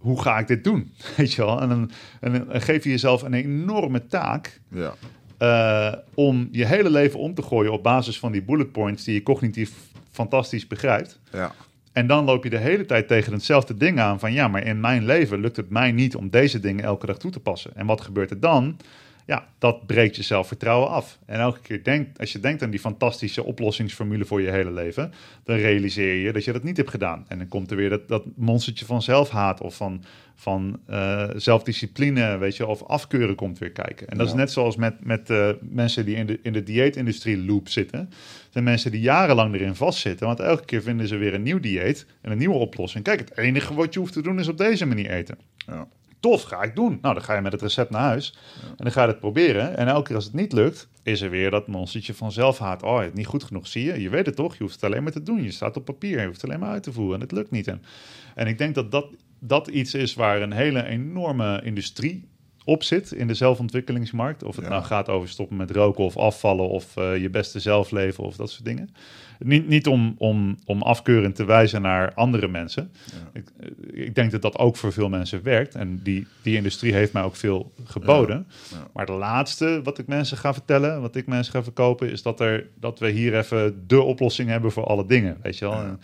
[0.03, 0.91] hoe ga ik dit doen?
[1.17, 1.61] Weet je wel?
[1.61, 4.59] En dan, en dan geef je jezelf een enorme taak.
[4.69, 4.93] Ja.
[5.39, 9.13] Uh, om je hele leven om te gooien op basis van die bullet points die
[9.13, 9.71] je cognitief
[10.11, 11.19] fantastisch begrijpt.
[11.31, 11.51] Ja.
[11.91, 14.79] En dan loop je de hele tijd tegen hetzelfde ding aan van ja, maar in
[14.79, 17.71] mijn leven lukt het mij niet om deze dingen elke dag toe te passen.
[17.75, 18.77] En wat gebeurt er dan?
[19.25, 21.19] Ja, dat breekt je zelfvertrouwen af.
[21.25, 25.13] En elke keer denk, als je denkt aan die fantastische oplossingsformule voor je hele leven,
[25.43, 27.25] dan realiseer je dat je dat niet hebt gedaan.
[27.27, 30.03] En dan komt er weer dat, dat monstertje van zelfhaat of van,
[30.35, 34.07] van uh, zelfdiscipline, weet je, of afkeuren komt weer kijken.
[34.07, 37.45] En dat is net zoals met, met uh, mensen die in de, in de dieetindustrie
[37.45, 38.09] loop zitten.
[38.49, 42.05] zijn mensen die jarenlang erin vastzitten, want elke keer vinden ze weer een nieuw dieet
[42.21, 43.03] en een nieuwe oplossing.
[43.03, 45.37] Kijk, het enige wat je hoeft te doen is op deze manier eten.
[45.65, 45.87] Ja
[46.23, 46.97] tof, ga ik doen.
[47.01, 48.33] Nou, dan ga je met het recept naar huis
[48.69, 49.77] en dan ga je het proberen.
[49.77, 52.83] En elke keer als het niet lukt, is er weer dat monstertje van zelfhaat.
[52.83, 54.01] Oh, het niet goed genoeg, zie je?
[54.01, 54.55] Je weet het toch?
[54.55, 55.43] Je hoeft het alleen maar te doen.
[55.43, 57.51] Je staat op papier, je hoeft het alleen maar uit te voeren en het lukt
[57.51, 57.67] niet.
[57.67, 57.81] En,
[58.35, 59.05] en ik denk dat, dat
[59.39, 62.27] dat iets is waar een hele enorme industrie
[62.65, 64.43] op zit in de zelfontwikkelingsmarkt.
[64.43, 64.71] Of het Ja.
[64.71, 68.35] nou gaat over stoppen met roken of afvallen of eh, je beste zelf leven of
[68.35, 68.89] dat soort dingen.
[69.43, 72.91] Niet, niet om, om, om afkeurend te wijzen naar andere mensen.
[73.05, 73.39] Ja.
[73.39, 75.75] Ik, eh, ik denk dat dat ook voor veel mensen werkt.
[75.75, 78.45] En die, die industrie heeft mij ook veel geboden.
[78.47, 78.87] Ja, ja.
[78.93, 82.39] Maar het laatste wat ik mensen ga vertellen, wat ik mensen ga verkopen, is dat,
[82.39, 85.37] er, dat we hier even de oplossing hebben voor alle dingen.
[85.41, 85.81] Weet je wel?
[85.81, 85.99] En,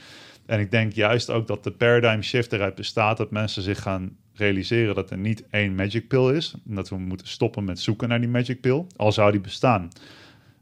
[0.45, 4.17] en ik denk juist ook dat de paradigm shift eruit bestaat dat mensen zich gaan
[4.33, 6.55] realiseren dat er niet één magic pill is.
[6.69, 8.85] En dat we moeten stoppen met zoeken naar die magic pill.
[8.95, 9.89] Al zou die bestaan.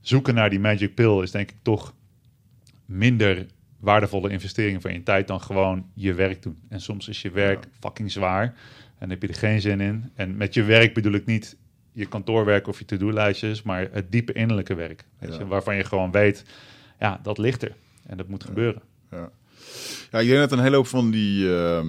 [0.02, 1.94] Zoeken naar die magic pill is denk ik toch
[2.88, 3.46] minder
[3.80, 6.58] waardevolle investering van je tijd dan gewoon je werk doen.
[6.70, 8.56] En soms is je werk fucking zwaar
[8.98, 10.12] en heb je er geen zin in.
[10.16, 11.58] En met je werk bedoel ik niet
[11.92, 15.06] je kantoorwerk of je to-do-lijstjes, maar het diepe innerlijke werk.
[15.20, 15.40] Weet Ja.
[15.40, 16.44] je, waarvan je gewoon weet,
[17.00, 17.76] ja, dat ligt er.
[18.06, 18.82] En dat moet gebeuren.
[19.12, 19.30] Ja.
[20.12, 21.88] ja, ik denk dat een hele hoop van die ehm,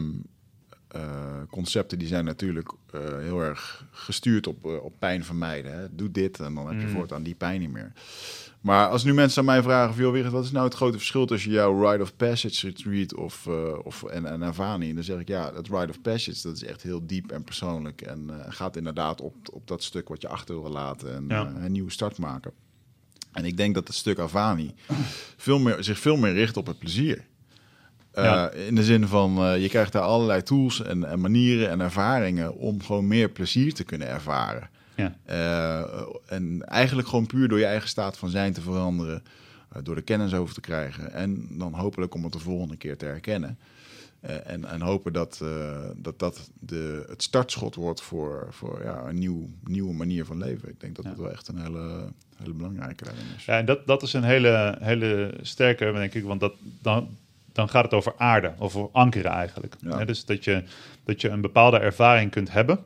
[0.89, 5.73] eh, concepten, die zijn natuurlijk eh, heel erg gestuurd op, eh, op pijn vermijden.
[5.79, 5.95] Hè.
[5.95, 6.93] Doe dit en dan heb je Mm.
[6.93, 7.93] voortaan die pijn niet meer.
[8.61, 11.27] Maar als nu mensen aan mij vragen, van, joh, wat is nou het grote verschil
[11.27, 14.89] tussen jouw Rite of Passage retreat of, eh, of, en, en Avani?
[14.89, 17.45] En dan zeg ik, ja, het Rite of Passage, dat is echt heel diep en
[17.45, 18.01] persoonlijk.
[18.01, 21.53] En eh, gaat inderdaad op, op dat stuk wat je achter wil laten en Ja.
[21.57, 22.53] eh, een nieuwe start maken.
[23.33, 24.75] En ik denk dat het stuk Avani
[25.37, 27.27] veel meer, zich veel meer richt op het plezier.
[28.15, 28.51] Ja.
[28.51, 32.83] In de zin van, je krijgt daar allerlei tools en, en, manieren en ervaringen om
[32.83, 34.71] gewoon meer plezier te kunnen ervaren.
[34.99, 35.17] Ja.
[35.31, 39.23] Uh, en eigenlijk gewoon puur door je eigen staat van zijn te veranderen,
[39.77, 42.97] uh, door de kennis over te krijgen en dan hopelijk om het de volgende keer
[42.97, 43.59] te herkennen.
[44.25, 45.43] Uh, en, en hopen dat
[45.97, 50.69] dat, dat de, het startschot wordt voor, voor ja, een nieuw, nieuwe manier van leven.
[50.69, 51.11] Ik denk dat Ja.
[51.11, 53.05] dat wel echt een hele, hele belangrijke
[53.37, 53.45] is.
[53.45, 57.17] Ja, en dat, dat is een hele, hele sterke, denk ik, want dat, dan,
[57.53, 59.75] dan gaat het over aarde, over ankeren eigenlijk.
[59.81, 60.05] Ja.
[60.05, 60.63] Dus dat je,
[61.05, 62.79] dat je een bepaalde ervaring kunt hebben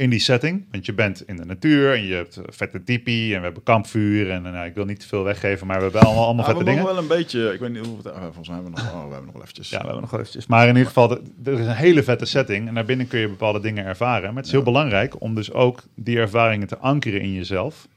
[0.00, 0.66] in die setting.
[0.70, 4.30] Want je bent in de natuur en je hebt vette tipi en we hebben kampvuur.
[4.30, 6.64] En nou, ik wil niet te veel weggeven, maar we hebben allemaal, allemaal vette we
[6.64, 6.82] dingen.
[6.82, 9.12] mogen wel een beetje, ik weet niet hoeveel, volgens mij hebben we nog, oh, we
[9.12, 9.68] hebben nog wel eventjes.
[9.68, 10.46] Ja, we hebben nog wel eventjes.
[10.46, 11.10] Maar in ieder geval,
[11.44, 12.68] er is een hele vette setting.
[12.68, 14.28] En daarbinnen kun je bepaalde dingen ervaren.
[14.28, 17.88] Maar het is heel belangrijk om dus ook die ervaringen te ankeren in jezelf.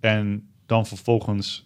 [0.00, 1.65] En dan vervolgens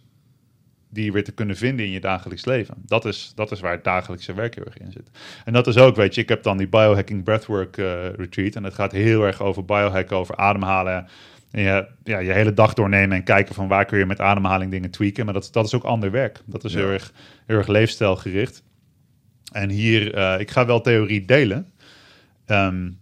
[0.90, 2.74] die weer te kunnen vinden in je dagelijks leven.
[2.86, 5.10] Dat is, dat is waar het dagelijkse werk heel erg in zit.
[5.44, 8.54] En dat is ook, weet je, ik heb dan die biohacking breathwork uh, retreat.
[8.54, 11.06] En dat gaat heel erg over biohacken, over ademhalen.
[11.50, 14.70] En je, ja, je hele dag doornemen en kijken van waar kun je met ademhaling
[14.70, 15.24] dingen tweaken.
[15.24, 16.40] Maar dat, dat is ook ander werk.
[16.44, 16.78] Dat is Ja.
[16.78, 17.12] heel, erg,
[17.46, 18.62] heel erg leefstijlgericht.
[19.52, 21.66] En hier, uh, ik ga wel theorie delen.
[22.46, 22.99] Um,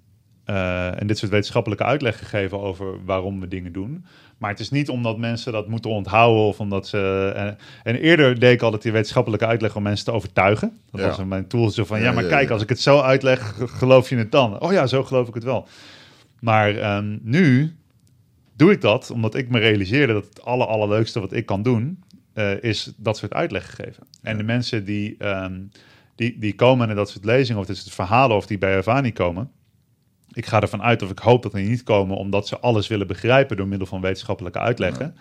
[0.51, 4.05] uh, en dit soort wetenschappelijke uitleg gegeven over waarom we dingen doen.
[4.39, 7.33] Maar het is niet omdat mensen dat moeten onthouden of omdat ze.
[7.37, 7.43] Uh,
[7.95, 10.73] en eerder deed ik altijd die wetenschappelijke uitleg om mensen te overtuigen.
[10.91, 11.07] Dat Ja.
[11.07, 13.55] was mijn tool zo van: ja, Ja, maar ja, kijk, als ik het zo uitleg,
[13.59, 14.61] geloof je het dan?
[14.61, 15.67] Oh ja, zo geloof ik het wel.
[16.41, 17.77] Maar um, nu
[18.57, 22.03] doe ik dat omdat ik me realiseerde dat het aller, allerleukste wat ik kan doen,
[22.35, 24.07] uh, is dat soort uitleg geven.
[24.23, 25.71] En de mensen die, um,
[26.15, 29.13] die, die komen naar dat soort lezingen of dit soort verhalen of die bij Avani
[29.13, 29.51] komen.
[30.39, 33.07] Ik ga ervan uit of ik hoop dat die niet komen omdat ze alles willen
[33.07, 35.17] begrijpen door middel van wetenschappelijke uitleggen.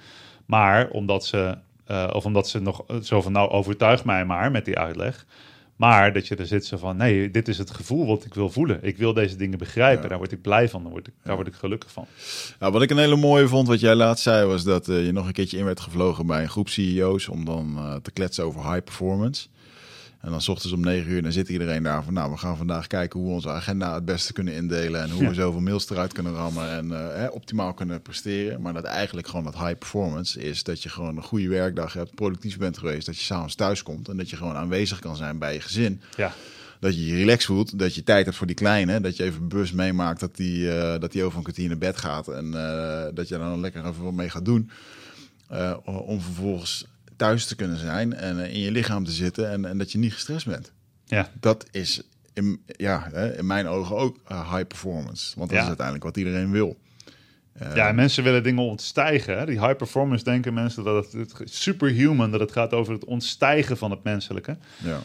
[0.45, 1.57] Maar omdat ze,
[1.91, 5.25] uh, of omdat ze nog zo van nou overtuig mij maar met die uitleg.
[5.75, 8.49] Maar dat je er zit zo van, nee, dit is het gevoel wat ik wil
[8.49, 8.79] voelen.
[8.81, 10.03] Ik wil deze dingen begrijpen.
[10.03, 10.09] Ja.
[10.09, 10.81] Daar word ik blij van.
[10.81, 12.05] Daar word ik, daar word ik gelukkig van.
[12.59, 15.11] Nou, wat ik een hele mooie vond, wat jij laatst zei, was dat uh, je
[15.11, 18.43] nog een keertje in werd gevlogen bij een groep CEO's om dan uh, te kletsen
[18.43, 19.47] over high performance.
[20.21, 22.57] En dan s ochtends om negen uur, dan zit iedereen daar van, nou, we gaan
[22.57, 25.29] vandaag kijken hoe we onze agenda het beste kunnen indelen en hoe Ja.
[25.29, 28.61] we zoveel mails eruit kunnen rammen en uh, hè, optimaal kunnen presteren.
[28.61, 32.15] Maar dat eigenlijk gewoon dat high performance is dat je gewoon een goede werkdag hebt,
[32.15, 35.37] productief bent geweest, dat je s'avonds thuis komt en dat je gewoon aanwezig kan zijn
[35.37, 36.01] bij je gezin.
[36.15, 36.33] Ja,
[36.79, 39.47] Dat je je relaxed voelt, dat je tijd hebt voor die kleine, dat je even
[39.47, 43.05] bewust meemaakt dat die, eh, dat die over een kwartier naar bed gaat en eh,
[43.13, 44.69] dat je dan lekker even wat mee gaat doen.
[45.47, 46.85] Eh, om vervolgens
[47.17, 49.97] thuis te kunnen zijn en eh, in je lichaam te zitten en, en dat je
[49.97, 50.71] niet gestrest bent.
[51.05, 52.01] ja, Dat is
[52.33, 55.61] in, ja, in mijn ogen ook eh, high performance, want dat Ja.
[55.63, 56.77] is uiteindelijk wat iedereen wil.
[57.53, 59.37] Eh, ja, en mensen willen dingen ontstijgen.
[59.37, 59.45] Hè?
[59.45, 63.77] Die high performance denken mensen dat het, het superhuman, dat het gaat over het ontstijgen
[63.77, 64.57] van het menselijke.
[64.83, 64.99] ja.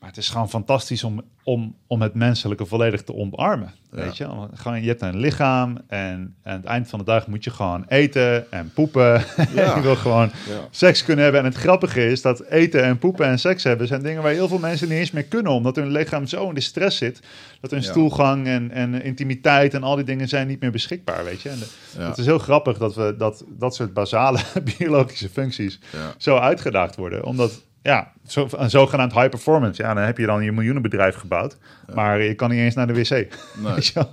[0.00, 3.72] Maar het is gewoon fantastisch om, om, om het menselijke volledig te omarmen.
[3.92, 3.96] Ja.
[3.96, 4.28] Weet je?
[4.54, 7.84] Gewoon, je hebt een lichaam en aan het eind van de dag moet je gewoon
[7.88, 9.24] eten en poepen.
[9.54, 9.76] Ja.
[9.76, 10.66] je wil gewoon Ja.
[10.70, 11.42] seks kunnen hebben.
[11.42, 14.48] En het grappige is dat eten en poepen en seks hebben zijn dingen waar heel
[14.48, 15.52] veel mensen niet eens meer kunnen.
[15.52, 17.20] Omdat hun lichaam zo in de stress zit.
[17.60, 21.24] Dat hun stoelgang en, en intimiteit en al die dingen zijn niet meer beschikbaar.
[21.24, 21.48] Weet je?
[21.48, 22.02] En de-.
[22.02, 24.38] Het is heel grappig dat we dat, dat soort basale
[24.78, 25.78] biologische functies
[26.16, 27.24] zo uitgedaagd worden.
[27.24, 29.82] Omdat ja, zo, een zogenaamd high performance.
[29.82, 31.56] Ja, dan heb je dan je miljoenenbedrijf gebouwd.
[31.94, 33.10] Maar je kan niet eens naar de wc.
[33.10, 34.04] Nee,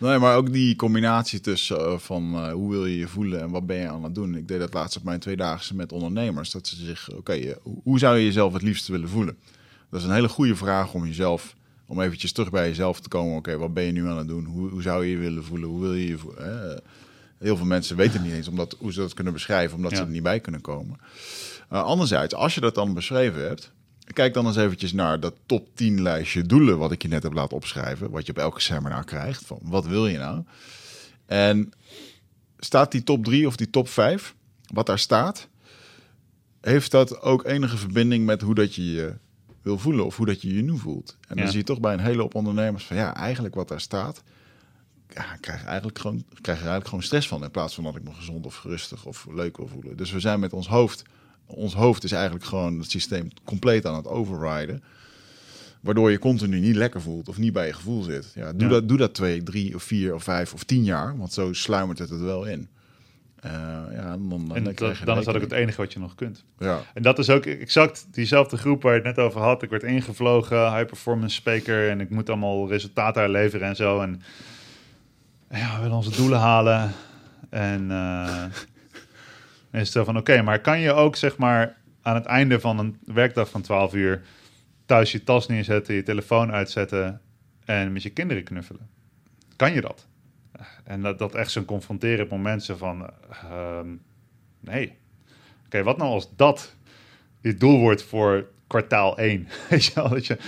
[0.10, 3.50] nee maar ook die combinatie tussen uh, van uh, hoe wil je je voelen en
[3.50, 4.34] wat ben je aan het doen.
[4.34, 6.50] Ik deed dat laatst op mijn tweedaagse met ondernemers.
[6.50, 9.36] Dat ze zich, oké, okay, uh, hoe zou je jezelf het liefst willen voelen?
[9.90, 11.54] Dat is een hele goede vraag om jezelf,
[11.86, 13.36] om eventjes terug bij jezelf te komen.
[13.36, 14.44] Oké, wat ben je nu aan het doen?
[14.44, 15.68] Hoe, hoe zou je je willen voelen?
[15.68, 16.82] Hoe wil je je voelen?
[17.38, 19.96] Heel veel mensen weten niet eens omdat, hoe ze dat kunnen beschrijven, omdat ja.
[19.96, 20.98] ze er niet bij kunnen komen.
[21.72, 23.72] Uh, anderzijds, als je dat dan beschreven hebt,
[24.12, 27.32] kijk dan eens eventjes naar dat top 10 lijstje doelen wat ik je net heb
[27.32, 29.46] laten opschrijven, wat je op elke seminar krijgt.
[29.46, 30.42] Van wat wil je nou?
[31.26, 31.72] En
[32.58, 34.34] staat die top 3 of die top 5,
[34.72, 35.48] wat daar staat,
[36.60, 39.14] heeft dat ook enige verbinding met hoe dat je je
[39.62, 41.16] wil voelen of hoe dat je je nu voelt?
[41.28, 43.80] En dan zie je toch bij een hele hoop ondernemers van ja, eigenlijk wat daar
[43.80, 44.22] staat,
[45.14, 47.44] ja, ik krijg, eigenlijk gewoon, krijg er eigenlijk gewoon stress van.
[47.44, 49.96] In plaats van dat ik me gezond of rustig of leuk wil voelen.
[49.96, 51.02] Dus we zijn met ons hoofd.
[51.48, 54.82] Ons hoofd is eigenlijk gewoon het systeem compleet aan het overriden.
[55.80, 58.32] Waardoor je continu niet lekker voelt of niet bij je gevoel zit.
[58.34, 61.18] Ja, doe, Dat, doe dat twee, drie of vier of vijf of tien jaar.
[61.18, 62.68] Want zo sluimert het het wel in.
[63.44, 63.52] Uh,
[63.92, 66.44] ja, dan, dan, en dan, dan is dat ook het enige wat je nog kunt.
[66.58, 66.80] Ja.
[66.94, 69.62] En dat is ook exact diezelfde groep waar je het net over had.
[69.62, 71.88] Ik werd ingevlogen, high performance speaker.
[71.88, 74.00] En ik moet allemaal resultaten leveren en zo.
[74.00, 74.22] En
[75.50, 76.92] ja, we willen onze doelen halen.
[77.50, 78.44] En uh,
[79.72, 82.78] is het zo van, oké, maar kan je ook zeg maar aan het einde van
[82.78, 84.22] een werkdag van 12 uur
[84.86, 87.20] thuis je tas neerzetten, je telefoon uitzetten
[87.64, 88.88] en met je kinderen knuffelen?
[89.56, 90.06] Kan je dat?
[90.84, 93.80] En dat, dat echt zo'n confronterend moment zo van, uh,
[94.60, 94.96] nee.
[95.64, 96.74] Oké, wat nou als dat
[97.40, 99.48] je doel wordt voor kwartaal 1.
[99.68, 100.38] Weet je dat je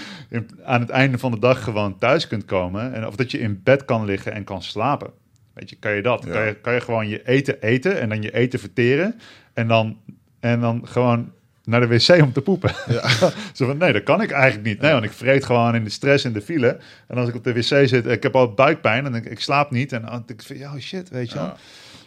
[0.64, 2.94] aan het einde van de dag gewoon thuis kunt komen.
[2.94, 5.12] En of dat je in bed kan liggen en kan slapen.
[5.54, 6.28] Weet je, kan je dat?
[6.28, 9.20] Kan, je, kan je gewoon je eten eten en dan je eten verteren.
[9.54, 9.98] En dan,
[10.40, 11.32] en dan gewoon
[11.64, 12.74] naar de wc om te poepen.
[12.88, 13.08] Ja.
[13.54, 14.80] Zo van, nee, dat kan ik eigenlijk niet.
[14.80, 16.78] Nee, want ik vreet gewoon in de stress in de file.
[17.06, 19.70] En als ik op de wc zit, ik heb al buikpijn en ik, ik slaap
[19.70, 19.92] niet.
[19.92, 21.52] En dan denk ik van, ja, shit, weet je wel.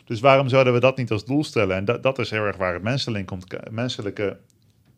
[0.05, 1.75] Dus waarom zouden we dat niet als doel stellen?
[1.75, 4.37] En dat, dat is heel erg waar het menselijk komt, menselijke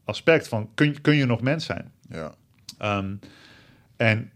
[0.03, 1.91] aspect van kun, kun je nog mens zijn?
[2.09, 2.35] Ja.
[2.97, 3.19] Um,
[3.97, 4.31] en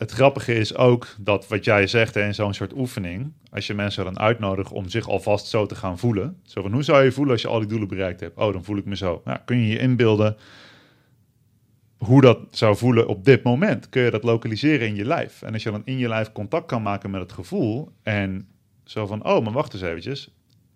[0.00, 4.04] het grappige is ook dat wat jij zegt in zo'n soort oefening, als je mensen
[4.04, 6.40] dan uitnodigt om zich alvast zo te gaan voelen.
[6.42, 8.38] Zo van hoe zou je voelen als je al die doelen bereikt hebt?
[8.38, 9.22] Oh, dan voel ik me zo.
[9.24, 10.36] Nou, kun je je inbeelden
[11.98, 13.88] hoe dat zou voelen op dit moment?
[13.88, 15.42] Kun je dat lokaliseren in je lijf?
[15.42, 18.48] En als je dan in je lijf contact kan maken met het gevoel en
[18.84, 20.30] zo van, oh, maar wacht eens eventjes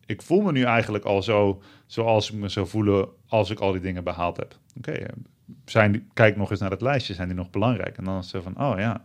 [0.06, 3.72] ik voel me nu eigenlijk al zo zoals ik me zou voelen als ik al
[3.72, 4.58] die dingen behaald heb.
[4.76, 5.06] Oké,
[5.64, 7.96] zijn kijk nog eens naar het lijstje, zijn die nog belangrijk?
[7.96, 9.04] En dan is het van, oh ja.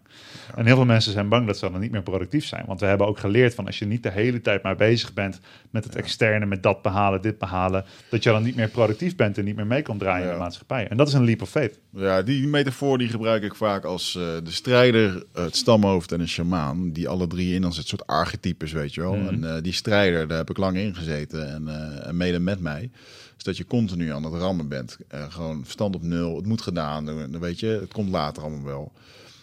[0.56, 2.64] En heel veel mensen zijn bang dat ze dan niet meer productief zijn.
[2.66, 5.40] Want we hebben ook geleerd van als je niet de hele tijd maar bezig bent
[5.70, 9.38] met het externe, met dat behalen, dit behalen, dat je dan niet meer productief bent
[9.38, 10.88] en niet meer mee kan draaien in de maatschappij.
[10.88, 11.80] En dat is een leap of faith.
[11.90, 16.28] Ja, die metafoor die gebruik ik vaak als uh, de strijder, het stamhoofd en een
[16.28, 19.16] shamaan, die alle drie in als het soort archetypes, weet je wel.
[19.16, 19.28] Mm.
[19.28, 22.60] En uh, die strijder, daar heb ik lang in gezeten en, uh, en mede met
[22.60, 22.90] mij
[23.40, 24.98] is dat je continu aan het rammen bent.
[25.14, 26.36] Uh, gewoon verstand op nul.
[26.36, 27.06] Het moet gedaan.
[27.06, 28.91] Dan weet je, het komt later allemaal wel.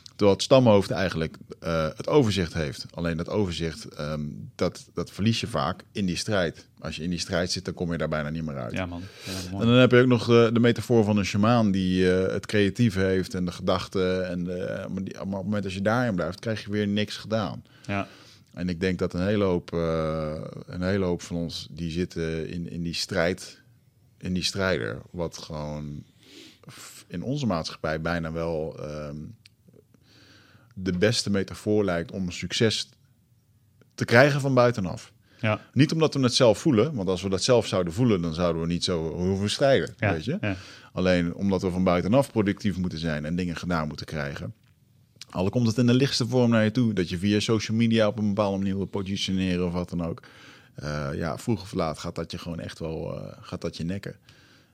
[0.08, 2.86] Terwijl het stamhoofd eigenlijk uh, het overzicht heeft.
[2.90, 6.66] Alleen dat overzicht, um, dat, dat verlies je vaak in die strijd.
[6.78, 8.72] Als je in die strijd zit, dan kom je daar bijna niet meer uit.
[8.72, 9.02] Ja, man.
[9.24, 12.26] Ja, en dan heb je ook nog de, de metafoor van een shamaan die uh,
[12.26, 14.28] het creatief heeft en de gedachten.
[14.28, 16.88] En de, maar, die, maar op het moment dat je daarin blijft, krijg je weer
[16.88, 17.64] niks gedaan.
[17.86, 18.08] Ja.
[18.52, 19.72] En ik denk dat een hele hoop,
[20.66, 23.64] een hele hoop van ons die zitten in, in die strijd
[24.26, 25.02] in die strijder.
[25.10, 26.04] Wat gewoon
[27.06, 29.36] in onze maatschappij bijna wel um,
[30.74, 32.88] de beste metafoor lijkt om succes
[33.94, 35.12] te krijgen van buitenaf.
[35.40, 35.60] Ja.
[35.72, 38.62] Niet omdat we het zelf voelen, want als we dat zelf zouden voelen, dan zouden
[38.62, 39.94] we niet zo hoeven strijden.
[39.98, 40.12] Ja.
[40.12, 40.38] Weet je?
[40.40, 40.56] Ja.
[40.92, 44.54] Alleen omdat we van buitenaf productief moeten zijn en dingen gedaan moeten krijgen.
[45.30, 48.06] Al komt het in de lichtste vorm naar je toe, dat je via social media
[48.06, 50.22] op een bepaalde manier wil positioneren of wat dan ook.
[50.82, 53.84] Uh, ja, vroeg of laat gaat dat je gewoon echt wel uh, gaat dat je
[53.84, 54.16] nekken.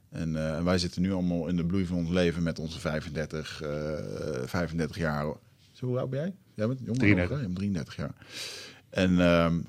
[0.09, 3.63] En uh, wij zitten nu allemaal in de bloei van ons leven met onze 35,
[4.45, 5.25] 35 jaar.
[5.73, 6.35] Zo, hoe oud ben jij?
[6.55, 7.41] Jij bent jonger 33.
[7.41, 8.15] Nog, 33 jaar.
[8.91, 9.61] En ehm,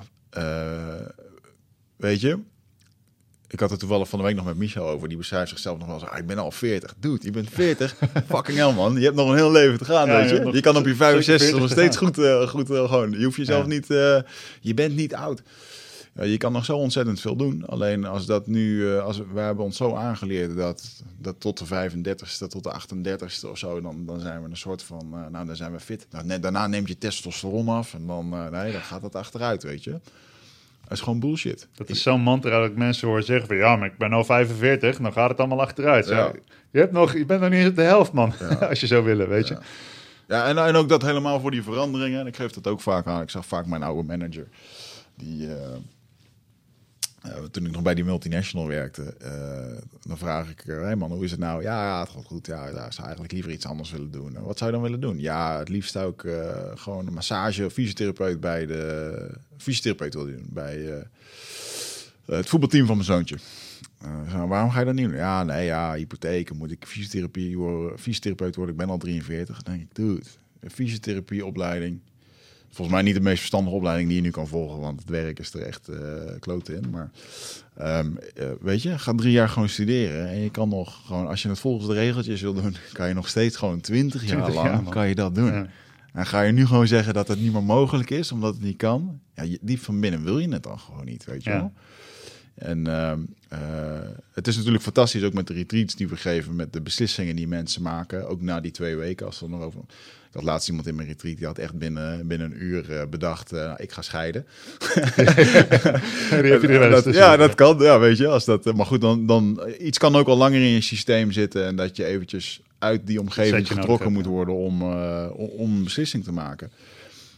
[1.96, 2.40] weet je,
[3.54, 5.08] ik had het toevallig van de week nog met Michel over.
[5.08, 6.06] Die beschrijft zichzelf nog wel zo.
[6.06, 6.94] Ah, ik ben al 40.
[7.00, 7.96] Dude, je bent 40.
[8.30, 8.96] Fucking hell, man.
[8.96, 10.46] Je hebt nog een heel leven te gaan, ja, weet je.
[10.46, 13.12] Je, je kan op je 65 nog steeds goed, uh, goed uh, gewoon.
[13.12, 13.70] Je hoeft jezelf ja.
[13.70, 13.90] niet...
[13.90, 14.20] Uh,
[14.62, 15.42] je bent niet oud.
[16.16, 17.66] Ja, je kan nog zo ontzettend veel doen.
[17.66, 21.66] Alleen als dat nu, uh, als we hebben ons zo aangeleerd dat, dat tot de
[21.66, 25.46] 35ste, tot de 38ste of zo, dan, dan zijn we een soort van, uh, nou
[25.46, 26.08] dan zijn we fit.
[26.12, 29.64] Nou, net, daarna neemt je testosteron af en dan, uh, nee, dan gaat het achteruit,
[29.64, 30.00] weet je.
[30.90, 31.68] is gewoon bullshit.
[31.76, 33.56] Dat is zo'n mantra dat ik mensen hoor zeggen van...
[33.56, 36.08] ja, maar ik ben al 45, dan gaat het allemaal achteruit.
[36.08, 36.32] Ja.
[36.72, 38.34] Je, hebt nog, je bent nog niet eens de helft, man.
[38.70, 39.58] Als je zou willen, weet je.
[40.28, 42.20] Ja, en, en ook dat helemaal voor die veranderingen.
[42.20, 43.22] En ik geef dat ook vaak aan.
[43.22, 44.48] Ik zag vaak mijn oude manager.
[45.16, 45.76] Die, eh,
[47.24, 51.12] eh, toen ik nog bij die multinational werkte, eh, dan vraag ik, hé hey man,
[51.12, 51.62] hoe is het nou?
[51.62, 52.46] Ja, het gaat goed.
[52.46, 54.34] Ja, ik zou eigenlijk liever iets anders willen doen.
[54.42, 55.20] Wat zou je dan willen doen?
[55.20, 60.48] Ja, het liefst ook uh, gewoon een massage of fysiotherapeut bij de fysiotherapeut wil doen
[60.50, 61.06] bij
[62.26, 63.38] het voetbalteam van mijn zoontje.
[64.48, 65.16] Waarom ga je dat niet doen?
[65.16, 69.62] Ja, nee, ja, hypotheek, moet ik fysiotherapie worden, fysiotherapeut worden, ik ben al 43.
[69.62, 70.24] Dan denk ik, dude,
[70.72, 72.00] fysiotherapieopleiding.
[72.74, 75.40] Volgens mij niet de meest verstandige opleiding die je nu kan volgen, want het werk
[75.40, 75.98] is er echt uh,
[76.40, 76.90] kloten in.
[76.90, 77.12] Maar
[78.00, 81.42] um, uh, weet je, ga drie jaar gewoon studeren en je kan nog gewoon, als
[81.42, 84.56] je het volgens de regeltjes wil doen, kan je nog steeds gewoon 20 jaar 20
[84.56, 85.54] lang jaar, kan je dat doen.
[85.54, 85.68] Ja.
[86.14, 88.78] En ga je nu gewoon zeggen dat het niet meer mogelijk is, omdat het niet
[88.78, 89.20] kan?
[89.34, 91.56] Ja, diep van binnen wil je het dan gewoon niet, weet je ja.
[91.56, 91.74] wel?
[92.56, 93.12] En uh,
[93.54, 93.60] uh,
[94.32, 97.48] het is natuurlijk fantastisch ook met de retreats die we geven, met de beslissingen die
[97.48, 98.28] mensen maken.
[98.28, 99.82] Ook na die twee weken, als er nog over.
[100.34, 103.54] Had laatst iemand in mijn retreat, die had echt binnen, binnen een uur uh, bedacht,
[103.54, 104.46] uh, ik ga scheiden.
[106.90, 108.28] dat, ja, dat kan, ja, weet je.
[108.28, 111.66] Als dat, maar goed, dan, dan iets kan ook al langer in je systeem zitten
[111.66, 116.24] en dat je eventjes uit die omgeving getrokken moet worden om, uh, om een beslissing
[116.24, 116.72] te maken.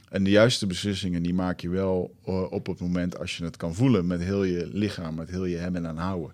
[0.09, 2.15] En de juiste beslissingen die maak je wel
[2.49, 5.57] op het moment als je het kan voelen met heel je lichaam, met heel je
[5.57, 6.33] hebben en houden.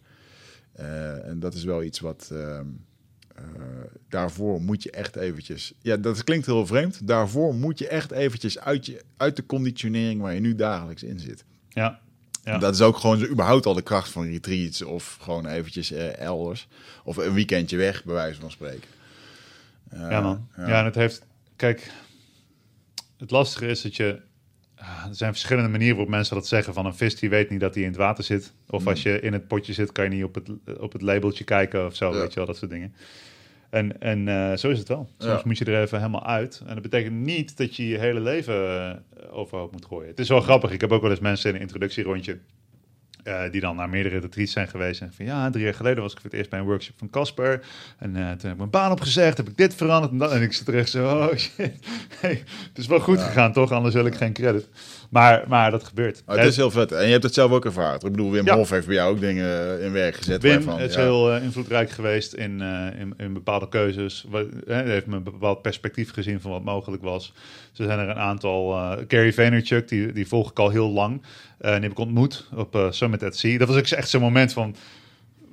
[0.80, 2.32] Uh, en dat is wel iets wat
[3.40, 3.66] uh,
[4.10, 5.74] daarvoor moet je echt eventjes.
[5.82, 7.08] Ja, dat klinkt heel vreemd.
[7.08, 11.20] Daarvoor moet je echt eventjes uit, je, uit de conditionering waar je nu dagelijks in
[11.20, 11.44] zit.
[11.70, 12.00] Ja.
[12.44, 12.58] ja.
[12.58, 16.68] Dat is ook gewoon überhaupt al de kracht van retreats of gewoon eventjes elders.
[17.04, 18.90] Of een weekendje weg, bij wijze van spreken.
[19.92, 20.48] ja, man.
[20.58, 20.68] Ja.
[20.68, 21.26] ja, en het heeft.
[21.56, 21.92] Kijk,
[23.18, 24.22] het lastige is dat je.
[24.82, 26.74] Er zijn verschillende manieren waarop mensen dat zeggen.
[26.74, 28.54] Van een vis die weet niet dat hij in het water zit.
[28.70, 30.50] Of als je in het potje zit, kan je niet op het,
[30.80, 32.14] op het labeltje kijken of zo.
[32.14, 32.20] Ja.
[32.20, 32.94] Weet je wel, dat soort dingen.
[33.70, 35.10] En, en uh, zo is het wel.
[35.18, 35.42] Soms ja.
[35.46, 36.62] moet je er even helemaal uit.
[36.66, 40.10] En dat betekent niet dat je je hele leven uh, overhoop moet gooien.
[40.10, 40.72] Het is wel grappig.
[40.72, 42.40] Ik heb ook wel eens mensen in een introductierondje.
[43.24, 45.02] Uh, die dan naar meerdere retreats zijn geweest.
[45.02, 47.10] En van ja, drie jaar geleden was ik voor het eerst bij een workshop van
[47.10, 47.66] Casper.
[47.98, 50.32] En uh, toen heb ik mijn baan opgezegd, heb ik dit veranderd en dat.
[50.32, 51.74] En ik zit er echt zo, oh shit.
[52.22, 53.26] Hey, het is wel goed ja.
[53.26, 53.72] gegaan, toch?
[53.72, 54.68] Anders wil ik geen credit.
[55.12, 56.24] Maar, maar dat gebeurt.
[56.26, 56.92] Oh, het is heel vet.
[56.92, 57.96] En je hebt het zelf ook ervaren.
[57.96, 58.56] Ik bedoel, Wim ja.
[58.56, 60.42] Hof heeft bij jou ook dingen in werk gezet.
[60.42, 61.02] Wim waarvan, is ja.
[61.02, 64.26] heel uh, invloedrijk geweest in, uh, in, in, bepaalde keuzes.
[64.66, 67.34] Hij heeft me een bepaald perspectief gezien van wat mogelijk was.
[67.72, 68.74] Zo zijn er een aantal...
[68.74, 71.22] Uh, Gary Vaynerchuk, die, die volg ik al heel lang.
[71.58, 73.58] en die heb ik ontmoet op Summit at Sea.
[73.58, 74.76] Dat was ook echt zo'n moment van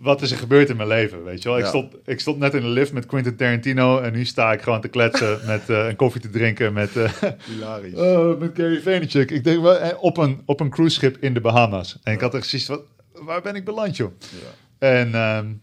[0.00, 1.58] wat is er gebeurd in mijn leven, weet je wel?
[1.58, 1.70] Ik, ja.
[1.70, 4.80] stond, ik stond net in de lift met Quentin Tarantino en nu sta ik gewoon
[4.80, 7.12] te kletsen met uh, een koffie te drinken met, uh,
[7.44, 7.98] Hilarisch.
[7.98, 9.30] Uh, met Gary Vaynerchuk.
[9.30, 11.98] Ik denk wel op een, op een cruiseschip in de Bahamas.
[12.02, 12.80] En ik had er precies wat,
[13.12, 14.12] waar ben ik beland, joh?
[14.18, 14.88] Ja.
[14.88, 15.60] En, um,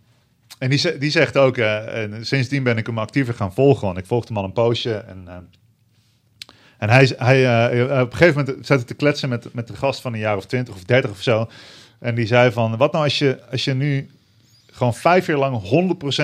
[0.59, 3.85] en die, die zegt ook, en sindsdien ben ik hem actiever gaan volgen.
[3.85, 5.27] Want ik volgde hem al een poosje en...
[6.77, 10.01] en hij, hij op een gegeven moment zat ik te kletsen met, met de gast
[10.01, 11.49] van een jaar of twintig of dertig of zo.
[11.99, 14.09] En die zei van, wat nou als je, als je nu
[14.75, 15.61] gewoon vijf jaar lang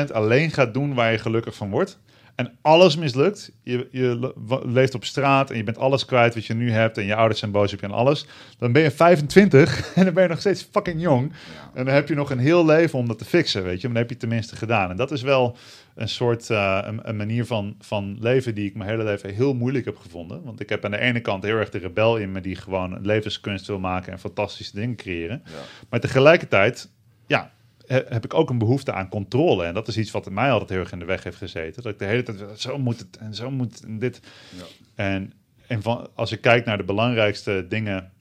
[0.09, 1.99] 100% alleen gaat doen waar je gelukkig van wordt.
[2.35, 3.51] En alles mislukt.
[3.63, 4.33] Je, je
[4.65, 6.97] leeft op straat en je bent alles kwijt wat je nu hebt.
[6.97, 8.25] En je ouders zijn boos op je en alles.
[8.57, 11.31] Dan ben je 25 en dan ben je nog steeds fucking jong.
[11.31, 11.69] Ja.
[11.73, 13.87] En dan heb je nog een heel leven om dat te fixen, weet je.
[13.87, 14.89] Maar dan heb je het tenminste gedaan.
[14.89, 15.57] En dat is wel
[15.95, 19.53] een soort uh, een, een, manier van, van leven die ik mijn hele leven heel
[19.53, 20.43] moeilijk heb gevonden.
[20.43, 22.99] Want ik heb aan de ene kant heel erg de rebel in me die gewoon
[23.01, 25.41] levenskunst wil maken en fantastische dingen creëren.
[25.45, 25.51] Ja.
[25.89, 26.89] Maar tegelijkertijd,
[27.27, 27.51] ja,
[27.85, 29.65] heb ik ook een behoefte aan controle.
[29.65, 31.83] En dat is iets wat mij altijd heel erg in de weg heeft gezeten.
[31.83, 34.21] Dat ik de hele tijd, zo moet het en zo moet het en dit.
[34.57, 34.63] Ja.
[34.95, 35.33] En,
[35.67, 38.11] en van, als ik kijk naar de belangrijkste dingen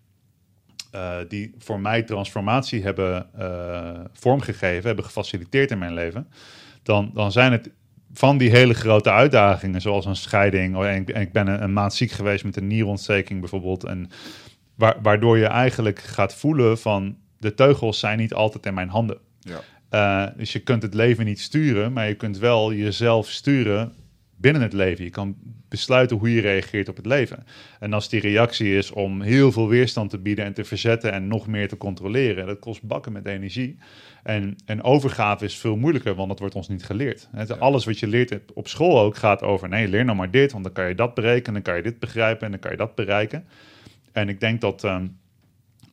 [0.94, 6.28] uh, die voor mij transformatie hebben uh, vormgegeven, hebben gefaciliteerd in mijn leven,
[6.82, 7.70] dan, dan zijn het
[8.12, 10.84] van die hele grote uitdagingen, zoals een scheiding.
[10.84, 13.84] En ik, en ik ben een, een, maand ziek geweest met een nierontsteking bijvoorbeeld.
[13.84, 14.10] En
[14.74, 19.18] wa waardoor je eigenlijk gaat voelen van de teugels zijn niet altijd in mijn handen.
[19.40, 19.60] Ja.
[19.90, 23.92] Uh, dus je kunt het leven niet sturen, maar je kunt wel jezelf sturen
[24.36, 25.04] binnen het leven.
[25.04, 25.36] Je kan
[25.68, 27.46] besluiten hoe je reageert op het leven.
[27.80, 31.28] En als die reactie is om heel veel weerstand te bieden en te verzetten en
[31.28, 33.78] nog meer te controleren, dat kost bakken met energie.
[34.22, 37.28] En, en overgave is veel moeilijker, want dat wordt ons niet geleerd.
[37.58, 40.64] Alles wat je leert op school ook gaat over, nee, leer nou maar dit, want
[40.64, 42.94] dan kan je dat berekenen, dan kan je dit begrijpen en dan kan je dat
[42.94, 43.44] bereiken.
[44.12, 45.18] En ik denk dat um,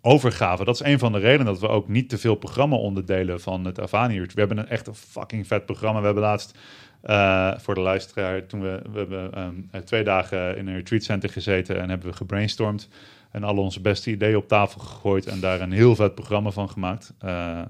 [0.08, 0.64] overgave.
[0.64, 3.80] Dat is een van de redenen dat we ook niet te veel programma-onderdelen van het
[3.80, 4.22] Avani.
[4.22, 6.00] We hebben een echt een fucking vet programma.
[6.00, 6.58] We hebben laatst
[7.04, 11.30] uh, voor de luisteraar, toen we, we hebben um, twee dagen in een retreat center
[11.30, 12.90] gezeten en hebben we gebrainstormd.
[13.32, 16.70] en al onze beste ideeën op tafel gegooid en daar een heel vet programma van
[16.70, 17.14] gemaakt.
[17.26, 17.62] Uh,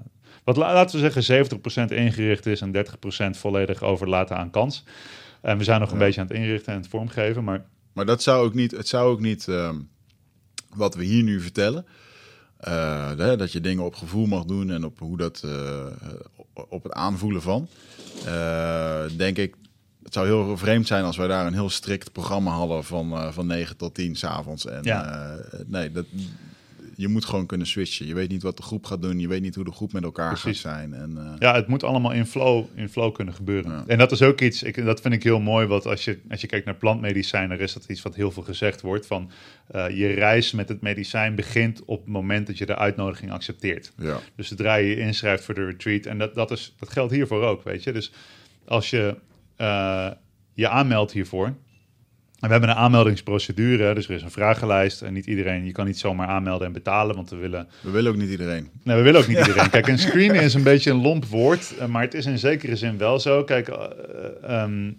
[0.44, 1.46] wat laten we zeggen
[1.90, 4.84] 70% ingericht is en 30% volledig overlaten aan kans.
[5.40, 7.64] En we zijn nog een beetje aan het inrichten en het vormgeven, maar...
[7.92, 9.88] Maar dat zou ook niet, het zou ook niet um,
[10.74, 11.86] wat we hier nu vertellen,
[12.68, 15.86] uh, dat je dingen op gevoel mag doen en op hoe dat, uh,
[16.68, 17.68] op het aanvoelen van.
[18.26, 19.54] Uh, denk ik,
[20.02, 23.46] het zou heel vreemd zijn als wij daar een heel strikt programma hadden van, van
[23.46, 24.66] 9 tot 10 s'avonds.
[24.66, 25.36] En ja.
[25.66, 26.04] nee, dat,
[26.98, 28.06] je moet gewoon kunnen switchen.
[28.06, 29.18] Je weet niet wat de groep gaat doen.
[29.18, 30.60] Je weet niet hoe de groep met elkaar Precies.
[30.60, 30.94] gaat zijn.
[30.94, 31.32] En, uh...
[31.38, 33.84] Ja, het moet allemaal in flow, in flow kunnen gebeuren.
[33.86, 35.66] En dat is ook iets, ik, dat vind ik heel mooi.
[35.66, 38.80] Want als je, als je kijkt naar plantmedicijnen, is dat iets wat heel veel gezegd
[38.80, 39.06] wordt.
[39.06, 39.30] Van
[39.74, 43.92] uh, je reis met het medicijn begint op het moment dat je de uitnodiging accepteert.
[43.96, 44.20] Ja.
[44.36, 46.06] Dus zodra je je inschrijft voor de retreat.
[46.06, 47.92] En dat, dat, is, dat geldt hiervoor ook, weet je.
[47.92, 48.12] Dus
[48.64, 49.16] als je
[49.58, 50.10] uh,
[50.54, 51.54] je aanmeldt hiervoor
[52.38, 55.02] we hebben een aanmeldingsprocedure, dus er is een vragenlijst.
[55.02, 57.68] En niet iedereen, je kan niet zomaar aanmelden en betalen, want we willen...
[57.80, 58.70] We willen ook niet iedereen.
[58.82, 59.70] Nee, we willen ook niet iedereen.
[59.70, 62.76] Kijk, een screening is een beetje een lomp woord, eh, maar het is in zekere
[62.76, 63.44] zin wel zo.
[63.44, 64.96] Kijk, uh, um,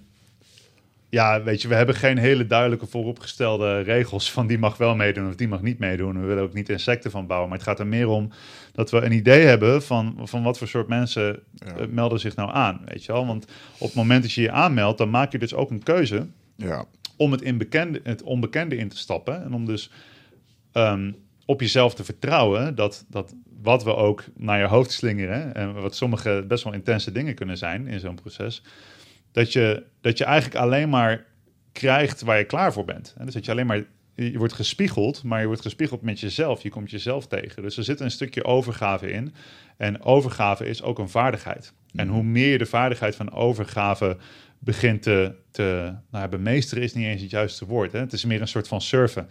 [1.10, 5.28] ja, weet je, we hebben geen hele duidelijke vooropgestelde regels van die mag wel meedoen
[5.28, 6.22] of die mag niet meedoen.
[6.22, 8.32] We willen ook niet insecten van bouwen, maar het gaat er meer om
[8.72, 11.40] dat we een idee hebben van, van wat voor soort mensen
[11.90, 13.26] melden zich nou aan, weet je wel.
[13.26, 13.45] Want
[13.78, 16.28] op het moment dat je je aanmeldt, dan maak je dus ook een keuze...
[16.56, 16.86] Ja
[17.19, 19.43] om het, in bekende, het onbekende in te stappen.
[19.43, 19.91] En om dus
[20.73, 21.15] um,
[21.45, 25.95] op jezelf te vertrouwen dat, dat wat we ook naar je hoofd slingeren, en wat
[25.95, 28.63] sommige best wel intense dingen kunnen zijn in zo'n proces,
[29.31, 31.25] dat je, dat je eigenlijk alleen maar
[31.71, 33.15] krijgt waar je klaar voor bent.
[33.17, 33.83] En dus dat je alleen maar
[34.15, 36.63] je wordt gespiegeld, maar je wordt gespiegeld met jezelf.
[36.63, 37.63] Je komt jezelf tegen.
[37.63, 39.33] Dus er zit een stukje overgave in.
[39.77, 41.73] En overgave is ook een vaardigheid.
[41.93, 42.13] En mm.
[42.13, 44.17] hoe meer je de vaardigheid van overgave
[44.60, 47.91] begint te, te nou, bemeesteren is niet eens het juiste woord.
[47.91, 47.99] Hè?
[47.99, 49.27] Het is meer een soort van surfen.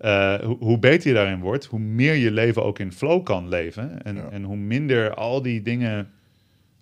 [0.00, 3.48] Uh, hoe, hoe, beter je daarin wordt, hoe meer je leven ook in flow kan
[3.48, 4.02] leven.
[4.02, 6.10] En, en hoe minder al die dingen,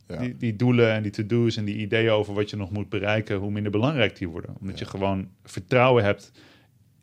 [0.06, 0.16] ja.
[0.16, 3.36] die, die, doelen en die to-do's en die ideeën over wat je nog moet bereiken,
[3.36, 4.56] hoe minder belangrijk die worden.
[4.60, 6.32] Omdat je gewoon vertrouwen hebt,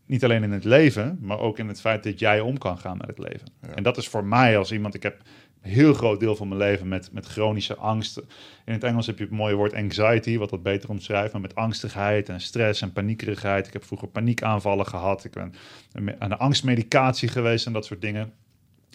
[0.05, 2.97] niet alleen in het leven, maar ook in het feit dat jij om kan gaan
[2.97, 3.47] met het leven.
[3.75, 5.21] En dat is voor mij als iemand, ik heb
[5.61, 8.17] heel groot deel van mijn leven met, met chronische angst.
[8.65, 11.55] In het Engels heb je het mooie woord anxiety, wat dat beter omschrijft, maar met
[11.55, 13.67] angstigheid en stress en paniekerigheid.
[13.67, 15.23] Ik heb vroeger paniekaanvallen gehad.
[15.23, 15.53] Ik ben
[16.19, 18.33] aan de angstmedicatie geweest en dat soort dingen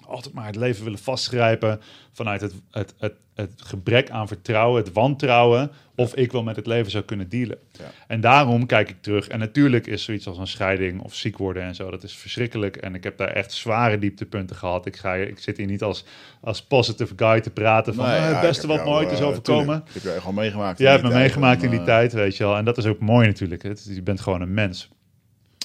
[0.07, 1.81] altijd maar het leven willen vastgrijpen
[2.13, 6.67] vanuit het, het, het, het gebrek aan vertrouwen, het wantrouwen, of ik wel met het
[6.67, 7.59] leven zou kunnen dealen.
[7.73, 7.85] Ja.
[8.07, 9.29] En daarom kijk ik terug.
[9.29, 12.77] En natuurlijk is zoiets als een scheiding of ziek worden en zo, dat is verschrikkelijk.
[12.77, 14.87] En ik heb daar echt zware dieptepunten gehad.
[14.87, 16.05] Ik, ga, ik zit hier niet als,
[16.41, 19.85] als positive guy te praten van eh, het beste wat nooit is eh, overkomen.
[19.93, 20.79] ik heb je gewoon meegemaakt.
[20.79, 22.57] Jij hebt me meegemaakt in die eh, tijd, weet je wel.
[22.57, 23.63] En dat is ook mooi natuurlijk.
[23.63, 24.89] Het, je bent gewoon een mens.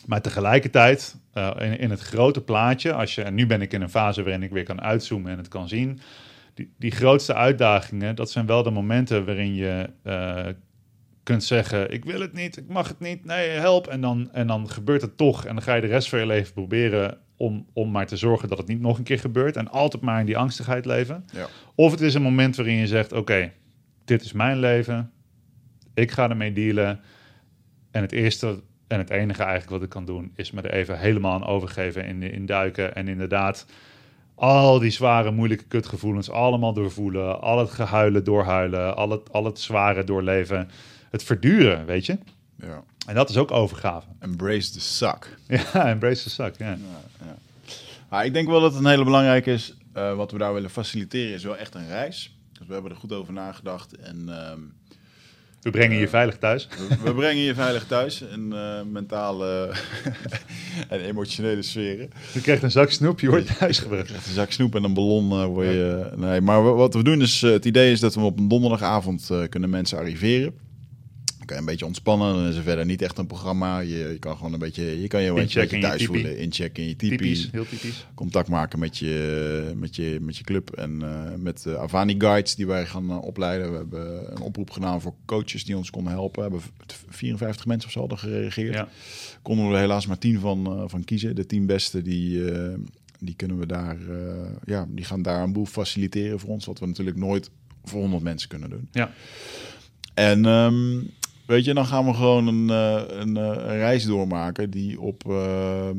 [0.05, 3.81] Maar tegelijkertijd, uh, in, in, het grote plaatje, als je, en nu ben ik in
[3.81, 5.99] een fase waarin ik weer kan uitzoomen en het kan zien.
[6.57, 10.45] Die, die grootste uitdagingen, dat zijn wel de momenten waarin je uh,
[11.23, 13.87] kunt zeggen: Ik wil het niet, ik mag het niet, nee, help.
[13.87, 15.45] En dan, en dan gebeurt het toch.
[15.45, 18.49] En dan ga je de rest van je leven proberen om, om maar te zorgen
[18.49, 19.55] dat het niet nog een keer gebeurt.
[19.55, 21.25] En altijd maar in die angstigheid leven.
[21.33, 21.47] Ja.
[21.75, 23.51] Of het is een moment waarin je zegt: Oké,
[24.05, 25.11] dit is mijn leven,
[25.93, 26.99] ik ga ermee dealen.
[27.91, 30.99] En het eerste en het enige eigenlijk wat ik kan doen, is me er even
[30.99, 32.95] helemaal aan overgeven en in duiken.
[32.95, 33.65] En inderdaad,
[34.37, 37.41] al die zware, moeilijke kutgevoelens allemaal doorvoelen.
[37.41, 38.95] Al het gehuilen doorhuilen.
[38.95, 40.69] Al het, al het zware doorleven.
[41.09, 42.17] Het verduren, weet je.
[42.55, 42.83] Ja.
[43.07, 44.07] En dat is ook overgave.
[44.19, 45.37] Embrace the suck.
[45.73, 46.69] Ja, embrace the suck, ja.
[46.69, 46.77] ja,
[47.25, 47.37] ja.
[48.09, 49.77] Maar ik denk wel dat het een hele belangrijke is.
[49.95, 52.37] Uh, wat we daar willen faciliteren is wel echt een reis.
[52.51, 53.95] Dus we hebben er goed over nagedacht.
[53.97, 54.25] En...
[54.27, 54.51] Uh,
[55.67, 56.67] we brengen je eh, veilig thuis.
[57.03, 59.71] We, brengen je veilig thuis in uh, mentale
[60.89, 62.09] en emotionele sferen.
[62.33, 64.01] Je krijgt een zak snoep, je wordt thuisgebracht.
[64.01, 66.09] Je krijgt een zak snoep en een ballon uh, word je...
[66.15, 69.69] Nee, maar wat we doen is, het idee is dat we op een donderdagavond kunnen
[69.69, 70.53] mensen arriveren
[71.47, 72.33] kan je een beetje ontspannen.
[72.33, 73.79] Dan is er verder niet echt een programma.
[73.79, 76.37] Je, je kan gewoon een beetje, je kan je een beetje thuis voelen.
[76.37, 77.49] Inchecken in je tipi.
[77.51, 78.05] heel typisch.
[78.13, 82.55] Contact maken met je, met je, met je club en uh, met de Avani Guides
[82.55, 83.71] die wij gaan uh, opleiden.
[83.71, 86.43] We hebben een oproep gedaan voor coaches die ons konden helpen.
[86.43, 86.69] We hebben
[87.09, 88.73] 54 mensen of zo hadden gereageerd.
[88.73, 88.89] Ja.
[89.41, 91.35] Konden we er helaas maar 10 van, uh, van kiezen.
[91.35, 92.45] De 10 beste die
[93.19, 93.97] die kunnen we daar,
[94.65, 97.49] ja, die gaan daar een boel faciliteren voor ons, wat we natuurlijk nooit
[97.83, 98.87] voor 100 mensen kunnen doen.
[98.91, 99.11] Ja.
[100.17, 101.09] En um,
[101.47, 105.89] Weet je, dan gaan we gewoon een, een, uh, een, reis doormaken die op uh,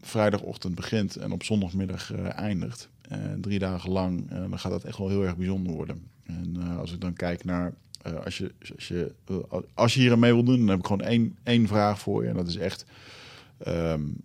[0.00, 2.88] vrijdagochtend begint en op zondagmiddag uh, eindigt.
[3.40, 6.02] drie dagen lang, dan gaat dat echt wel heel erg bijzonder worden.
[6.24, 7.74] En als ik dan kijk naar,
[8.24, 9.12] als, je, als, je,
[9.74, 12.22] als je hier aan mee wil doen, dan heb ik gewoon één, één vraag voor
[12.22, 12.28] je.
[12.28, 12.84] En dat is echt,
[13.66, 14.16] um,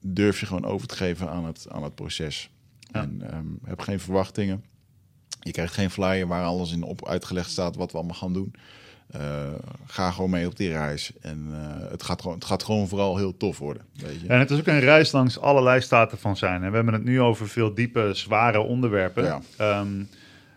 [0.00, 2.50] durf je gewoon over te geven aan het, aan het proces.
[2.90, 4.64] En ehm, heb geen verwachtingen.
[5.40, 8.54] Je krijgt geen flyer waar alles in op uitgelegd staat wat we allemaal gaan doen.
[9.16, 9.20] Uh,
[9.86, 11.12] ga gewoon mee op die reis.
[11.20, 13.82] En uh, het, gaat gewoon, het gaat gewoon vooral heel tof worden.
[13.94, 14.26] Weet je?
[14.26, 16.62] En het is ook een reis langs allerlei staten van zijn.
[16.62, 19.24] En we hebben het nu over veel diepe, zware onderwerpen.
[19.24, 19.80] Ja.
[19.80, 20.08] Um,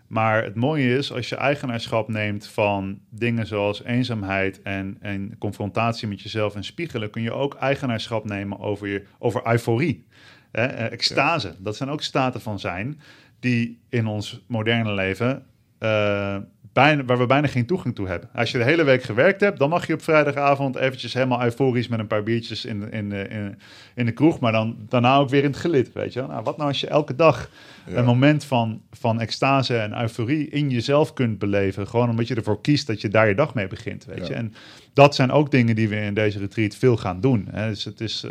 [0.06, 6.08] maar het mooie is, als je eigenaarschap neemt van dingen zoals eenzaamheid en, en confrontatie
[6.08, 10.06] met jezelf en spiegelen, kun je ook eigenaarschap nemen over, je, over euforie.
[10.50, 13.00] Hè, eh, extase, dat zijn ook staten van zijn
[13.40, 15.46] die in ons moderne leven
[15.80, 16.36] uh,
[16.74, 18.28] bijna, waar we bijna geen toegang toe hebben.
[18.34, 21.88] Als je de hele week gewerkt hebt, dan mag je op vrijdagavond eventjes helemaal euforisch
[21.88, 23.58] met een paar biertjes in, in, in,
[23.94, 26.56] in de kroeg, maar dan daarna ook weer in het gelid, weet je Nou, wat
[26.56, 27.50] nou als je elke dag
[27.86, 32.60] een moment van, van extase en euforie in jezelf kunt beleven, gewoon omdat je ervoor
[32.60, 34.34] kiest dat je daar je dag mee begint, weet je.
[34.34, 34.54] En
[34.94, 37.48] dat zijn ook dingen die we in deze retreat veel gaan doen.
[37.50, 37.68] Hè.
[37.68, 38.30] Dus het is uh,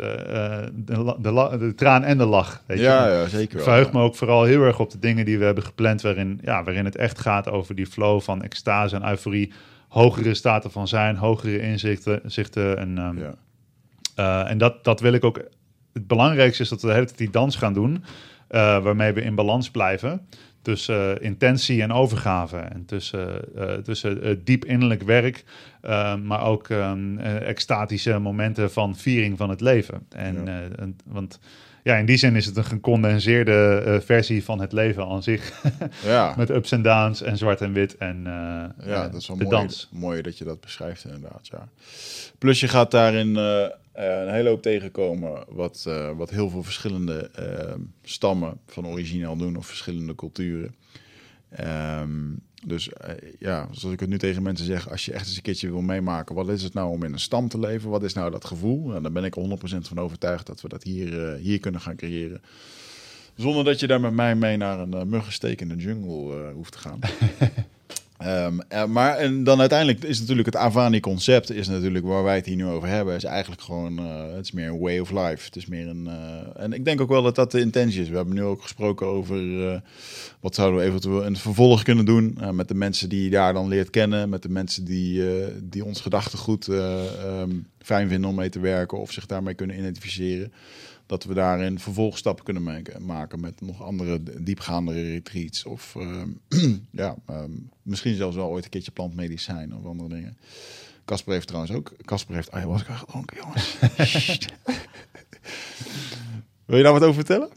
[0.74, 2.62] de, de, de, traan en de lach.
[2.66, 3.12] Weet ja, je.
[3.12, 3.56] ja, zeker.
[3.56, 6.40] Ik verheug me ook vooral heel erg op de dingen die we hebben gepland, waarin,
[6.42, 9.52] ja, waarin het echt gaat over die flow van extase en euforie,
[9.88, 12.20] hogere staten van zijn, hogere inzichten.
[12.24, 13.34] Zichten en, um, ja.
[14.44, 15.40] uh, en dat, dat wil ik ook.
[15.92, 18.04] Het belangrijkste is dat we de hele tijd die dans gaan doen,
[18.48, 20.26] waarmee we in balans blijven
[20.64, 22.56] tussen uh, intentie en overgave.
[22.56, 25.44] En tussen, uh, tussen uh, diep innerlijk werk,
[26.22, 30.06] maar ook um, extatische momenten van viering van het leven.
[30.08, 30.62] En, ja.
[30.76, 31.40] en, want
[31.82, 35.62] ja, in die zin is het een gecondenseerde versie van het leven aan zich.
[36.04, 36.34] ja.
[36.36, 38.22] Met ups en downs en zwart en wit en
[38.84, 39.88] ja, dat is wel de mooi, dans.
[39.92, 41.68] Mooi dat je dat beschrijft inderdaad, ja.
[42.38, 47.30] Plus je gaat daarin uh, een hele hoop tegenkomen wat, uh, wat heel veel verschillende
[47.38, 50.74] uh, stammen van origine al doen of verschillende culturen.
[52.00, 52.90] Um, dus
[53.38, 55.80] ja, zoals ik het nu tegen mensen zeg, als je echt eens een keertje wil
[55.80, 57.90] meemaken, wat is het nou om in een stam te leven?
[57.90, 58.86] Wat is nou dat gevoel?
[58.86, 62.42] Nou, dan ben ik 100% van overtuigd dat we dat hier, hier kunnen gaan creëren.
[63.36, 66.78] Zonder dat je daar met mij mee naar een muggensteek in de jungle hoeft te
[66.78, 66.98] gaan.
[68.26, 68.60] Um,
[68.92, 72.66] maar en dan uiteindelijk is natuurlijk het Avani-concept, is natuurlijk waar wij het hier nu
[72.66, 75.44] over hebben, is eigenlijk gewoon, uh, het is meer een way of life.
[75.44, 78.08] Het is meer een, uh, en ik denk ook wel dat dat de intentie is.
[78.08, 79.82] We hebben nu ook gesproken over
[80.40, 83.52] wat zouden we eventueel in het vervolg kunnen doen met de mensen die je daar
[83.52, 85.22] dan leert kennen, met de mensen die,
[85.62, 90.52] die ons gedachtegoed um, fijn vinden om mee te werken of zich daarmee kunnen identificeren
[91.06, 95.64] dat we daarin vervolgstappen kunnen maken met nog andere diepgaandere retreats.
[95.64, 96.22] Of uh,
[96.90, 100.36] ja, um, misschien zelfs wel ooit een keertje plantmedicijn of andere dingen.
[101.04, 101.92] Casper heeft trouwens ook.
[102.04, 103.76] Casper heeft ayahuasca gedronken, jongens.
[106.66, 107.48] Wil je daar wat over vertellen?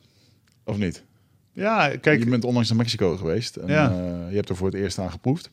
[0.63, 1.03] Of niet?
[1.51, 2.23] Ja, kijk.
[2.23, 3.91] Je bent onlangs naar Mexico geweest en ja.
[3.91, 5.49] uh, je hebt er voor het eerst aan geproefd.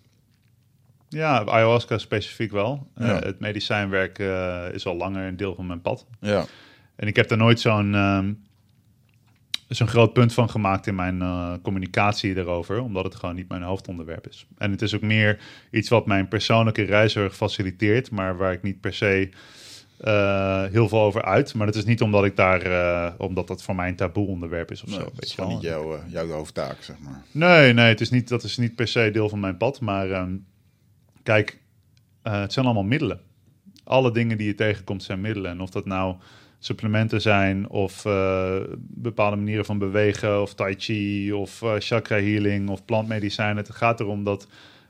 [1.09, 2.87] Ja, ayahuasca specifiek wel.
[2.97, 3.16] Ja.
[3.16, 6.07] Uh, het medicijnwerk uh, is al langer een deel van mijn pad.
[6.21, 6.47] Ja.
[6.97, 8.19] En ik heb daar nooit zo'n uh,
[9.69, 13.62] zo'n groot punt van gemaakt in mijn uh, communicatie erover, omdat het gewoon niet mijn
[13.62, 14.47] hoofdonderwerp is.
[14.59, 15.39] En het is ook meer
[15.71, 19.31] iets wat mijn persoonlijke reiziger faciliteert, maar waar ik niet per se
[20.05, 21.55] uh, heel veel over uit.
[21.55, 24.71] Maar dat is niet omdat ik daar, uh, omdat dat voor mij een taboe onderwerp
[24.71, 25.05] is of nee, zo.
[25.15, 27.23] Het is gewoon niet jouw, jouw hoofdtaak, zeg maar.
[27.31, 29.81] Nee, nee, het is niet, dat is niet per se deel van mijn pad.
[29.81, 30.47] Maar um,
[31.23, 31.61] kijk,
[32.23, 33.21] het zijn allemaal middelen.
[33.85, 35.51] Alle dingen die je tegenkomt zijn middelen.
[35.51, 36.16] En of dat nou
[36.65, 42.69] supplementen zijn of uh, bepaalde manieren van bewegen of tai chi of uh, chakra healing
[42.69, 43.57] of plantmedicijnen.
[43.57, 44.49] Het gaat erom dat,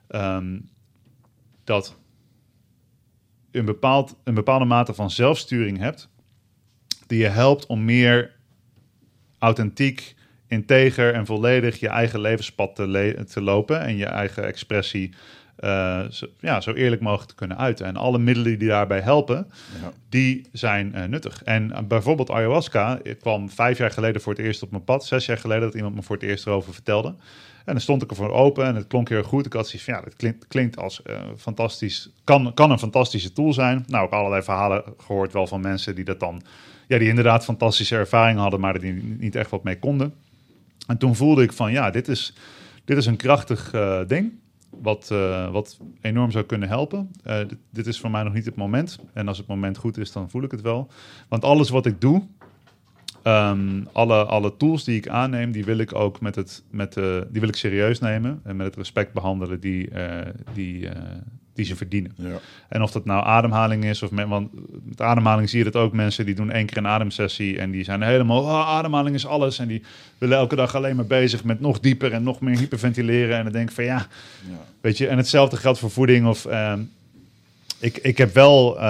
[0.09, 0.69] um,
[1.65, 1.97] dat
[3.51, 6.09] een, bepaald, een bepaalde mate van zelfsturing hebt
[7.07, 8.37] die je helpt om meer
[9.39, 10.15] authentiek,
[10.47, 15.15] integer en volledig je eigen levenspad te, te lopen en je eigen expressie
[15.61, 17.87] uh, zo, ja, zo eerlijk mogelijk te kunnen uiten.
[17.87, 19.47] En alle middelen die daarbij helpen,
[19.83, 19.93] ja.
[20.09, 21.43] die zijn uh, nuttig.
[21.45, 25.05] En uh, bijvoorbeeld ayahuasca ik kwam vijf jaar geleden voor het eerst op mijn pad.
[25.05, 27.09] Zes jaar geleden dat iemand me voor het eerst erover vertelde.
[27.65, 29.47] En dan stond ik ervoor open en het klonk heel goed.
[29.47, 31.03] Ik had zoiets van, ja, klinkt, klinkt als
[31.37, 33.85] fantastisch, kan, kan een fantastische tool zijn.
[33.87, 36.43] Nou, ook allerlei verhalen gehoord wel van mensen die dat dan,
[36.89, 40.15] ja, die inderdaad fantastische ervaringen hadden, maar die niet echt wat mee konden.
[40.87, 42.35] En toen voelde ik van, ja, dit is,
[42.85, 43.71] dit is een krachtig
[44.07, 44.33] ding
[44.83, 47.11] wat, uh, wat enorm zou kunnen helpen.
[47.27, 47.39] Uh,
[47.71, 48.99] dit, is voor mij nog niet het moment.
[49.13, 50.91] En als het moment goed is, dan voel ik het wel.
[51.29, 52.23] Want alles wat ik doe,
[53.23, 57.27] um, alle, alle tools die ik aanneem, die wil ik ook met het, met de,
[57.31, 59.91] die wil ik serieus nemen en met het respect behandelen die,
[60.55, 60.89] die,
[61.55, 62.13] die ze verdienen.
[62.17, 62.39] Ja.
[62.69, 64.51] En of dat nou ademhaling is, of met, want
[64.83, 67.85] met ademhaling zie je dat ook mensen die doen één keer een ademsessie en die
[67.85, 69.59] zijn helemaal, oh, ademhaling is alles.
[69.59, 69.83] En die
[70.19, 73.37] willen elke dag alleen maar bezig met nog dieper en nog meer hyperventileren.
[73.37, 74.07] En dan denk ik van ja,
[74.49, 74.57] ja.
[74.81, 76.47] weet je, en hetzelfde geldt voor voeding of...
[76.47, 76.73] Uh,
[77.79, 78.83] ik, ik heb wel, uh,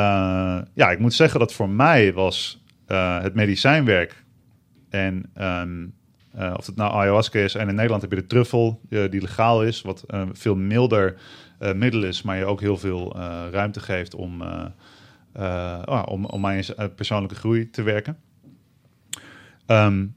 [0.75, 4.23] ja, ik moet zeggen dat voor mij was uh, het medicijnwerk
[4.91, 5.87] en ehm,
[6.57, 9.83] of het nou ayahuasca is en in Nederland heb je de truffel die legaal is,
[9.83, 11.17] wat veel milder
[11.59, 13.17] middel is, maar je ook heel veel
[13.51, 14.43] ruimte geeft om,
[15.85, 18.17] oh, om, om aan je persoonlijke groei te werken.
[19.67, 20.15] Um,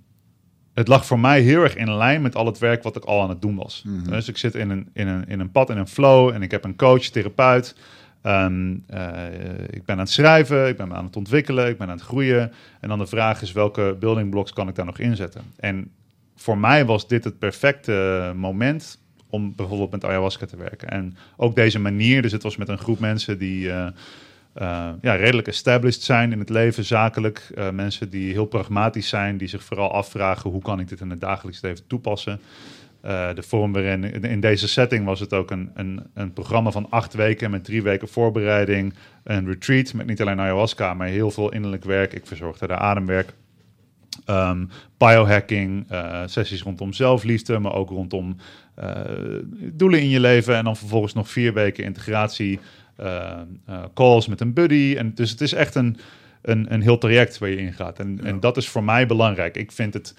[0.77, 3.21] het lag voor mij heel erg in lijn met al het werk wat ik al
[3.21, 3.83] aan het doen was.
[3.85, 4.09] Mhm.
[4.09, 6.51] Dus ik zit in een, in, een, in een pad, in een flow en ik
[6.51, 7.75] heb een coach, therapeut.
[8.21, 9.09] Ehm, eh,
[9.69, 12.51] ik ben aan het schrijven, ik ben aan het ontwikkelen, ik ben aan het groeien.
[12.79, 15.41] En dan de vraag is welke building blocks kan ik daar nog inzetten?
[15.57, 15.91] En
[16.35, 18.99] voor mij was dit het perfecte moment
[19.29, 20.89] om bijvoorbeeld met ayahuasca te werken.
[20.89, 23.65] En ook deze manier, dus het was met een groep mensen die...
[23.65, 23.87] Uh,
[24.61, 27.49] uh, ja, redelijk established zijn in het leven, zakelijk.
[27.57, 31.09] Uh, mensen die heel pragmatisch zijn, die zich vooral afvragen hoe kan ik dit in
[31.09, 32.39] het dagelijks leven toepassen.
[33.35, 37.13] De vorm waarin, in deze setting was het ook een, een, een programma van acht
[37.13, 38.93] weken met drie weken voorbereiding.
[39.23, 42.13] Een retreat met niet alleen ayahuasca, maar heel veel innerlijk werk.
[42.13, 43.33] Ik verzorgde daar ademwerk.
[44.29, 45.87] Um, biohacking,
[46.25, 48.37] sessies rondom zelfliefde, maar ook rondom
[49.73, 50.55] doelen in je leven.
[50.55, 52.59] En dan vervolgens nog vier weken integratie
[52.99, 53.39] uh,
[53.93, 54.95] calls met een buddy.
[54.97, 55.97] En dus het is echt een,
[56.41, 57.99] een, een heel traject waar je ingaat.
[57.99, 59.57] En, en dat is voor mij belangrijk.
[59.57, 60.15] Ik vind het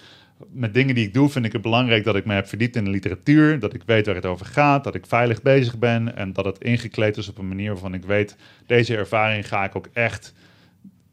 [0.52, 2.84] met dingen die ik doe, vind ik het belangrijk dat ik me heb verdiept in
[2.84, 3.58] de literatuur.
[3.58, 4.84] Dat ik weet waar het over gaat.
[4.84, 6.16] Dat ik veilig bezig ben.
[6.16, 8.36] En dat het ingekleed is op een manier waarvan ik weet.
[8.66, 10.34] Deze ervaring ga ik ook echt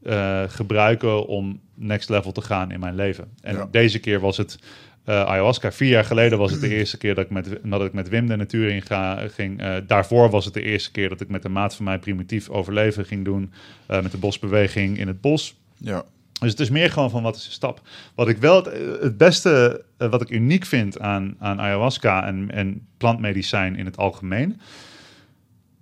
[0.04, 3.28] uh, gebruiken om next level te gaan in mijn leven.
[3.42, 4.60] En deze keer was het
[5.06, 5.72] uh, ayahuasca.
[5.72, 8.28] Vier jaar geleden was het de eerste keer dat ik met, dat ik met Wim
[8.28, 9.62] de natuur in ga, ging.
[9.62, 12.50] Uh, daarvoor was het de eerste keer dat ik met een maat van mij primitief
[12.50, 13.54] overleven ging doen.
[13.92, 15.56] Uh, met de bosbeweging in het bos.
[15.78, 16.04] Ja.
[16.40, 17.82] Dus het is meer gewoon van wat is de stap.
[18.16, 22.88] Wat ik wel het, het beste, wat ik uniek vind aan, aan ayahuasca en, en
[22.98, 24.60] plantmedicijn in het algemeen,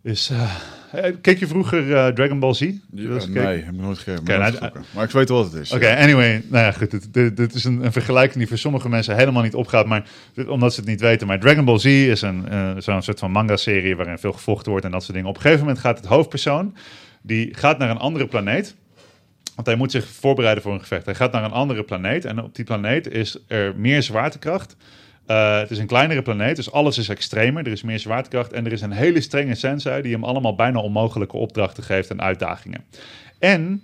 [0.03, 0.29] is.
[0.31, 2.59] Uh, keek je vroeger uh, Dragon Ball Z?
[2.59, 4.21] Ja, nee, heb ik nooit gekeken.
[4.21, 5.71] Okay, nou, maar ik weet wel wat het is.
[5.71, 6.43] Oké, okay, anyway.
[6.47, 6.91] Nou ja, goed.
[6.91, 9.85] Dit, dit, dit is een, een, vergelijking die voor sommige mensen helemaal niet opgaat.
[9.85, 10.07] Maar
[10.47, 11.27] omdat ze het niet weten.
[11.27, 14.85] Maar Dragon Ball Z is een, uh, zo'n soort van manga-serie waarin veel gevochten wordt
[14.85, 15.29] en dat soort dingen.
[15.29, 16.75] Op een gegeven moment gaat het hoofdpersoon,
[17.21, 18.75] die gaat naar een andere planeet.
[19.55, 21.05] Want hij moet zich voorbereiden voor een gevecht.
[21.05, 22.25] Hij gaat naar een andere planeet.
[22.25, 24.75] En op die planeet is er meer zwaartekracht.
[25.27, 27.65] Uh, het is een kleinere planeet, dus alles is extremer.
[27.65, 30.79] Er is meer zwaartekracht en er is een hele strenge sensei die hem allemaal bijna
[30.79, 32.85] onmogelijke opdrachten geeft en uitdagingen.
[33.39, 33.83] En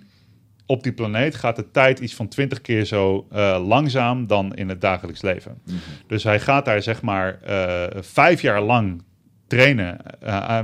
[0.65, 4.69] op die planeet gaat de tijd iets van twintig keer zo uh, langzaam dan in
[4.69, 5.61] het dagelijks leven.
[5.65, 5.77] Mhm.
[6.07, 9.03] Dus hij gaat daar zeg maar uh, vijf jaar lang
[9.47, 9.97] trainen,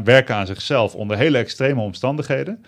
[0.03, 2.65] werken aan zichzelf onder hele extreme omstandigheden.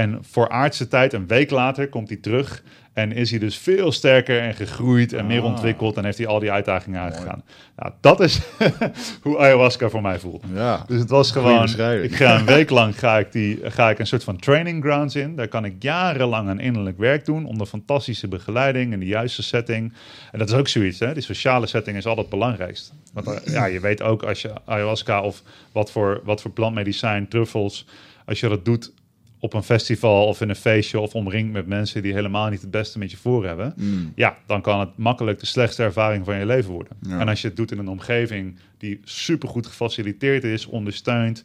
[0.00, 2.62] En voor aardse tijd, een week later, komt hij terug
[2.92, 5.44] en is hij dus veel sterker en gegroeid en meer ah.
[5.44, 7.42] ontwikkeld en heeft hij al die uitdagingen aangegaan.
[7.76, 8.40] Nou, dat is
[9.22, 10.44] hoe ayahuasca voor mij voelt.
[10.54, 11.64] Ja, dus het was gewoon,
[12.02, 15.14] ik ga een week lang ga ik, die, ga ik een soort van training grounds
[15.14, 15.36] in.
[15.36, 19.92] Daar kan ik jarenlang aan innerlijk werk doen onder fantastische begeleiding en de juiste setting.
[20.32, 21.14] En dat is ook zoiets, hè?
[21.14, 22.92] die sociale setting is altijd het belangrijkst.
[23.12, 27.28] Want eh, ja, je weet ook als je ayahuasca of wat voor, wat voor plantmedicijn,
[27.28, 27.86] truffels,
[28.26, 28.92] als je dat doet
[29.40, 32.70] op een festival of in een feestje of omringd met mensen die helemaal niet het
[32.70, 34.12] beste met je voor hebben, mm.
[34.14, 36.96] ja, dan kan het makkelijk de slechtste ervaring van je leven worden.
[37.08, 41.44] En als je het doet in een omgeving die supergoed gefaciliteerd is, ondersteund,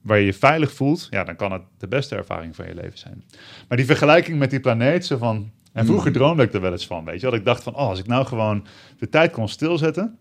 [0.00, 2.98] waar je je veilig voelt, ja, dan kan het de beste ervaring van je leven
[2.98, 3.24] zijn.
[3.68, 5.86] Maar die vergelijking met die planeet, zo van, en mm.
[5.86, 7.98] vroeger droomde ik er wel eens van, weet je, dat ik dacht van, oh, als
[7.98, 8.66] ik nou gewoon
[8.98, 10.18] de tijd kon stilzetten,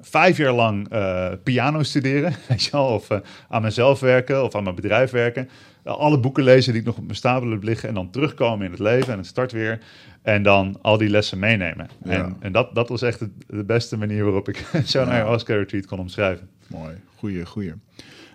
[0.00, 4.54] vijf jaar lang uh, piano studeren, weet je wel, of uh, aan mezelf werken of
[4.54, 5.48] aan mijn bedrijf werken
[5.82, 8.70] alle boeken lezen die ik nog op mijn stapel heb liggen en dan terugkomen in
[8.70, 9.80] het leven en het start weer.
[10.22, 11.88] En dan al die lessen meenemen.
[12.02, 15.10] En, en dat, dat was echt de, beste manier waarop ik zo'n ja.
[15.10, 16.48] ayahuasca retreat kon omschrijven.
[16.66, 17.72] Mooi, goeie, goeie.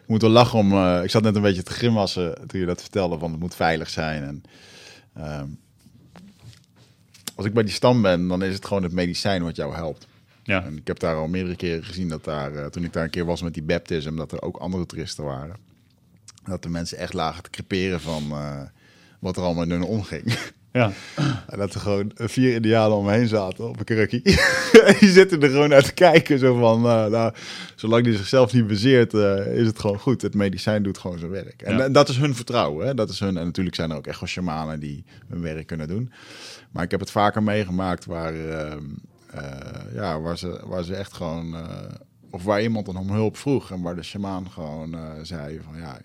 [0.02, 2.66] Ik moet wel lachen om, uh, ik zat net een beetje te grimassen toen je
[2.66, 4.24] dat vertelde, van het moet veilig zijn.
[4.24, 4.44] En,
[5.18, 5.42] uh,
[7.36, 10.08] als ik bij die stam ben, dan is het gewoon het medicijn wat jou helpt.
[10.44, 10.64] Ja.
[10.64, 13.10] En ik heb daar al meerdere keren gezien dat daar, uh, toen ik daar een
[13.10, 15.56] keer was met die baptism, dat er ook andere toeristen waren.
[16.46, 18.62] Dat de mensen echt lagen te creperen van uh,
[19.20, 20.38] wat er allemaal in hun omging.
[20.76, 20.92] Ja.
[21.52, 24.22] En dat er gewoon vier indianen omheen zaten op een krukkie.
[24.86, 26.40] en die zitten er gewoon naar te kijken.
[26.40, 27.34] Zo van, uh, nou,
[27.76, 30.22] zolang die zichzelf niet bezeert, uh, is het gewoon goed.
[30.22, 31.62] Het medicijn doet gewoon zijn werk.
[31.62, 32.88] En, dat is hun vertrouwen.
[32.88, 32.94] Hè?
[32.94, 35.88] Dat is hun, en natuurlijk zijn er ook echt wel shamanen die hun werk kunnen
[35.88, 36.12] doen.
[36.72, 38.74] Maar ik heb het vaker meegemaakt waar, uh,
[39.94, 41.56] ja, waar, ze, waar ze echt gewoon...
[42.30, 45.98] of waar iemand dan om hulp vroeg en waar de shamaan gewoon zei van ja,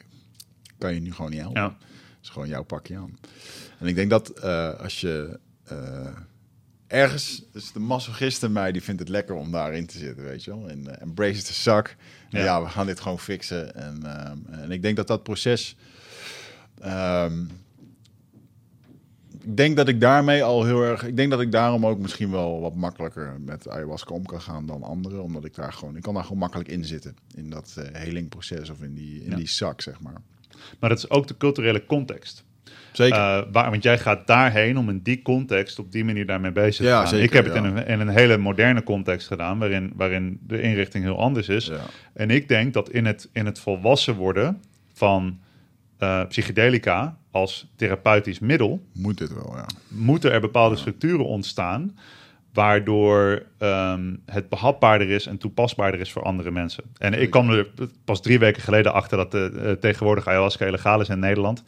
[0.81, 1.62] kan je nu gewoon niet helpen.
[1.62, 1.77] Ja.
[1.78, 3.19] Het is gewoon jouw pakje aan.
[3.78, 5.39] En ik denk dat uh, als je
[5.73, 6.07] uh,
[6.86, 10.44] ergens, dus de masochist in mij, die vindt het lekker om daarin te zitten, weet
[10.44, 10.69] je wel.
[10.69, 11.97] En uh, embrace the zak.
[12.28, 12.43] Ja.
[12.43, 12.62] ja.
[12.62, 13.74] we gaan dit gewoon fixen.
[13.74, 14.02] En,
[14.51, 15.77] en ik denk dat dat proces,
[16.85, 17.51] um,
[19.43, 21.02] ik denk dat ik daarmee al heel erg.
[21.02, 24.66] Ik denk dat ik daarom ook misschien wel wat makkelijker met ayahuasca om kan gaan
[24.66, 25.23] dan anderen.
[25.23, 25.97] Omdat ik daar gewoon.
[25.97, 27.16] Ik kan daar gewoon makkelijk in zitten.
[27.35, 30.20] In dat uh, helingproces of in die, in die zak, zeg maar.
[30.80, 32.44] Maar dat is ook de culturele context.
[32.92, 33.18] Zeker.
[33.18, 36.86] Uh, waar, want jij gaat daarheen om in die context op die manier daarmee bezig
[36.86, 37.08] Ja, te gaan.
[37.08, 37.60] zeker, ik heb het ja.
[37.60, 41.66] in een, in een hele moderne context gedaan, waarin, waarin de inrichting heel anders is.
[41.66, 41.80] Ja.
[42.14, 44.62] En ik denk dat in het, in het volwassen worden
[44.92, 45.38] van
[45.98, 49.66] eh, psychedelica als therapeutisch middel, Moet dit wel, ja.
[49.88, 51.98] moeten er bepaalde structuren ontstaan,
[52.52, 56.85] waardoor ehm, het behapbaarder is en toepasbaarder is voor andere mensen.
[56.98, 57.70] En ik kwam er
[58.05, 61.64] pas drie weken geleden achter dat de, eh, tegenwoordig ayahuasca illegaal is in Nederland.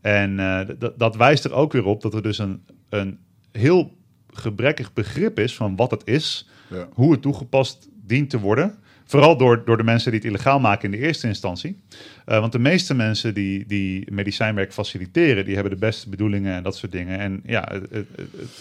[0.00, 3.18] En eh, dat wijst er ook weer op dat er dus een, een
[3.52, 3.96] heel
[4.32, 6.88] gebrekkig begrip is van wat het is, Ja.
[6.92, 8.78] hoe het toegepast dient te worden.
[9.10, 11.80] Vooral door, door de mensen die het illegaal maken in de eerste instantie.
[12.24, 16.62] Eh, want de meeste mensen die, die medicijnwerk faciliteren, die hebben de beste bedoelingen en
[16.62, 17.18] dat soort dingen.
[17.18, 18.06] En ja, het, het,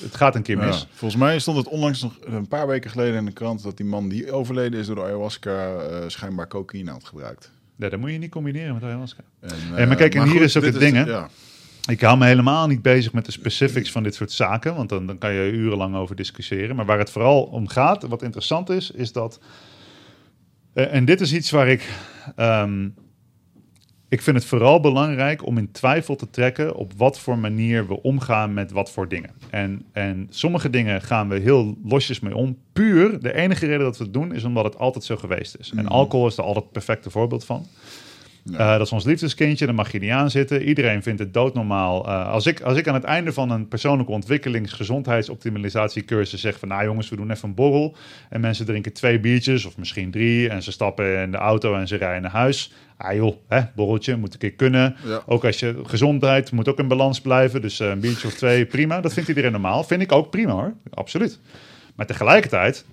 [0.01, 0.79] het, gaat een keer mis.
[0.79, 3.77] Ja, volgens mij stond het onlangs nog een paar weken geleden in de krant dat
[3.77, 7.51] die man die overleden is door de ayahuasca eh, schijnbaar cocaïne had gebruikt.
[7.75, 9.23] Ja, dat moet je niet combineren met ayahuasca.
[9.39, 11.23] En, Ja, maar kijk, en hier is ook het ding, hè.
[11.89, 15.05] Ik hou me helemaal niet bezig met de specifics van dit soort zaken, want dan,
[15.05, 16.75] dan kan je urenlang over discussiëren.
[16.75, 19.39] Maar waar het vooral om gaat, wat interessant is, is dat.
[20.79, 21.89] Eh, en dit is iets waar ik.
[22.35, 22.87] ehm,
[24.09, 28.01] ik vind het vooral belangrijk om in twijfel te trekken op wat voor manier we
[28.01, 29.29] omgaan met wat voor dingen.
[29.49, 32.57] En, en sommige dingen gaan we heel losjes mee om.
[32.73, 35.71] Puur, de enige reden dat we het doen is omdat het altijd zo geweest is.
[35.75, 37.65] En alcohol is er altijd het perfecte voorbeeld van.
[38.57, 40.63] Eh, dat is ons liefdeskindje, daar mag je niet aan zitten.
[40.63, 42.07] Iedereen vindt het doodnormaal.
[42.07, 46.67] Eh, als, ik, als ik aan het einde van een persoonlijke ontwikkelings gezondheidsoptimalisatiecursus zeg van...
[46.67, 47.95] nou jongens, we doen even een borrel.
[48.29, 50.49] En mensen drinken twee biertjes of misschien drie.
[50.49, 52.71] En ze stappen in de auto en ze rijden naar huis.
[52.97, 54.95] Ah joh, hè, borreltje, moet een keer kunnen.
[55.05, 55.23] Ja.
[55.25, 57.61] Ook als je gezondheid moet ook in balans blijven.
[57.61, 59.01] Dus eh, een biertje of twee, prima.
[59.01, 59.83] Dat vindt iedereen normaal.
[59.83, 61.39] Vind ik ook prima hoor, absoluut.
[61.95, 62.85] Maar tegelijkertijd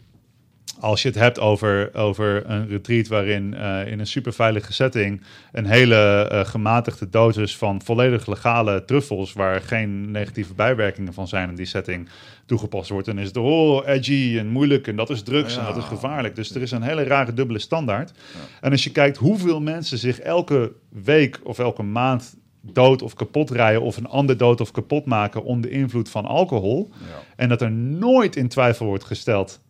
[0.80, 5.22] als je het hebt over, over een retreat waarin eh, in een superveilige setting
[5.52, 11.48] een hele eh, gematigde dosis van volledig legale truffels, waar geen negatieve bijwerkingen van zijn
[11.48, 12.08] in die setting,
[12.46, 15.60] toegepast wordt, dan is het oh, edgy en moeilijk en dat is drugs Ja.
[15.60, 16.34] en dat is gevaarlijk.
[16.36, 18.12] Dus er is een hele rare dubbele standaard.
[18.60, 22.36] En als je kijkt hoeveel mensen zich elke week of elke maand
[22.72, 26.90] dood of kapot rijden of een ander dood of kapot maken onder invloed van alcohol,
[26.92, 27.06] Ja.
[27.36, 29.60] en dat er nooit in twijfel wordt gesteld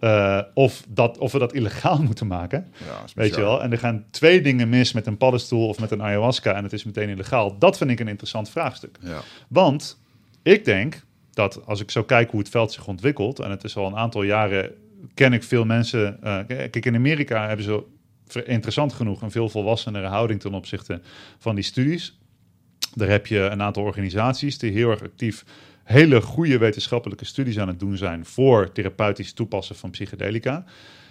[0.00, 2.66] eh, of, dat, of we dat illegaal moeten maken.
[2.86, 3.62] Ja, Weet je wel?
[3.62, 6.72] En er gaan twee dingen mis met een paddenstoel of met een ayahuasca en het
[6.72, 7.58] is meteen illegaal.
[7.58, 8.98] Dat vind ik een interessant vraagstuk.
[9.00, 9.20] Ja.
[9.48, 10.00] Want
[10.42, 13.76] ik denk dat als ik zo kijk hoe het veld zich ontwikkelt, en het is
[13.76, 14.70] al een aantal jaren,
[15.14, 16.22] ken ik veel mensen.
[16.22, 17.82] eh, kijk, in Amerika hebben ze
[18.44, 21.00] interessant genoeg een veel volwassenere houding ten opzichte
[21.38, 22.18] van die studies.
[22.94, 25.44] Daar heb je een aantal organisaties die heel erg actief
[25.84, 30.64] hele goede wetenschappelijke studies aan het doen zijn voor therapeutisch toepassen van psychedelica.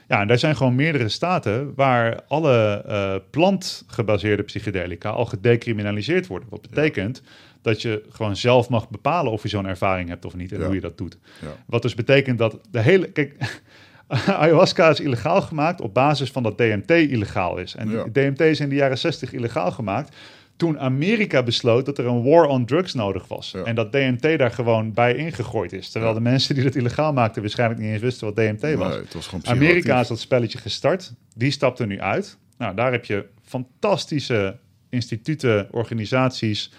[0.07, 6.49] Ja, en daar zijn gewoon meerdere staten waar alle eh, plantgebaseerde psychedelica al gedecriminaliseerd worden.
[6.49, 7.21] Wat betekent
[7.61, 10.65] dat je gewoon zelf mag bepalen of je zo'n ervaring hebt of niet en Ja.
[10.65, 11.17] hoe je dat doet.
[11.41, 11.47] Ja.
[11.65, 13.07] Wat dus betekent dat de hele.
[13.11, 13.61] Kijk,
[14.25, 17.75] ayahuasca is illegaal gemaakt op basis van dat DMT illegaal is.
[17.75, 18.11] En.
[18.11, 20.15] DMT is in de jaren 60 illegaal gemaakt.
[20.63, 23.51] Toen Amerika besloot dat er een war on drugs nodig was.
[23.51, 23.63] Ja.
[23.63, 25.89] En dat DMT daar gewoon bij ingegooid is.
[25.89, 26.17] Terwijl Ja.
[26.17, 28.95] de mensen die dat illegaal maakten waarschijnlijk niet eens wisten wat DMT was.
[28.95, 31.13] Het was gewoon Amerika is dat spelletje gestart.
[31.35, 32.37] Die stapt er nu uit.
[32.57, 34.57] Nou, daar heb je fantastische
[34.89, 36.71] instituten, organisaties,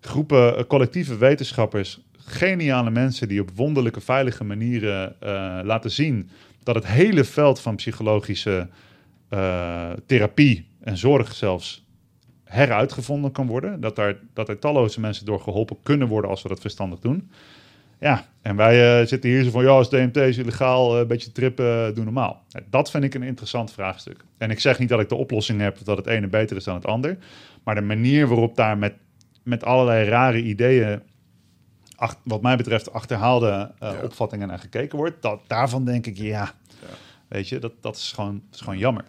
[0.00, 2.00] groepen, eh, collectieve wetenschappers.
[2.18, 6.30] Geniale mensen die op wonderlijke, veilige manieren eh, laten zien
[6.62, 8.68] dat het hele veld van psychologische
[9.28, 11.85] eh, therapie en zorg zelfs
[12.46, 13.80] heruitgevonden kan worden.
[13.80, 17.30] Dat, daar, dat er talloze mensen door geholpen kunnen worden als we dat verstandig doen.
[18.00, 21.06] Ja, en wij eh, zitten hier zo van, ja, als DMT is illegaal, eh, een
[21.06, 22.42] beetje trippen, doe normaal.
[22.48, 24.24] Ja, Dat vind ik een interessant vraagstuk.
[24.38, 26.74] En ik zeg niet dat ik de oplossing heb, dat het ene beter is dan
[26.74, 27.18] het ander.
[27.64, 28.94] Maar de manier waarop daar met,
[29.42, 31.00] met allerlei rare ideeën,
[31.96, 33.48] ach- wat mij betreft, achterhaalde
[33.78, 34.00] eh, Ja.
[34.02, 36.52] opvattingen naar gekeken wordt, dat, daarvan denk ik, ja,
[37.28, 39.04] weet je, dat, dat, is gewoon, dat is gewoon jammer.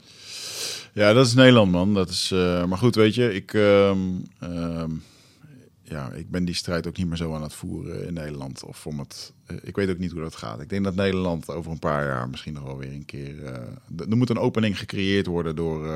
[0.97, 1.93] Ja, dat is Nederland, man.
[1.93, 3.99] Dat is, eh, maar goed, weet je, ik, ehm,
[4.39, 4.91] ehm,
[5.83, 8.63] ja, ik ben die strijd ook niet meer zo aan het voeren in Nederland.
[8.63, 10.61] Of om het, eh, ik weet ook niet hoe dat gaat.
[10.61, 13.43] Ik denk dat Nederland over een paar jaar misschien nog wel weer een keer...
[13.45, 15.87] eh, er moet een opening gecreëerd worden door...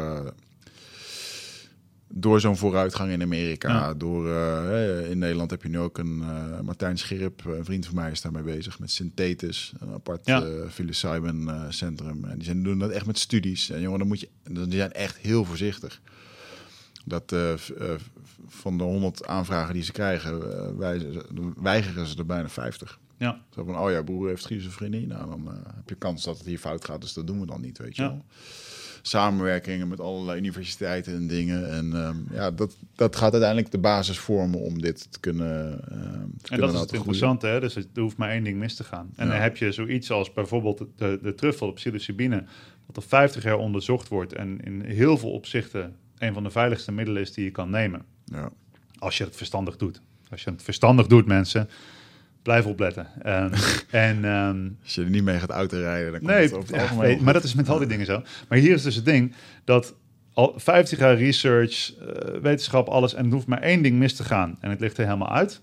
[2.12, 3.70] eh, door zo'n vooruitgang in Amerika.
[3.70, 3.94] Ja.
[3.94, 7.96] Door, eh, in Nederland heb je nu ook een eh, Martijn Schirp, een vriend van
[7.96, 10.42] mij is daarmee bezig met Synthetis, een apart Ja.
[10.44, 12.26] eh psilocybin eh, centrum.
[12.26, 13.70] En die zijn, doen dat echt met studies.
[13.70, 16.02] En jongen, dan moet je, die zijn echt heel voorzichtig.
[17.06, 17.36] Dat
[18.48, 20.40] van de 100 aanvragen die ze krijgen,
[20.78, 21.08] wij,
[21.58, 23.00] weigeren ze er bijna 50.
[23.18, 23.42] Ja.
[23.50, 25.08] Zo van, oh ja, broer heeft schizofrenie.
[25.08, 27.62] Nou, dan heb je kans dat het hier fout gaat, dus dat doen we dan
[27.62, 28.26] niet, weet je wel
[29.02, 31.70] samenwerkingen met allerlei universiteiten en dingen.
[31.72, 35.72] En um, ja, dat, dat gaat uiteindelijk de basis vormen om dit te kunnen.
[35.72, 35.98] Uh,
[36.42, 37.60] te en dat is het interessante, hè?
[37.60, 39.10] Dus er hoeft maar één ding mis te gaan.
[39.16, 42.44] En dan heb je zoiets als bijvoorbeeld de, de truffel op psilocybine,
[42.86, 46.92] wat al 50 jaar onderzocht wordt en in heel veel opzichten een van de veiligste
[46.92, 48.02] middelen is die je kan nemen.
[48.26, 48.52] Ja.
[48.98, 50.02] Als je het verstandig doet.
[50.30, 51.70] Als je het verstandig doet, mensen,
[52.44, 53.08] blijf opletten.
[53.26, 53.52] Um,
[54.08, 56.98] en, um, Als je er niet mee gaat autorijden, dan komt nee, het over het
[56.98, 58.24] nee, maar dat is met al die dingen zo.
[58.48, 59.96] Maar hier is dus het ding dat
[60.34, 64.24] al 50 jaar research, uh, wetenschap, alles, en het hoeft maar één ding mis te
[64.24, 65.62] gaan en het ligt er helemaal uit.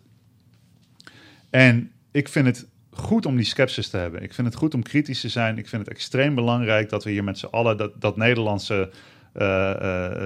[1.50, 4.22] En ik vind het goed om die skepsis te hebben.
[4.22, 5.58] Ik vind het goed om kritisch te zijn.
[5.58, 8.90] Ik vind het extreem belangrijk dat we hier met z'n allen dat, dat Nederlandse
[9.36, 10.24] uh,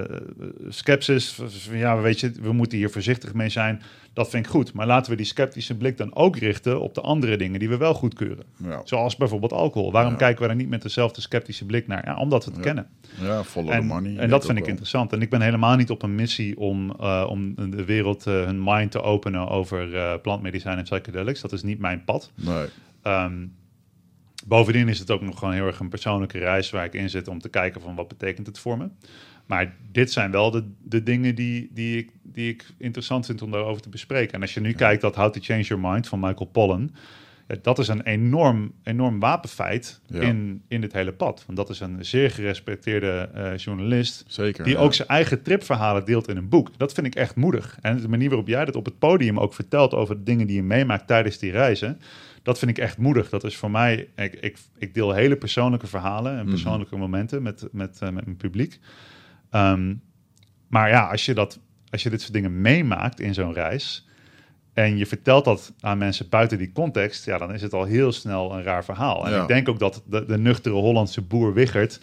[0.69, 1.41] skepsis.
[1.71, 3.81] Ja, weet je, we moeten hier voorzichtig mee zijn.
[4.13, 4.73] Dat vind ik goed.
[4.73, 7.77] Maar laten we die sceptische blik dan ook richten op de andere dingen die we
[7.77, 8.43] wel goedkeuren.
[8.57, 8.81] Ja.
[8.83, 9.91] Zoals bijvoorbeeld alcohol.
[9.91, 12.05] Waarom kijken we daar niet met dezelfde sceptische blik naar?
[12.05, 12.87] Ja, omdat we het kennen.
[13.21, 14.17] Ja, follow en, the money.
[14.17, 15.13] En dat vind ik interessant.
[15.13, 18.63] En ik ben helemaal niet op een missie om, uh, om de wereld uh, hun
[18.63, 21.41] mind te openen over uh, plantmedicijn en psychedelics.
[21.41, 22.31] Dat is niet mijn pad.
[22.35, 22.65] Nee.
[23.03, 23.53] Um,
[24.47, 27.27] bovendien is het ook nog gewoon heel erg een persoonlijke reis waar ik in zit
[27.27, 28.87] om te kijken van wat betekent het voor me.
[29.45, 33.51] Maar dit zijn wel de, de dingen die, die, ik, die ik interessant vind om
[33.51, 34.33] daarover te bespreken.
[34.33, 36.91] En als je nu kijkt dat How to Change Your Mind van Michael Pollan,
[37.47, 40.21] ja, dat is een enorm, enorm wapenfeit Ja.
[40.21, 41.43] in, in dit hele pad.
[41.45, 44.63] Want dat is een zeer gerespecteerde eh, journalist Zeker.
[44.63, 44.79] die ja.
[44.79, 46.69] ook zijn eigen tripverhalen deelt in een boek.
[46.77, 47.77] Dat vind ik echt moedig.
[47.81, 50.55] En de manier waarop jij dat op het podium ook vertelt over de dingen die
[50.55, 51.99] je meemaakt tijdens die reizen,
[52.43, 53.29] dat vind ik echt moedig.
[53.29, 57.67] Dat is voor mij, ik, ik, ik deel hele persoonlijke verhalen en persoonlijke momenten met,
[57.71, 58.79] met, eh, met mijn publiek.
[59.49, 59.93] Ehm,
[60.67, 61.59] maar ja, als je, dat,
[61.89, 64.07] als je dit soort dingen meemaakt in zo'n reis
[64.73, 68.11] en je vertelt dat aan mensen buiten die context, ja, dan is het al heel
[68.11, 69.25] snel een raar verhaal.
[69.25, 69.41] En Ja.
[69.41, 71.99] ik denk ook dat de, de nuchtere Hollandse boer Wichert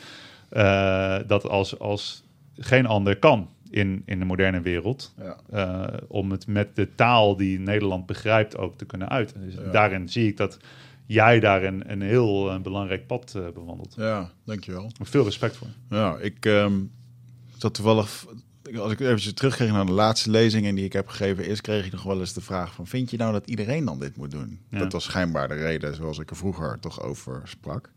[0.49, 2.25] eh, dat als, als
[2.57, 5.15] geen ander kan in, in de moderne wereld.
[5.19, 5.37] Ja.
[5.51, 9.41] eh, om het met de taal die Nederland begrijpt ook te kunnen uiten.
[9.41, 9.71] Dus Ja.
[9.71, 10.59] daarin zie ik dat
[11.07, 13.95] jij daar een, een heel eh, belangrijk pad eh, bewandelt.
[13.97, 14.91] ja, dankjewel.
[15.03, 15.69] Veel respect voor.
[15.91, 16.73] Ja, ik ehm
[17.57, 18.27] zat toevallig...
[18.79, 21.45] Als ik eventjes terugkreeg naar de laatste lezingen die ik heb gegeven...
[21.45, 22.87] eerst kreeg ik nog wel eens de vraag van...
[22.87, 24.61] vind je nou dat iedereen dan dit moet doen?
[24.71, 24.79] Ja.
[24.79, 27.91] Dat was schijnbaar de reden zoals ik er vroeger toch over sprak.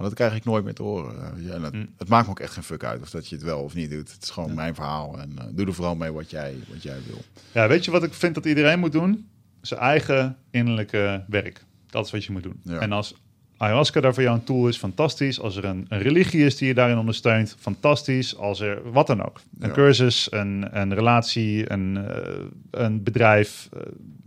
[0.00, 1.14] Maar dat krijg ik nooit meer te horen.
[1.36, 1.88] Eh, ja, het, Mm.
[1.98, 3.90] het maakt me ook echt geen fuck uit of dat je het wel of niet
[3.90, 4.12] doet.
[4.12, 6.96] Het is gewoon mijn verhaal en eh, doe er vooral mee wat jij, wat jij
[7.06, 7.18] wil.
[7.52, 9.28] Ja, weet je wat ik vind dat iedereen moet doen?
[9.60, 11.64] Zijn eigen innerlijke werk.
[11.86, 12.60] Dat is wat je moet doen.
[12.64, 12.78] Ja.
[12.78, 13.14] En als
[13.56, 15.40] ayahuasca daar voor jou een tool is, fantastisch.
[15.40, 18.36] Als er een, een religie is die je daarin ondersteunt, fantastisch.
[18.36, 19.40] Als er wat dan ook.
[19.58, 19.74] Een Ja.
[19.74, 22.34] cursus, een, een relatie, een, eh,
[22.70, 23.68] een bedrijf,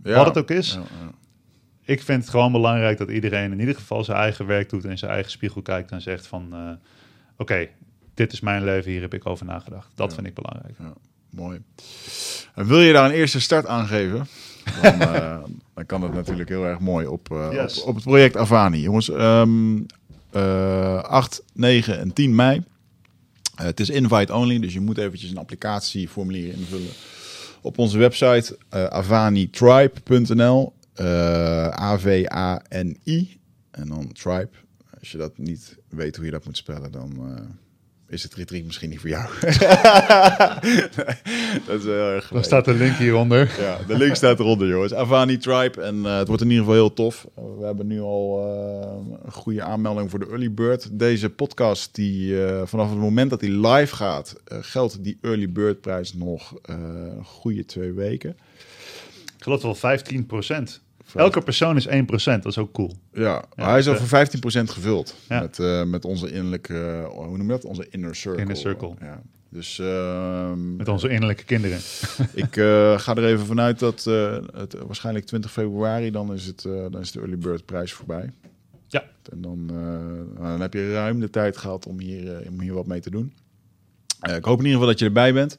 [0.02, 0.16] Ja.
[0.16, 0.72] wat het ook is.
[0.72, 0.80] Ja.
[1.86, 4.98] Ik vind het gewoon belangrijk dat iedereen in ieder geval zijn eigen werk doet en
[4.98, 6.70] zijn eigen spiegel kijkt en zegt van eh,
[7.36, 7.68] oké,
[8.14, 9.88] dit is mijn leven, hier heb ik over nagedacht.
[9.94, 10.14] Dat Ja.
[10.14, 10.74] vind ik belangrijk.
[11.30, 11.60] Mooi.
[12.54, 14.26] En wil je daar een eerste start aan geven?
[14.82, 15.38] Dan, eh,
[15.74, 17.80] dan kan dat natuurlijk heel erg mooi op, eh, Yes.
[17.82, 18.80] op, op het project Avani.
[18.80, 19.42] Jongens, eh
[21.02, 22.62] 8, 9 en 10 mei.
[23.54, 26.90] Het is invite only, dus je moet eventjes een applicatieformulier invullen.
[27.60, 30.72] Op onze website avanitribe.nl.
[30.94, 33.40] eh A-V-A-N-I.
[33.70, 34.50] En dan tribe.
[34.98, 37.44] Als je dat niet weet hoe je dat moet spellen, dan eh,
[38.08, 39.28] is het retreat misschien niet voor jou.
[41.66, 43.54] dat is heel erg Dan staat de link hieronder.
[43.60, 44.94] ja, de link staat eronder, jongens.
[44.94, 45.82] Avani Tribe.
[45.82, 47.26] En eh, het wordt in ieder geval heel tof.
[47.38, 50.98] Uh, we hebben nu al uh, een goede aanmelding voor de Early Bird.
[50.98, 55.52] Deze podcast, die uh, vanaf het moment dat die live gaat, uh, geldt die Early
[55.52, 58.36] Bird prijs nog uh, een goede twee weken.
[59.36, 60.82] Ik geloof wel 15 procent.
[61.14, 61.90] Elke persoon is 1%,
[62.24, 62.96] dat is ook cool.
[63.12, 65.16] Ja, ja hij is al voor 15% gevuld.
[65.28, 65.40] Ja.
[65.40, 67.64] Met, uh, met onze innerlijke, hoe noem je dat?
[67.64, 68.40] Onze inner circle.
[68.40, 68.94] Inner circle.
[69.00, 69.22] Ja.
[69.48, 71.78] Dus, uh, met onze innerlijke kinderen.
[72.44, 74.04] ik uh, ga er even vanuit dat
[74.54, 78.30] het waarschijnlijk 20 februari, dan is, het, dan is de Early Bird prijs voorbij.
[78.86, 79.04] Ja.
[79.32, 82.86] En dan, uh, dan heb je ruim de tijd gehad om hier, om hier wat
[82.86, 83.32] mee te doen.
[84.20, 85.56] Ik hoop in ieder geval dat je erbij bent.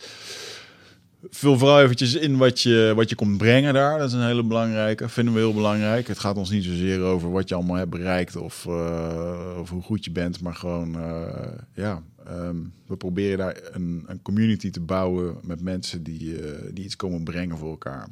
[1.30, 3.98] Vul vooral eventjes in wat je, wat je komt brengen daar.
[3.98, 5.10] Dat is een hele belangrijke.
[5.10, 6.08] Vinden we heel belangrijk.
[6.08, 9.82] Het gaat ons niet zozeer over wat je allemaal hebt bereikt of, uh, of hoe
[9.82, 10.42] goed je bent.
[10.42, 11.28] Maar gewoon, uh,
[11.74, 16.84] ja, um, we proberen daar een, een, community te bouwen met mensen die, uh, die
[16.84, 18.08] iets komen brengen voor elkaar.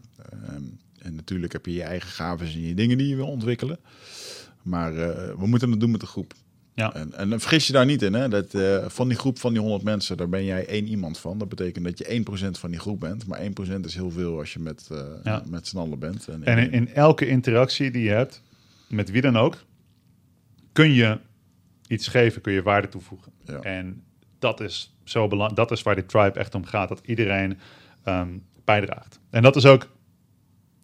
[0.50, 3.80] Um, en natuurlijk heb je je eigen gaven en je dingen die je wil ontwikkelen.
[4.62, 4.94] Maar
[5.38, 6.34] we moeten het doen met de groep.
[6.76, 6.94] Ja.
[6.94, 8.30] En, en vergis je daar niet in, hè?
[8.30, 11.38] Dat, uh, van die groep van die 100 mensen, daar ben jij één iemand van.
[11.38, 13.28] Dat betekent dat je 1% van die groep bent.
[13.28, 15.44] Maar 1% is heel veel als je met, uh, ja.
[15.50, 16.28] met z'n allen bent.
[16.28, 18.42] En, en in, in, elke interactie die je hebt,
[18.90, 19.64] met wie dan ook,
[20.72, 21.20] kun je
[21.88, 23.32] iets geven, kun je waarde toevoegen.
[23.46, 23.60] Ja.
[23.60, 24.04] En
[24.40, 25.70] dat is zo belangrijk.
[25.70, 26.90] Dat is waar die tribe echt om gaat.
[26.90, 27.60] Dat iedereen
[28.06, 29.20] um, bijdraagt.
[29.30, 29.90] En dat is ook,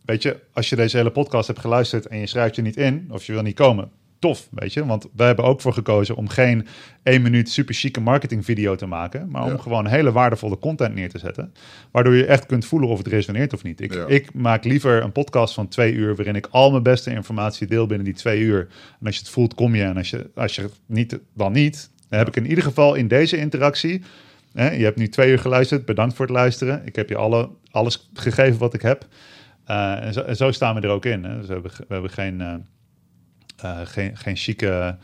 [0.05, 3.07] weet je, als je deze hele podcast hebt geluisterd en je schrijft je niet in
[3.11, 4.85] of je wil niet komen, tof, weet je.
[4.85, 6.67] Want wij hebben ook voor gekozen om geen
[7.03, 11.09] één minuut super chique marketing video te maken, maar om gewoon hele waardevolle content neer
[11.09, 11.53] te zetten,
[11.91, 13.81] waardoor je echt kunt voelen of het resoneert of niet.
[13.81, 17.67] Ik, ik maak liever een podcast van twee uur waarin ik al mijn beste informatie
[17.67, 18.67] deel binnen die twee uur.
[18.99, 19.83] En als je het voelt, kom je.
[19.83, 21.89] En als je, als je het niet, dan niet.
[22.09, 24.01] Dan heb ik in ieder geval in deze interactie
[24.53, 25.85] je hebt nu twee uur geluisterd.
[25.85, 26.81] Bedankt voor het luisteren.
[26.85, 29.05] Ik heb je alle, alles gegeven wat ik heb.
[29.67, 31.23] Uh, en, zo, en, zo, staan we er ook in.
[31.23, 31.37] Hè.
[31.37, 32.53] Dus we hebben, we hebben geen, uh,
[33.63, 34.97] uh, geen, geen chique...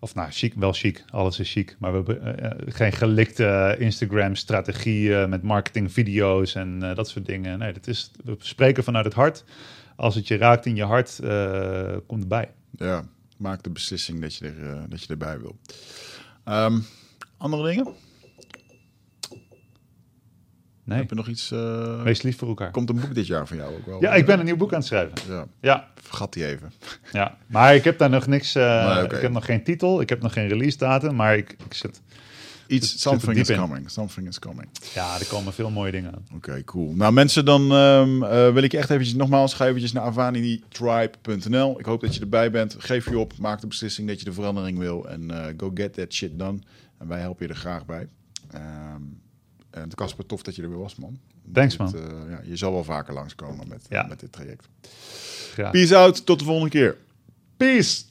[0.00, 1.04] Of nou, chic, wel chic.
[1.10, 1.76] Alles is chic.
[1.78, 7.58] Maar we hebben geen gelikte Instagram-strategie met marketingvideo's en dat soort dingen.
[7.58, 9.44] Nee, dat is, we spreken vanuit het hart.
[9.96, 11.20] Als het je raakt in je hart,
[12.06, 12.50] komt erbij.
[12.70, 13.04] Ja,
[13.36, 15.58] maak de beslissing dat je, er, dat je erbij wil.
[16.44, 16.84] Um,
[17.36, 17.94] andere dingen?
[20.88, 20.98] Nee.
[20.98, 21.50] Heb je nog iets...
[21.52, 22.02] Uh...
[22.02, 22.70] Wees lief voor elkaar.
[22.70, 24.00] Komt een boek dit jaar van jou ook wel?
[24.00, 25.18] Ja, ik ben een nieuw boek aan het schrijven.
[25.28, 25.46] Ja.
[25.60, 25.88] ja.
[26.02, 26.72] Vergat die even.
[27.12, 28.56] Ja, maar ik heb daar nog niks...
[28.56, 31.74] Uh, Ik heb nog geen titel, ik heb nog geen release datum, maar ik, ik
[31.74, 32.00] zit...
[32.66, 33.90] Iets, something is coming.
[33.90, 34.68] Something is coming.
[34.94, 36.24] Ja, er komen veel mooie dingen aan.
[36.34, 36.94] Oké, cool.
[36.94, 41.78] Nou mensen, dan um, uh, wil ik echt eventjes nogmaals, ga eventjes naar avanitribe.nl.
[41.78, 42.76] Ik hoop dat je erbij bent.
[42.78, 46.12] Geef je op, maak de beslissing dat je de verandering wil en go get that
[46.12, 46.58] shit done.
[46.98, 48.08] En wij helpen je er graag bij.
[48.54, 49.20] Um,
[49.80, 51.18] en Casper, tof dat je er weer was, man.
[51.52, 51.94] Thanks, man.
[51.96, 54.68] Uh, ja, je zal wel vaker langskomen met, met dit traject.
[55.54, 56.96] Peace out, tot de volgende keer.
[57.56, 58.02] Peace!